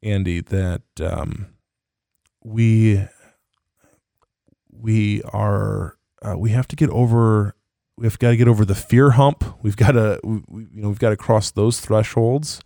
Andy 0.02 0.40
that 0.40 0.82
um, 1.02 1.48
we 2.43 3.07
we 4.70 5.22
are 5.22 5.97
uh, 6.22 6.36
we 6.36 6.51
have 6.51 6.68
to 6.68 6.76
get 6.76 6.91
over 6.91 7.55
we've 7.97 8.18
got 8.18 8.30
to 8.30 8.36
get 8.36 8.49
over 8.49 8.64
the 8.64 8.74
fear 8.74 9.11
hump. 9.11 9.45
We've 9.62 9.76
got 9.76 9.93
to 9.93 10.20
we, 10.22 10.62
you 10.72 10.82
know 10.82 10.89
we've 10.89 10.99
got 10.99 11.11
to 11.11 11.16
cross 11.16 11.51
those 11.51 11.80
thresholds. 11.80 12.61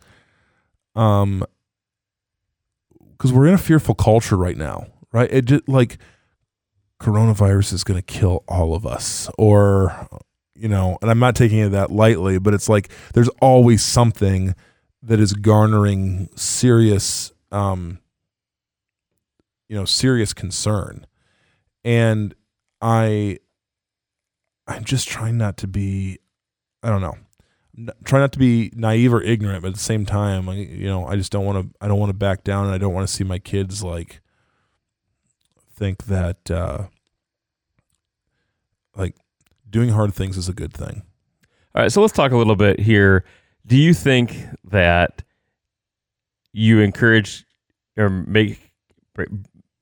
Um, 0.95 1.45
because 3.23 3.33
we're 3.33 3.47
in 3.47 3.55
a 3.55 3.59
fearful 3.59 3.95
culture 3.95 4.37
right 4.37 4.57
now, 4.57 4.89
right? 5.13 5.33
It 5.33 5.45
just 5.45 5.69
like 5.69 5.99
coronavirus 7.01 7.73
is 7.73 7.85
going 7.85 7.99
to 7.99 8.03
kill 8.03 8.43
all 8.49 8.75
of 8.75 8.85
us, 8.85 9.31
or 9.39 10.09
you 10.57 10.69
know, 10.69 10.99
and 11.01 11.11
I'm 11.11 11.21
not 11.21 11.37
taking 11.37 11.59
it 11.59 11.69
that 11.71 11.93
lightly, 11.93 12.39
but 12.39 12.53
it's 12.53 12.69
like 12.69 12.91
there's 13.15 13.29
always 13.41 13.85
something 13.85 14.57
that 15.03 15.21
is 15.21 15.35
garnering 15.35 16.31
serious, 16.35 17.33
um, 17.53 18.01
you 19.73 19.79
know, 19.79 19.87
serious 19.87 20.35
concern, 20.35 21.07
and 21.83 22.35
I, 22.83 23.39
I'm 24.67 24.85
just 24.85 25.09
trying 25.09 25.39
not 25.39 25.57
to 25.59 25.67
be, 25.67 26.19
I 26.83 26.91
don't 26.91 27.01
know 27.01 27.17
try 28.05 28.19
not 28.19 28.33
to 28.33 28.39
be 28.39 28.71
naive 28.75 29.15
or 29.15 29.23
ignorant, 29.23 29.63
but 29.63 29.69
at 29.69 29.75
the 29.75 29.81
same 29.81 30.05
time, 30.05 30.47
you 30.49 30.87
know, 30.87 31.07
I 31.07 31.17
just 31.17 31.33
don't 31.33 31.47
want 31.47 31.73
to, 31.73 31.75
I 31.81 31.89
don't 31.89 31.99
want 31.99 32.11
to 32.11 32.15
back 32.15 32.45
down, 32.45 32.67
and 32.67 32.75
I 32.75 32.79
don't 32.79 32.93
want 32.93 33.09
to 33.09 33.13
see 33.13 33.25
my 33.25 33.39
kids 33.39 33.83
like 33.83 34.21
think 35.75 36.05
that, 36.05 36.51
uh, 36.51 36.89
like 38.95 39.17
doing 39.71 39.89
hard 39.89 40.13
things 40.13 40.37
is 40.37 40.49
a 40.49 40.53
good 40.53 40.75
thing. 40.75 41.03
All 41.75 41.83
right, 41.83 41.91
so 41.91 42.03
let's 42.03 42.13
talk 42.13 42.33
a 42.33 42.37
little 42.37 42.57
bit 42.57 42.79
here. 42.79 43.25
Do 43.67 43.77
you 43.77 43.95
think 43.95 44.37
that 44.65 45.23
you 46.53 46.81
encourage 46.81 47.47
or 47.97 48.11
make 48.11 48.73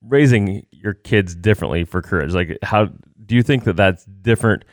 raising 0.01 0.65
your 0.71 0.93
kids 0.93 1.35
differently 1.35 1.83
for 1.83 2.01
courage? 2.01 2.33
Like, 2.33 2.57
how 2.63 2.89
do 3.25 3.35
you 3.35 3.43
think 3.43 3.63
that 3.65 3.75
that's 3.77 4.05
different 4.05 4.65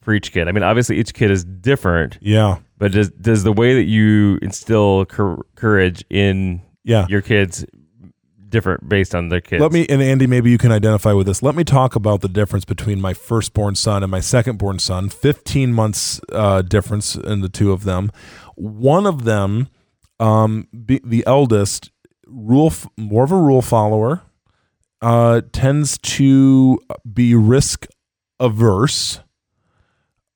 for 0.00 0.14
each 0.14 0.32
kid? 0.32 0.48
I 0.48 0.52
mean, 0.52 0.62
obviously, 0.62 0.98
each 0.98 1.14
kid 1.14 1.30
is 1.30 1.44
different, 1.44 2.18
Yeah. 2.20 2.58
but 2.78 2.92
does 2.92 3.10
does 3.10 3.42
the 3.44 3.52
way 3.52 3.74
that 3.74 3.84
you 3.84 4.38
instill 4.42 5.04
cour- 5.06 5.44
courage 5.54 6.04
in 6.10 6.62
Yeah. 6.84 7.06
your 7.08 7.20
kids 7.22 7.64
different 8.48 8.88
based 8.88 9.14
on 9.14 9.28
their 9.28 9.40
kids? 9.40 9.60
Let 9.60 9.72
me 9.72 9.86
and 9.88 10.00
Andy, 10.00 10.26
maybe 10.26 10.50
you 10.50 10.58
can 10.58 10.70
identify 10.72 11.12
with 11.12 11.26
this. 11.26 11.42
Let 11.42 11.56
me 11.56 11.64
talk 11.64 11.96
about 11.96 12.20
the 12.20 12.28
difference 12.28 12.64
between 12.64 13.00
my 13.00 13.12
firstborn 13.12 13.74
son 13.74 14.02
and 14.02 14.10
my 14.10 14.20
secondborn 14.20 14.80
son. 14.80 15.08
Fifteen 15.08 15.72
months 15.72 16.20
uh, 16.32 16.62
difference 16.62 17.16
in 17.16 17.40
the 17.40 17.48
two 17.48 17.72
of 17.72 17.84
them. 17.84 18.10
One 18.54 19.04
of 19.06 19.24
them, 19.24 19.68
um, 20.20 20.68
be, 20.86 21.00
the 21.04 21.24
eldest, 21.26 21.90
rule 22.26 22.68
f- 22.68 22.86
more 22.96 23.24
of 23.24 23.32
a 23.32 23.36
rule 23.36 23.60
follower, 23.62 24.22
uh, 25.02 25.42
tends 25.52 25.98
to 25.98 26.80
be 27.10 27.34
risk 27.34 27.86
averse, 28.40 29.20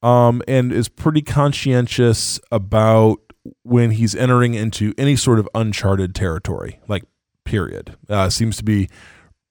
um, 0.02 0.42
and 0.48 0.72
is 0.72 0.88
pretty 0.88 1.22
conscientious 1.22 2.40
about 2.50 3.18
when 3.62 3.92
he's 3.92 4.14
entering 4.14 4.54
into 4.54 4.92
any 4.98 5.16
sort 5.16 5.38
of 5.38 5.48
uncharted 5.54 6.14
territory, 6.14 6.78
like 6.88 7.04
period. 7.44 7.96
Uh, 8.08 8.28
seems 8.28 8.56
to 8.56 8.64
be 8.64 8.88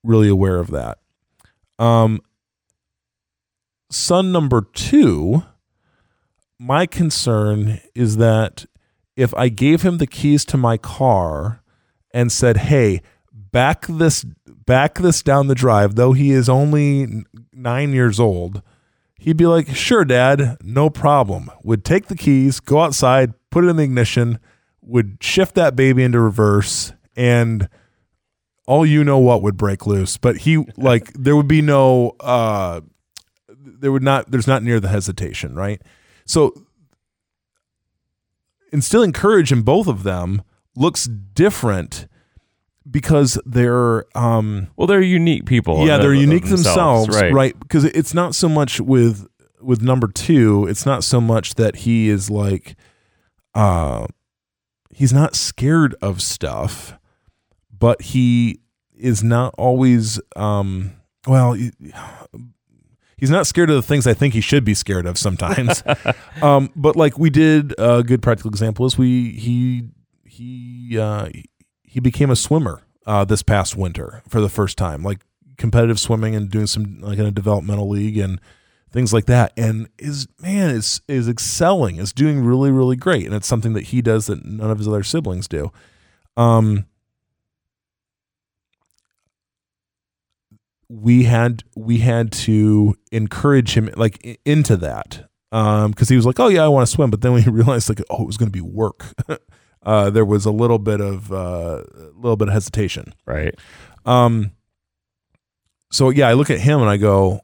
really 0.03 0.30
aware 0.30 0.57
of 0.57 0.72
that. 0.72 0.99
Um, 1.78 2.22
son 3.91 4.32
number 4.32 4.62
two, 4.62 5.43
my 6.60 6.86
concern 6.86 7.80
is 7.95 8.18
that 8.18 8.66
if 9.16 9.34
I 9.34 9.49
gave 9.49 9.82
him 9.82 9.97
the 9.97 10.07
keys 10.07 10.45
to 10.45 10.57
my 10.57 10.78
car 10.78 11.62
and 12.12 12.32
said, 12.32 12.57
"Hey, 12.57 13.01
back 13.32 13.86
this 13.88 14.26
back 14.70 14.99
this 14.99 15.24
down 15.24 15.47
the 15.47 15.55
drive," 15.55 15.95
though 15.95 16.13
he 16.13 16.30
is 16.30 16.47
only 16.47 17.26
nine 17.51 17.91
years 17.91 18.20
old, 18.20 18.61
he'd 19.17 19.36
be 19.36 19.47
like, 19.47 19.76
"Sure, 19.76 20.05
Dad, 20.05 20.57
no 20.63 20.89
problem." 20.89 21.49
Would 21.63 21.84
take 21.84 22.07
the 22.07 22.15
keys, 22.15 22.59
go 22.59 22.82
outside, 22.82 23.34
put 23.49 23.65
it 23.65 23.67
in 23.67 23.78
the 23.78 23.84
ignition, 23.84 24.38
would 24.82 25.17
shift 25.22 25.55
that 25.55 25.76
baby 25.76 26.03
into 26.03 26.20
reverse, 26.20 26.93
and 27.15 27.67
all 28.67 28.86
you 28.86 29.03
know 29.03 29.17
what 29.17 29.41
would 29.41 29.57
break 29.57 29.88
loose. 29.88 30.17
But 30.17 30.38
he 30.38 30.57
like 30.78 31.11
there 31.13 31.36
would 31.36 31.47
be 31.47 31.61
no 31.63 32.15
uh 32.20 32.82
there 33.57 33.91
would 33.91 34.03
not 34.03 34.30
there's 34.30 34.47
not 34.47 34.61
near 34.61 34.80
the 34.80 34.89
hesitation, 34.89 35.55
right? 35.55 35.82
So 36.26 36.53
instilling 38.72 39.13
courage 39.13 39.51
in 39.51 39.63
both 39.63 39.88
of 39.88 40.03
them 40.03 40.43
looks 40.76 41.05
different 41.05 42.07
because 42.90 43.40
they're 43.46 44.06
um 44.18 44.68
well, 44.76 44.88
they're 44.88 45.02
unique 45.02 45.46
people. 45.46 45.86
yeah 45.86 45.98
they're 45.98 46.14
unique 46.14 46.46
themselves, 46.46 47.10
right? 47.16 47.34
right 47.34 47.60
because 47.60 47.86
it's 47.86 48.14
not 48.14 48.36
so 48.36 48.50
much 48.50 48.80
with 48.80 49.28
with 49.62 49.82
number 49.82 50.08
two 50.08 50.66
it's 50.68 50.86
not 50.86 51.04
so 51.04 51.20
much 51.20 51.56
that 51.56 51.78
he 51.78 52.08
is 52.08 52.30
like 52.30 52.76
uh 53.56 54.08
he's 54.94 55.12
not 55.12 55.36
scared 55.36 55.94
of 56.02 56.22
stuff 56.22 56.98
but 57.78 58.02
he 58.02 58.60
is 58.98 59.22
not 59.24 59.54
always 59.58 60.20
um 60.38 60.94
well 61.28 61.54
he's 63.18 63.30
not 63.30 63.46
scared 63.48 63.70
of 63.70 63.76
the 63.76 63.82
things 63.82 64.08
i 64.08 64.14
think 64.14 64.34
he 64.34 64.40
should 64.42 64.64
be 64.64 64.74
scared 64.74 65.06
of 65.06 65.18
sometimes 65.18 65.84
um 66.42 66.70
but 66.76 66.96
like 66.96 67.18
we 67.20 67.30
did 67.30 67.74
a 67.78 68.02
good 68.02 68.22
practical 68.22 68.50
example 68.50 68.86
is 68.86 68.98
we 68.98 69.32
he 69.32 69.84
he 70.26 70.98
uh 70.98 71.28
he 71.90 72.00
became 72.00 72.30
a 72.30 72.36
swimmer 72.36 72.84
uh 73.06 73.26
this 73.26 73.42
past 73.42 73.76
winter 73.76 74.22
for 74.28 74.40
the 74.40 74.50
first 74.50 74.78
time 74.78 75.04
like 75.04 75.20
competitive 75.60 76.00
swimming 76.00 76.36
and 76.36 76.50
doing 76.50 76.66
some 76.66 77.00
like 77.02 77.20
in 77.20 77.26
a 77.26 77.32
developmental 77.32 77.88
league 77.88 78.18
and 78.18 78.40
things 78.92 79.14
like 79.14 79.26
that. 79.26 79.54
And 79.56 79.90
is 80.00 80.28
man 80.42 80.72
is 80.72 81.02
is 81.08 81.30
excelling 81.30 81.98
is 81.98 82.12
doing 82.12 82.44
really 82.44 82.72
really 82.72 82.96
great. 82.96 83.26
And 83.26 83.36
it's 83.36 83.48
something 83.48 83.74
that 83.74 83.86
he 83.86 84.02
does 84.02 84.26
that 84.28 84.44
none 84.44 84.72
of 84.72 84.80
his 84.80 84.88
other 84.88 85.04
siblings 85.04 85.48
do. 85.48 85.72
Um 86.38 86.86
we 90.88 91.24
had 91.24 91.64
we 91.76 92.00
had 92.00 92.32
to 92.32 92.96
encourage 93.12 93.76
him 93.76 93.92
like 93.96 94.40
into 94.44 94.76
that 94.76 95.30
um 95.52 95.92
because 95.92 96.10
he 96.10 96.16
was 96.16 96.26
like 96.26 96.40
oh 96.40 96.48
yeah 96.48 96.64
i 96.64 96.68
want 96.68 96.88
to 96.88 96.92
swim. 96.92 97.12
But 97.12 97.22
then 97.22 97.34
we 97.34 97.44
realized 97.48 97.90
like 97.90 98.02
oh 98.10 98.24
it 98.24 98.28
was 98.28 98.38
going 98.38 98.52
to 98.52 98.58
be 98.58 98.62
work 98.62 99.06
uh 99.84 100.10
there 100.10 100.26
was 100.26 100.46
a 100.46 100.52
little 100.52 100.80
bit 100.80 101.02
of 101.02 101.32
uh 101.32 101.84
a 101.96 102.12
little 102.16 102.38
bit 102.38 102.48
of 102.48 102.54
hesitation. 102.54 103.14
Right. 103.26 103.56
um 104.06 104.52
so 105.92 106.10
yeah 106.10 106.28
i 106.28 106.34
look 106.34 106.50
at 106.52 106.60
him 106.60 106.82
and 106.82 106.90
i 106.90 106.98
go 106.98 107.42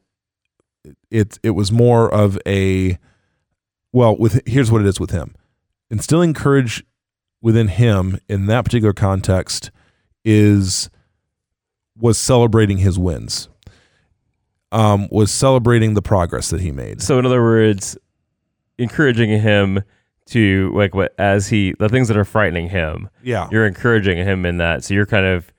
it 1.10 1.40
it 1.44 1.52
was 1.52 1.72
more 1.72 2.14
of 2.14 2.38
a 2.46 2.98
well 3.92 4.16
with 4.18 4.42
here's 4.46 4.72
what 4.72 4.82
it 4.82 4.88
is 4.88 5.00
with 5.00 5.12
him. 5.12 5.36
Instilling 5.90 6.34
courage 6.34 6.84
within 7.42 7.68
him 7.70 8.20
in 8.28 8.48
that 8.48 8.66
particular 8.66 8.94
context 8.94 9.72
is 10.24 10.90
was 11.98 12.18
celebrating 12.18 12.78
his 12.80 13.00
wins. 13.00 13.50
Um 14.72 15.08
was 15.12 15.32
celebrating 15.32 15.94
the 15.94 16.02
progress 16.02 16.50
that 16.50 16.62
he 16.62 16.72
made. 16.72 17.02
So, 17.02 17.18
in 17.18 17.26
other 17.26 17.42
words, 17.42 17.98
encouraging 18.78 19.30
him 19.30 19.84
to 20.28 20.72
like 20.76 20.96
what 20.96 21.14
as 21.20 21.48
he 21.48 21.74
the 21.80 21.90
things 21.90 22.08
that 22.08 22.18
are 22.18 22.26
frightening 22.26 22.70
him, 22.70 23.10
yeah 23.24 23.48
you're 23.52 23.68
encouraging 23.68 24.18
him 24.18 24.46
in 24.46 24.58
that. 24.58 24.84
So 24.84 24.94
you're 24.94 25.06
kind 25.06 25.26
of 25.26 25.52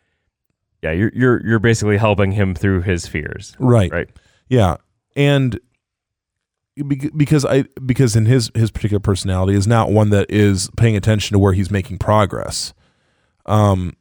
yeah, 0.82 0.92
you're 0.92 1.12
you're 1.14 1.46
you're 1.46 1.58
basically 1.58 1.96
helping 1.96 2.32
him 2.32 2.54
through 2.54 2.82
his 2.82 3.06
fears. 3.06 3.56
right 3.58 3.90
Right. 3.92 4.08
Yeah, 4.48 4.76
and 5.16 5.58
because 7.16 7.44
I 7.44 7.62
because 7.84 8.14
in 8.16 8.26
his 8.26 8.50
his 8.54 8.70
particular 8.70 9.00
personality 9.00 9.56
is 9.56 9.66
not 9.66 9.90
one 9.90 10.10
that 10.10 10.30
is 10.30 10.70
paying 10.76 10.96
attention 10.96 11.34
to 11.34 11.38
where 11.38 11.54
he's 11.54 11.70
making 11.70 11.98
progress, 11.98 12.74
um, 13.46 13.96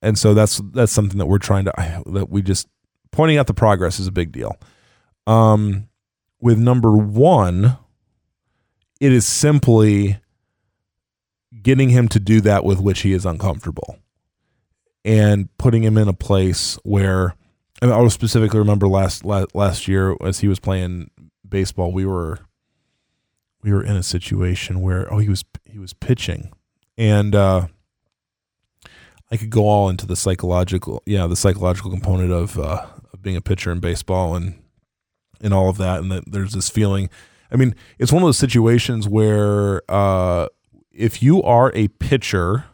and 0.00 0.16
so 0.18 0.32
that's 0.32 0.60
that's 0.72 0.92
something 0.92 1.18
that 1.18 1.26
we're 1.26 1.38
trying 1.38 1.64
to 1.64 2.02
that 2.06 2.30
we 2.30 2.40
just 2.40 2.68
pointing 3.10 3.36
out 3.36 3.46
the 3.46 3.54
progress 3.54 3.98
is 3.98 4.06
a 4.06 4.12
big 4.12 4.32
deal. 4.32 4.56
Um, 5.26 5.88
with 6.40 6.58
number 6.58 6.96
one, 6.96 7.76
it 9.00 9.12
is 9.12 9.26
simply 9.26 10.20
getting 11.62 11.88
him 11.88 12.06
to 12.08 12.20
do 12.20 12.40
that 12.42 12.64
with 12.64 12.80
which 12.80 13.00
he 13.00 13.12
is 13.12 13.26
uncomfortable, 13.26 13.98
and 15.04 15.48
putting 15.58 15.82
him 15.82 15.98
in 15.98 16.08
a 16.08 16.12
place 16.12 16.78
where 16.84 17.34
I, 17.82 17.86
mean, 17.86 17.94
I 17.94 18.08
specifically 18.08 18.58
remember 18.58 18.86
last, 18.86 19.24
last 19.24 19.54
last 19.54 19.88
year 19.88 20.14
as 20.22 20.40
he 20.40 20.48
was 20.48 20.60
playing 20.60 21.10
baseball, 21.48 21.92
we 21.92 22.04
were 22.04 22.40
we 23.62 23.72
were 23.72 23.82
in 23.82 23.96
a 23.96 24.02
situation 24.02 24.80
where 24.80 25.12
oh 25.12 25.18
he 25.18 25.28
was 25.28 25.44
he 25.64 25.78
was 25.78 25.92
pitching. 25.92 26.52
And 26.98 27.34
uh 27.34 27.68
I 29.32 29.36
could 29.36 29.50
go 29.50 29.66
all 29.66 29.88
into 29.88 30.06
the 30.06 30.16
psychological 30.16 31.02
yeah 31.06 31.26
the 31.26 31.36
psychological 31.36 31.90
component 31.90 32.32
of 32.32 32.58
uh 32.58 32.86
of 33.12 33.22
being 33.22 33.36
a 33.36 33.40
pitcher 33.40 33.72
in 33.72 33.80
baseball 33.80 34.34
and 34.34 34.62
and 35.40 35.54
all 35.54 35.70
of 35.70 35.78
that. 35.78 36.00
And 36.00 36.12
that 36.12 36.30
there's 36.30 36.52
this 36.52 36.68
feeling 36.68 37.08
I 37.52 37.56
mean 37.56 37.74
it's 37.98 38.12
one 38.12 38.22
of 38.22 38.26
those 38.26 38.38
situations 38.38 39.08
where 39.08 39.82
uh 39.88 40.46
if 40.92 41.22
you 41.22 41.42
are 41.42 41.72
a 41.74 41.88
pitcher 41.88 42.64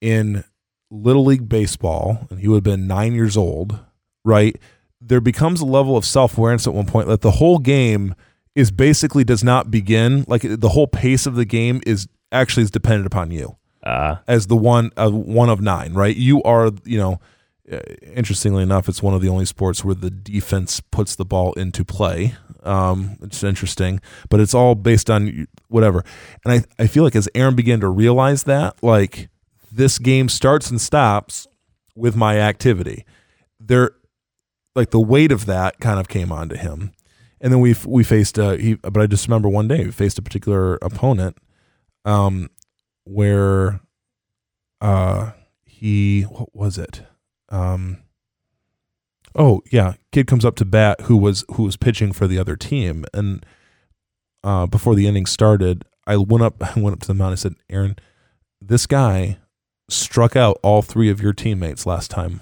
in 0.00 0.44
little 0.90 1.24
league 1.24 1.48
baseball 1.48 2.26
and 2.30 2.40
he 2.40 2.48
would 2.48 2.56
have 2.56 2.64
been 2.64 2.86
9 2.86 3.14
years 3.14 3.36
old 3.36 3.78
right 4.24 4.56
there 5.00 5.20
becomes 5.20 5.60
a 5.60 5.64
level 5.66 5.96
of 5.96 6.04
self-awareness 6.04 6.66
at 6.66 6.74
one 6.74 6.86
point 6.86 7.08
that 7.08 7.22
the 7.22 7.32
whole 7.32 7.58
game 7.58 8.14
is 8.54 8.70
basically 8.70 9.24
does 9.24 9.42
not 9.42 9.70
begin 9.70 10.24
like 10.28 10.42
the 10.42 10.68
whole 10.68 10.86
pace 10.86 11.26
of 11.26 11.34
the 11.34 11.44
game 11.46 11.80
is 11.86 12.06
actually 12.30 12.62
is 12.62 12.70
dependent 12.70 13.06
upon 13.06 13.30
you 13.30 13.56
Uh, 13.82 14.16
as 14.28 14.46
the 14.46 14.56
one 14.56 14.90
uh, 14.96 15.10
one 15.10 15.48
of 15.48 15.60
nine 15.60 15.92
right? 15.94 16.14
You 16.16 16.42
are 16.44 16.70
you 16.84 16.98
know 16.98 17.20
uh, 17.72 17.78
interestingly 18.14 18.62
enough 18.62 18.88
it's 18.88 19.02
one 19.02 19.14
of 19.14 19.22
the 19.22 19.28
only 19.28 19.44
sports 19.46 19.84
where 19.84 19.94
the 19.94 20.10
defense 20.10 20.80
puts 20.90 21.16
the 21.16 21.24
ball 21.24 21.52
into 21.54 21.84
play 21.84 22.34
um 22.64 23.16
it's 23.22 23.42
interesting 23.42 24.00
but 24.28 24.40
it's 24.40 24.54
all 24.54 24.74
based 24.74 25.10
on 25.10 25.46
whatever. 25.68 26.04
And 26.44 26.52
i 26.78 26.82
i 26.82 26.86
feel 26.86 27.04
like 27.04 27.16
as 27.16 27.28
aaron 27.34 27.54
began 27.54 27.80
to 27.80 27.88
realize 27.88 28.44
that 28.44 28.82
like 28.82 29.28
this 29.70 29.98
game 29.98 30.28
starts 30.28 30.70
and 30.70 30.80
stops 30.80 31.46
with 31.96 32.14
my 32.14 32.38
activity. 32.38 33.04
There 33.58 33.92
like 34.74 34.90
the 34.90 35.00
weight 35.00 35.32
of 35.32 35.46
that 35.46 35.80
kind 35.80 35.98
of 36.00 36.08
came 36.08 36.32
onto 36.32 36.56
him. 36.56 36.92
And 37.40 37.52
then 37.52 37.60
we 37.60 37.74
we 37.86 38.04
faced 38.04 38.38
uh 38.38 38.52
he 38.52 38.74
but 38.74 38.98
I 38.98 39.06
just 39.06 39.26
remember 39.26 39.48
one 39.48 39.68
day 39.68 39.84
we 39.84 39.90
faced 39.90 40.18
a 40.18 40.22
particular 40.22 40.76
opponent 40.76 41.36
um 42.04 42.50
where 43.04 43.80
uh 44.80 45.32
he 45.64 46.22
what 46.22 46.54
was 46.54 46.78
it? 46.78 47.02
Um 47.48 48.01
oh 49.34 49.62
yeah. 49.70 49.94
Kid 50.10 50.26
comes 50.26 50.44
up 50.44 50.56
to 50.56 50.64
bat 50.64 51.02
who 51.02 51.16
was 51.16 51.44
who 51.52 51.64
was 51.64 51.76
pitching 51.76 52.12
for 52.12 52.26
the 52.26 52.38
other 52.38 52.56
team. 52.56 53.04
And 53.12 53.44
uh 54.44 54.66
before 54.66 54.94
the 54.94 55.06
inning 55.06 55.26
started 55.26 55.84
I 56.06 56.16
went 56.16 56.42
up 56.42 56.62
I 56.76 56.80
went 56.80 56.94
up 56.94 57.00
to 57.00 57.08
the 57.08 57.14
mound. 57.14 57.32
I 57.32 57.36
said 57.36 57.54
Aaron 57.70 57.96
this 58.60 58.86
guy 58.86 59.38
struck 59.88 60.36
out 60.36 60.58
all 60.62 60.82
three 60.82 61.10
of 61.10 61.20
your 61.20 61.32
teammates 61.32 61.86
last 61.86 62.10
time 62.10 62.40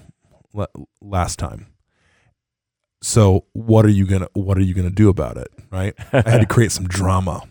last 1.00 1.38
time. 1.38 1.66
So 3.02 3.46
what 3.52 3.84
are 3.86 3.90
you 3.90 4.06
gonna 4.06 4.28
what 4.34 4.58
are 4.58 4.62
you 4.62 4.74
gonna 4.74 4.90
do 4.90 5.08
about 5.08 5.36
it? 5.36 5.48
Right? 5.70 5.94
I 6.12 6.28
had 6.28 6.40
to 6.40 6.46
create 6.48 6.72
some 6.72 6.86
drama. 6.86 7.42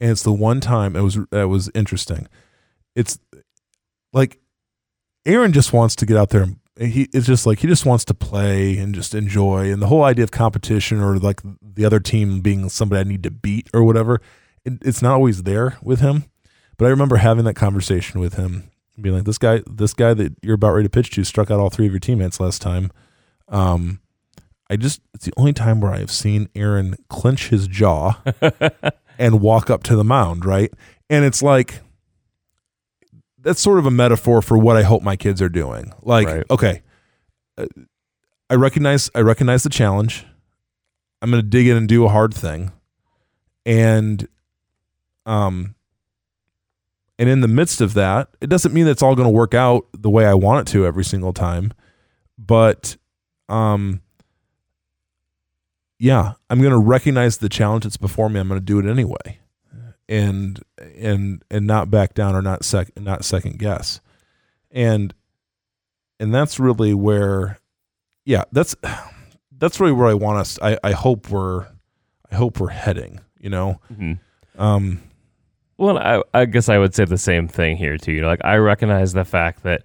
And 0.00 0.10
it's 0.10 0.22
the 0.22 0.32
one 0.32 0.60
time 0.60 0.94
it 0.94 1.00
was 1.00 1.18
that 1.30 1.48
was 1.48 1.70
interesting. 1.74 2.28
It's 2.94 3.18
like 4.12 4.38
aaron 5.24 5.52
just 5.52 5.72
wants 5.72 5.96
to 5.96 6.06
get 6.06 6.16
out 6.16 6.30
there 6.30 6.42
and 6.42 6.56
he 6.78 7.08
it's 7.12 7.26
just 7.26 7.46
like 7.46 7.60
he 7.60 7.66
just 7.66 7.86
wants 7.86 8.04
to 8.06 8.14
play 8.14 8.78
and 8.78 8.94
just 8.94 9.14
enjoy. 9.14 9.70
And 9.72 9.80
the 9.80 9.86
whole 9.86 10.04
idea 10.04 10.24
of 10.24 10.30
competition 10.30 11.00
or 11.00 11.18
like 11.18 11.40
the 11.62 11.84
other 11.84 12.00
team 12.00 12.40
being 12.40 12.68
somebody 12.68 13.00
i 13.00 13.04
need 13.04 13.22
to 13.22 13.30
beat 13.30 13.68
or 13.72 13.82
whatever 13.82 14.20
it, 14.64 14.74
it's 14.82 15.02
not 15.02 15.14
always 15.14 15.44
there 15.44 15.78
with 15.82 16.00
him. 16.00 16.24
But 16.76 16.86
i 16.86 16.88
remember 16.88 17.16
having 17.16 17.44
that 17.44 17.54
conversation 17.54 18.20
with 18.20 18.34
him 18.34 18.70
being 19.00 19.14
like 19.14 19.24
this 19.24 19.38
guy 19.38 19.62
this 19.66 19.94
guy 19.94 20.14
that 20.14 20.34
you're 20.42 20.54
about 20.54 20.72
ready 20.72 20.86
to 20.86 20.90
pitch 20.90 21.10
to 21.10 21.24
struck 21.24 21.50
out 21.50 21.60
all 21.60 21.70
three 21.70 21.86
of 21.86 21.92
your 21.92 22.00
teammates 22.00 22.40
last 22.40 22.60
time. 22.60 22.90
Um 23.48 24.00
I 24.68 24.76
just 24.76 25.00
it's 25.14 25.24
the 25.24 25.32
only 25.36 25.52
time 25.52 25.80
where 25.80 25.92
I 25.92 25.98
have 25.98 26.10
seen 26.10 26.48
Aaron 26.54 26.96
clench 27.08 27.48
his 27.48 27.68
jaw 27.68 28.20
and 29.18 29.40
walk 29.40 29.70
up 29.70 29.82
to 29.84 29.96
the 29.96 30.04
mound, 30.04 30.44
right? 30.44 30.72
And 31.08 31.24
it's 31.24 31.42
like 31.42 31.80
that's 33.46 33.60
sort 33.62 33.78
of 33.78 33.86
a 33.86 33.90
metaphor 33.90 34.42
for 34.42 34.58
what 34.58 34.76
I 34.76 34.82
hope 34.82 35.02
my 35.02 35.16
kids 35.16 35.40
are 35.40 35.48
doing. 35.48 35.92
Like, 36.02 36.26
Right. 36.26 36.44
okay, 36.50 36.82
uh, 37.56 37.66
I 38.50 38.54
recognize 38.56 39.08
I 39.14 39.20
recognize 39.20 39.62
the 39.62 39.70
challenge. 39.70 40.26
I'm 41.22 41.30
going 41.30 41.42
to 41.42 41.48
dig 41.48 41.66
in 41.66 41.76
and 41.76 41.88
do 41.88 42.04
a 42.04 42.08
hard 42.08 42.34
thing, 42.34 42.72
and 43.64 44.28
um, 45.24 45.74
and 47.18 47.28
in 47.28 47.40
the 47.40 47.48
midst 47.48 47.80
of 47.80 47.94
that, 47.94 48.28
it 48.40 48.48
doesn't 48.48 48.74
mean 48.74 48.84
that 48.84 48.90
it's 48.92 49.02
all 49.02 49.14
going 49.16 49.26
to 49.26 49.32
work 49.32 49.54
out 49.54 49.86
the 49.92 50.10
way 50.10 50.26
I 50.26 50.34
want 50.34 50.68
it 50.68 50.72
to 50.72 50.84
every 50.84 51.04
single 51.04 51.32
time, 51.32 51.72
but 52.38 52.96
um 53.48 54.02
yeah, 55.98 56.34
I'm 56.50 56.58
going 56.60 56.72
to 56.72 56.78
recognize 56.78 57.38
the 57.38 57.48
challenge 57.48 57.84
that's 57.84 57.96
before 57.96 58.28
me. 58.28 58.38
I'm 58.38 58.48
going 58.48 58.60
to 58.60 58.64
do 58.64 58.78
it 58.78 58.84
anyway, 58.90 59.38
and 60.08 60.60
and 60.78 61.42
and 61.50 61.66
not 61.66 61.90
back 61.90 62.14
down 62.14 62.34
or 62.34 62.42
not 62.42 62.64
sec 62.64 62.90
not 62.98 63.24
second 63.24 63.58
guess, 63.58 64.00
and 64.70 65.14
and 66.20 66.34
that's 66.34 66.58
really 66.58 66.94
where, 66.94 67.58
yeah, 68.24 68.44
that's 68.52 68.74
that's 69.58 69.80
really 69.80 69.92
where 69.92 70.06
I 70.08 70.14
want 70.14 70.38
us. 70.38 70.58
I 70.62 70.78
I 70.84 70.92
hope 70.92 71.30
we're 71.30 71.66
I 72.30 72.34
hope 72.34 72.60
we're 72.60 72.68
heading. 72.68 73.20
You 73.38 73.50
know, 73.50 73.80
mhm. 73.92 74.18
um, 74.58 75.00
Well, 75.78 75.98
I, 75.98 76.22
I 76.34 76.46
guess 76.46 76.68
I 76.68 76.78
would 76.78 76.94
say 76.94 77.04
the 77.04 77.18
same 77.18 77.46
thing 77.48 77.76
here 77.76 77.96
too. 77.98 78.12
You 78.12 78.22
know, 78.22 78.26
like 78.28 78.44
I 78.44 78.56
recognize 78.56 79.12
the 79.12 79.24
fact 79.24 79.62
that 79.64 79.82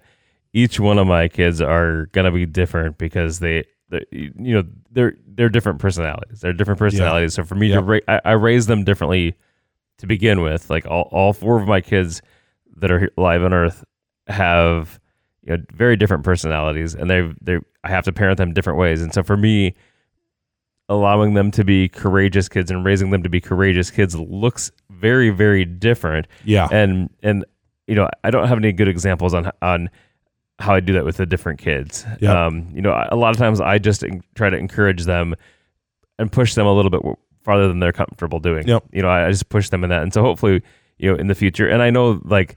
each 0.52 0.80
one 0.80 0.98
of 0.98 1.06
my 1.06 1.28
kids 1.28 1.60
are 1.60 2.06
gonna 2.12 2.32
be 2.32 2.44
different 2.46 2.98
because 2.98 3.38
they, 3.38 3.64
they 3.90 4.04
you 4.10 4.32
know, 4.54 4.64
they're 4.90 5.14
they're 5.26 5.48
different 5.48 5.78
personalities. 5.80 6.40
They're 6.40 6.52
different 6.52 6.78
personalities. 6.78 7.34
So 7.34 7.44
for 7.44 7.54
me 7.54 7.68
to 7.68 7.74
Yep. 7.74 7.84
ra- 7.86 7.98
I, 8.08 8.20
I 8.24 8.32
raise 8.32 8.66
them 8.66 8.84
differently 8.84 9.34
to 10.02 10.06
begin 10.06 10.42
with. 10.42 10.68
Like 10.68 10.84
all, 10.86 11.08
all 11.10 11.32
four 11.32 11.60
of 11.60 11.66
my 11.66 11.80
kids 11.80 12.20
that 12.76 12.92
are 12.92 13.08
live 13.16 13.42
on 13.42 13.52
Earth 13.54 13.82
have 14.26 15.00
you 15.42 15.56
know 15.56 15.62
very 15.72 15.96
different 15.96 16.22
personalities, 16.24 16.94
and 16.94 17.08
they 17.10 17.32
they 17.40 17.58
I 17.82 17.88
have 17.88 18.04
to 18.04 18.12
parent 18.12 18.36
them 18.38 18.52
different 18.52 18.78
ways. 18.78 19.00
And 19.02 19.12
so 19.14 19.22
for 19.22 19.36
me, 19.36 19.74
allowing 20.88 21.34
them 21.34 21.50
to 21.52 21.64
be 21.64 21.88
courageous 21.88 22.48
kids 22.48 22.70
and 22.70 22.84
raising 22.84 23.10
them 23.10 23.22
to 23.22 23.28
be 23.28 23.40
courageous 23.40 23.90
kids 23.90 24.14
looks 24.16 24.70
very 24.90 25.30
very 25.30 25.64
different 25.64 26.26
yeah, 26.44 26.68
and 26.70 27.08
and 27.22 27.44
you 27.86 27.94
know 27.94 28.08
i 28.24 28.30
don't 28.30 28.46
have 28.48 28.58
any 28.58 28.72
good 28.72 28.88
examples 28.88 29.32
on 29.32 29.50
on 29.62 29.88
how 30.58 30.74
i 30.74 30.80
do 30.80 30.92
that 30.92 31.04
with 31.04 31.16
the 31.16 31.24
different 31.24 31.58
kids 31.58 32.04
Yep. 32.20 32.36
um 32.36 32.68
you 32.74 32.82
know 32.82 32.92
a 33.10 33.16
lot 33.16 33.30
of 33.30 33.36
times 33.36 33.60
i 33.60 33.78
just 33.78 34.04
try 34.34 34.50
to 34.50 34.56
encourage 34.56 35.04
them 35.04 35.34
and 36.18 36.30
push 36.30 36.54
them 36.54 36.66
a 36.66 36.74
little 36.74 36.90
bit 36.90 37.00
farther 37.42 37.68
than 37.68 37.80
they're 37.80 37.92
comfortable 37.92 38.38
doing. 38.40 38.66
Yep. 38.68 38.84
you 38.92 39.02
know 39.02 39.08
I, 39.08 39.26
I 39.26 39.30
just 39.30 39.48
push 39.48 39.68
them 39.68 39.84
in 39.84 39.90
that. 39.90 40.02
And 40.02 40.12
so 40.12 40.22
hopefully 40.22 40.62
you 40.98 41.10
know 41.12 41.18
in 41.18 41.26
the 41.26 41.34
future 41.34 41.66
and 41.68 41.82
i 41.82 41.90
know 41.90 42.20
like 42.24 42.56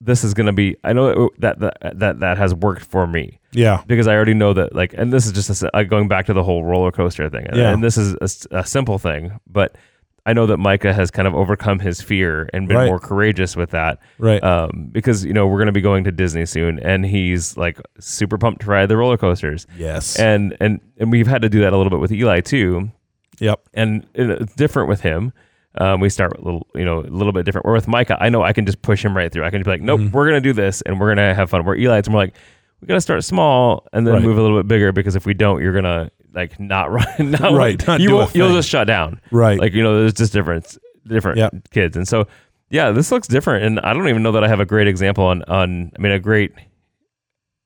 this 0.00 0.24
is 0.24 0.32
going 0.32 0.46
to 0.46 0.52
be 0.52 0.76
i 0.82 0.92
know 0.94 1.28
that 1.38 1.58
that 1.60 1.76
that 1.98 2.20
that 2.20 2.38
has 2.38 2.54
worked 2.54 2.82
for 2.84 3.06
me. 3.06 3.38
Yeah, 3.52 3.82
because 3.88 4.06
I 4.06 4.14
already 4.14 4.34
know 4.34 4.52
that 4.52 4.76
like, 4.76 4.94
and 4.96 5.12
this 5.12 5.26
is 5.26 5.32
just 5.32 5.64
a, 5.74 5.84
going 5.84 6.06
back 6.06 6.26
to 6.26 6.32
the 6.32 6.44
whole 6.44 6.62
roller 6.64 6.92
coaster 6.92 7.28
thing, 7.28 7.46
and, 7.48 7.56
Yeah. 7.56 7.72
and 7.72 7.82
this 7.82 7.98
is 7.98 8.14
a 8.52 8.64
simple 8.64 8.96
thing, 8.98 9.40
but 9.48 9.76
I 10.24 10.34
know 10.34 10.46
that 10.46 10.58
Micah 10.58 10.92
has 10.94 11.10
kind 11.10 11.26
of 11.26 11.34
overcome 11.34 11.80
his 11.80 12.00
fear 12.00 12.48
and 12.52 12.68
been 12.68 12.76
Right. 12.76 12.86
more 12.86 13.00
courageous 13.00 13.56
with 13.56 13.70
that, 13.70 13.98
right, 14.18 14.40
um, 14.44 14.88
because 14.92 15.24
you 15.24 15.32
know 15.32 15.48
we're 15.48 15.56
going 15.58 15.66
to 15.66 15.72
be 15.72 15.80
going 15.80 16.04
to 16.04 16.12
Disney 16.12 16.46
soon, 16.46 16.78
and 16.78 17.04
he's 17.04 17.56
like 17.56 17.80
super 17.98 18.38
pumped 18.38 18.62
to 18.62 18.68
ride 18.68 18.88
the 18.88 18.96
roller 18.96 19.16
coasters, 19.18 19.66
yes, 19.76 20.16
and 20.16 20.56
and 20.60 20.80
and 20.98 21.10
we've 21.10 21.26
had 21.26 21.42
to 21.42 21.48
do 21.48 21.60
that 21.62 21.72
a 21.72 21.76
little 21.76 21.90
bit 21.90 21.98
with 21.98 22.12
Eli 22.12 22.40
too, 22.40 22.92
yep, 23.40 23.60
and 23.74 24.06
it's 24.14 24.54
different 24.54 24.88
with 24.88 25.00
him. 25.00 25.32
Um, 25.76 26.00
we 26.00 26.08
start 26.08 26.36
a 26.36 26.42
little, 26.42 26.66
you 26.74 26.84
know, 26.84 26.98
a 27.00 27.02
little 27.02 27.32
bit 27.32 27.44
different. 27.44 27.64
Where 27.64 27.74
with 27.74 27.86
Micah, 27.88 28.16
I 28.20 28.28
know 28.28 28.42
I 28.42 28.52
can 28.52 28.66
just 28.66 28.82
push 28.82 29.04
him 29.04 29.16
right 29.16 29.32
through. 29.32 29.44
I 29.44 29.50
can 29.50 29.60
just 29.60 29.66
be 29.66 29.70
like, 29.70 29.82
nope, 29.82 30.00
Mm-hmm. 30.00 30.16
we're 30.16 30.26
gonna 30.26 30.40
do 30.40 30.52
this, 30.52 30.82
and 30.82 30.98
we're 31.00 31.08
gonna 31.10 31.34
have 31.34 31.50
fun. 31.50 31.64
Where 31.64 31.76
Eli, 31.76 31.98
it's 31.98 32.08
more 32.08 32.20
like 32.22 32.34
we 32.80 32.86
gotta 32.86 33.00
start 33.00 33.22
small 33.24 33.86
and 33.92 34.06
then 34.06 34.14
Right. 34.14 34.22
move 34.22 34.38
a 34.38 34.42
little 34.42 34.58
bit 34.58 34.66
bigger 34.68 34.90
because 34.92 35.14
if 35.16 35.26
we 35.26 35.34
don't, 35.34 35.60
you're 35.62 35.72
gonna 35.74 36.10
like 36.34 36.58
not 36.58 36.90
run, 36.92 37.30
not 37.32 37.52
Right, 37.52 37.86
not 37.86 38.00
you 38.00 38.14
won't, 38.14 38.34
you'll 38.34 38.52
just 38.52 38.68
shut 38.68 38.86
down. 38.86 39.20
right, 39.30 39.58
Like 39.60 39.72
you 39.72 39.82
know, 39.82 40.00
there's 40.00 40.12
just 40.14 40.32
different, 40.32 40.76
different 41.06 41.38
Yep. 41.38 41.70
kids, 41.70 41.96
and 41.96 42.06
so 42.08 42.26
yeah, 42.70 42.90
this 42.92 43.10
looks 43.12 43.26
different. 43.28 43.64
And 43.64 43.80
I 43.80 43.92
don't 43.92 44.08
even 44.08 44.22
know 44.22 44.32
that 44.32 44.42
I 44.44 44.48
have 44.48 44.60
a 44.60 44.66
great 44.66 44.86
example 44.88 45.24
on 45.24 45.42
on. 45.44 45.92
I 45.96 46.00
mean, 46.02 46.12
a 46.12 46.18
great. 46.18 46.52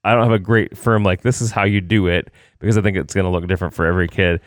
I 0.07 0.13
don't 0.15 0.23
have 0.25 0.33
a 0.33 0.39
great 0.39 0.77
firm 0.77 1.03
like 1.03 1.23
this 1.23 1.41
is 1.41 1.51
how 1.51 1.65
you 1.65 1.81
do 1.81 2.07
it 2.09 2.31
because 2.59 2.77
I 2.77 2.83
think 2.83 2.97
it's 2.99 3.15
going 3.15 3.25
to 3.25 3.31
look 3.31 3.47
different 3.49 3.73
for 3.73 3.87
every 3.87 4.07
kid. 4.09 4.41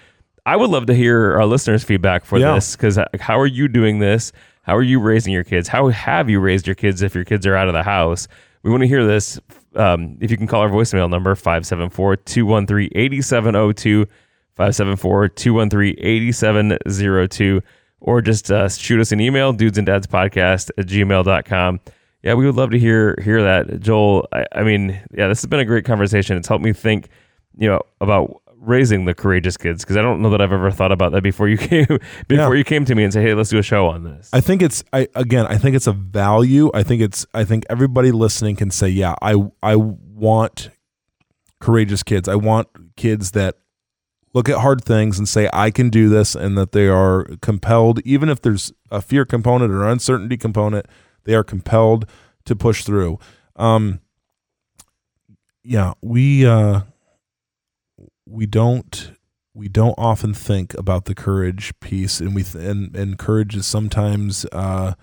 I 0.47 0.55
would 0.55 0.69
love 0.69 0.85
to 0.85 0.93
hear 0.95 1.33
our 1.33 1.45
listeners' 1.45 1.83
feedback 1.83 2.23
for 2.23 2.39
Yeah. 2.39 2.53
this 2.55 2.75
because 2.77 2.97
how 3.19 3.37
are 3.37 3.45
you 3.45 3.67
doing 3.67 3.99
this? 3.99 4.31
How 4.63 4.75
are 4.77 4.81
you 4.83 4.99
raising 5.01 5.33
your 5.33 5.43
kids? 5.43 5.67
How 5.67 5.89
have 5.89 6.29
you 6.29 6.39
raised 6.39 6.65
your 6.67 6.75
kids 6.75 7.01
if 7.01 7.13
your 7.13 7.25
kids 7.25 7.45
are 7.45 7.55
out 7.55 7.67
of 7.67 7.73
the 7.73 7.83
house? 7.83 8.29
We 8.63 8.71
want 8.71 8.81
to 8.83 8.87
hear 8.87 9.05
this. 9.05 9.39
Um, 9.75 10.17
if 10.21 10.31
you 10.31 10.37
can 10.37 10.47
call 10.47 10.61
our 10.61 10.69
voicemail 10.69 11.09
number 11.09 11.35
574 11.35 12.15
213 12.15 12.89
8702, 12.95 14.05
574 14.55 15.27
213 15.27 15.95
8702, 15.99 17.61
or 17.99 18.21
just 18.21 18.49
uh, 18.49 18.69
shoot 18.69 18.99
us 19.01 19.11
an 19.11 19.19
email, 19.19 19.51
dudes 19.53 19.77
and 19.77 19.85
dads 19.85 20.07
podcast 20.07 20.69
at 20.77 20.85
gmail.com. 20.87 21.79
Yeah, 22.23 22.33
we 22.35 22.45
would 22.45 22.55
love 22.55 22.71
to 22.71 22.79
hear 22.79 23.15
hear 23.21 23.43
that, 23.43 23.79
Joel. 23.81 24.27
I, 24.31 24.45
I 24.53 24.63
mean, 24.63 24.89
yeah, 25.13 25.27
this 25.27 25.41
has 25.41 25.47
been 25.47 25.59
a 25.59 25.65
great 25.65 25.83
conversation. 25.85 26.35
It's 26.37 26.47
helped 26.47 26.63
me 26.63 26.71
think, 26.73 27.09
you 27.57 27.67
know, 27.67 27.81
about 28.01 28.41
raising 28.59 29.05
the 29.05 29.13
courageous 29.13 29.55
kids 29.57 29.83
because 29.83 29.97
I 29.97 30.01
don't 30.01 30.21
know 30.21 30.29
that 30.31 30.41
I've 30.41 30.51
ever 30.51 30.71
thought 30.71 30.91
about 30.91 31.11
that 31.13 31.21
before 31.23 31.47
you 31.47 31.57
came 31.69 31.85
before 32.27 32.53
Yeah. 32.53 32.53
you 32.53 32.63
came 32.63 32.85
to 32.85 32.95
me 32.95 33.03
and 33.03 33.13
say, 33.13 33.21
"Hey, 33.21 33.33
let's 33.33 33.49
do 33.49 33.57
a 33.57 33.63
show 33.63 33.87
on 33.87 34.03
this." 34.03 34.29
I 34.33 34.41
think 34.41 34.61
it's 34.61 34.83
I 34.91 35.07
again 35.15 35.45
I 35.47 35.57
think 35.57 35.75
it's 35.75 35.87
a 35.87 35.91
value. 35.93 36.69
I 36.73 36.83
think 36.83 37.01
it's 37.01 37.25
I 37.33 37.43
think 37.45 37.65
everybody 37.69 38.11
listening 38.11 38.55
can 38.55 38.71
say, 38.71 38.89
yeah, 38.89 39.15
I 39.21 39.35
I 39.63 39.75
want 39.75 40.69
courageous 41.59 42.03
kids. 42.03 42.27
I 42.27 42.35
want 42.35 42.67
kids 42.95 43.31
that 43.31 43.55
look 44.33 44.49
at 44.49 44.57
hard 44.59 44.83
things 44.83 45.17
and 45.17 45.27
say 45.27 45.49
I 45.53 45.71
can 45.71 45.89
do 45.89 46.09
this 46.09 46.35
and 46.35 46.57
that 46.57 46.71
they 46.71 46.87
are 46.87 47.25
compelled 47.41 47.99
even 48.05 48.29
if 48.29 48.41
there's 48.41 48.71
a 48.91 49.01
fear 49.01 49.25
component 49.25 49.71
or 49.71 49.87
uncertainty 49.87 50.37
component, 50.37 50.85
they 51.23 51.33
are 51.33 51.43
compelled 51.43 52.07
to 52.45 52.55
push 52.55 52.83
through. 52.83 53.17
Um 53.55 54.01
yeah, 55.63 55.93
we 56.01 56.45
uh 56.45 56.81
we 58.29 58.45
don't 58.45 59.11
we 59.53 59.67
don't 59.67 59.95
often 59.97 60.33
think 60.33 60.73
about 60.75 61.05
the 61.05 61.15
courage 61.15 61.73
piece 61.79 62.19
and 62.19 62.35
we 62.35 62.43
th- 62.43 62.63
and 62.63 62.95
and 62.95 63.17
courage 63.17 63.55
is 63.55 63.65
sometimes 63.65 64.45
uh, 64.51 64.93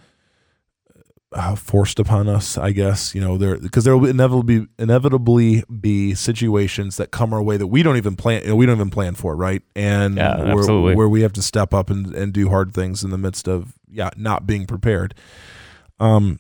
uh 1.33 1.55
forced 1.57 1.99
upon 1.99 2.29
us 2.29 2.57
i 2.57 2.71
guess 2.71 3.15
you 3.15 3.21
know 3.21 3.37
there 3.37 3.59
because 3.59 3.83
there 3.83 3.97
will 3.97 4.09
inevitably 4.09 4.67
inevitably 4.79 5.65
be 5.81 6.15
situations 6.15 6.97
that 6.97 7.11
come 7.11 7.33
our 7.33 7.43
way 7.43 7.57
that 7.57 7.67
we 7.67 7.83
don't 7.83 7.97
even 7.97 8.15
plan 8.15 8.55
we 8.57 8.67
don't 8.67 8.77
even 8.77 8.91
plan 8.91 9.15
for 9.15 9.35
right? 9.35 9.63
And 9.75 10.17
Yeah, 10.17 10.39
where, 10.39 10.59
absolutely. 10.59 10.95
where 10.95 11.09
we 11.09 11.23
have 11.23 11.33
to 11.33 11.43
step 11.43 11.75
up 11.75 11.91
and, 11.91 12.15
and 12.15 12.33
do 12.33 12.49
hard 12.49 12.73
things 12.73 13.03
in 13.03 13.11
the 13.11 13.19
midst 13.19 13.49
of 13.49 13.75
yeah 13.91 14.11
not 14.17 14.47
being 14.47 14.67
prepared. 14.67 15.15
Um 15.99 16.39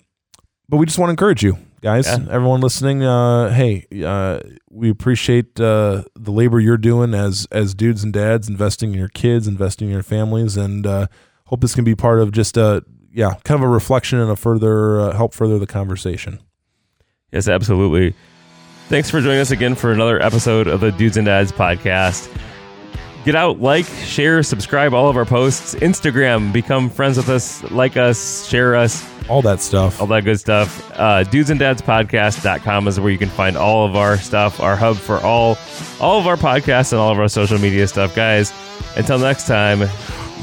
but 0.69 0.77
we 0.77 0.87
just 0.87 0.99
want 0.99 1.09
to 1.09 1.13
encourage 1.13 1.43
you 1.43 1.59
guys 1.85 2.07
Yeah. 2.07 2.17
everyone 2.31 2.61
listening 2.63 3.05
uh 3.05 3.51
hey 3.51 3.87
uh 4.05 4.41
we 4.71 4.89
appreciate 4.89 5.61
uh 5.61 6.03
the 6.17 6.33
labor 6.33 6.59
you're 6.59 6.79
doing 6.79 7.13
as 7.15 7.47
as 7.53 7.75
dudes 7.75 8.03
and 8.03 8.11
dads 8.13 8.49
investing 8.49 8.93
in 8.95 8.99
your 8.99 9.09
kids 9.09 9.47
investing 9.47 9.89
in 9.89 9.93
your 9.95 10.03
families 10.03 10.57
and 10.57 10.87
uh 10.87 11.07
hope 11.47 11.61
this 11.61 11.75
can 11.75 11.85
be 11.85 11.95
part 11.95 12.21
of 12.21 12.33
just 12.33 12.57
a 12.57 12.83
yeah 13.13 13.35
kind 13.45 13.63
of 13.63 13.69
a 13.69 13.69
reflection 13.69 14.19
and 14.19 14.31
a 14.31 14.37
further 14.37 14.99
uh, 14.99 15.13
help 15.13 15.35
further 15.35 15.59
the 15.59 15.67
conversation 15.67 16.41
Yes, 17.33 17.49
absolutely. 17.49 18.15
Thanks 18.89 19.11
for 19.11 19.21
joining 19.21 19.41
us 19.41 19.51
again 19.51 19.75
for 19.75 19.91
another 19.93 20.23
episode 20.23 20.69
of 20.69 20.79
the 20.81 20.93
Dudes 20.93 21.17
and 21.17 21.27
Dads 21.27 21.51
podcast. 21.51 22.29
Get 23.25 23.35
out, 23.35 23.61
like, 23.61 23.87
share, 23.87 24.43
subscribe 24.43 24.93
all 24.93 25.09
of 25.09 25.17
our 25.17 25.25
posts. 25.25 25.75
Instagram, 25.77 26.53
become 26.53 26.91
friends 26.91 27.17
with 27.17 27.29
us, 27.31 27.63
like 27.71 27.97
us, 27.97 28.47
share 28.47 28.77
us, 28.77 29.03
all 29.29 29.41
that 29.41 29.61
stuff 29.61 30.01
all 30.01 30.07
that 30.09 30.23
good 30.25 30.39
stuff. 30.39 30.91
Uh, 30.93 31.25
dudesanddadspodcast.com 31.25 32.89
is 32.89 33.01
where 33.01 33.11
you 33.11 33.17
can 33.17 33.31
find 33.31 33.57
all 33.57 33.87
of 33.87 33.97
our 33.97 34.19
stuff, 34.19 34.61
our 34.61 34.77
hub 34.77 34.97
for 34.97 35.19
all 35.21 35.57
all 36.01 36.19
of 36.21 36.27
our 36.27 36.37
podcasts 36.37 36.93
and 36.93 37.01
all 37.01 37.11
of 37.11 37.19
our 37.19 37.29
social 37.29 37.59
media 37.59 37.89
stuff. 37.89 38.15
Guys, 38.15 38.53
until 38.97 39.19
next 39.19 39.47
time, 39.47 39.89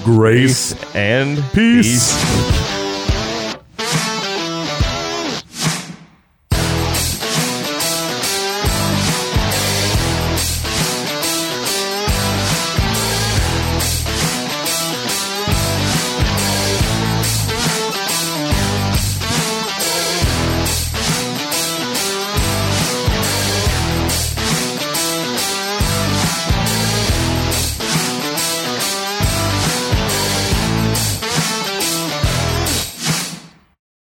grace 0.03 0.73
and 0.95 1.37
Peace. 1.53 2.11
peace. 2.11 2.80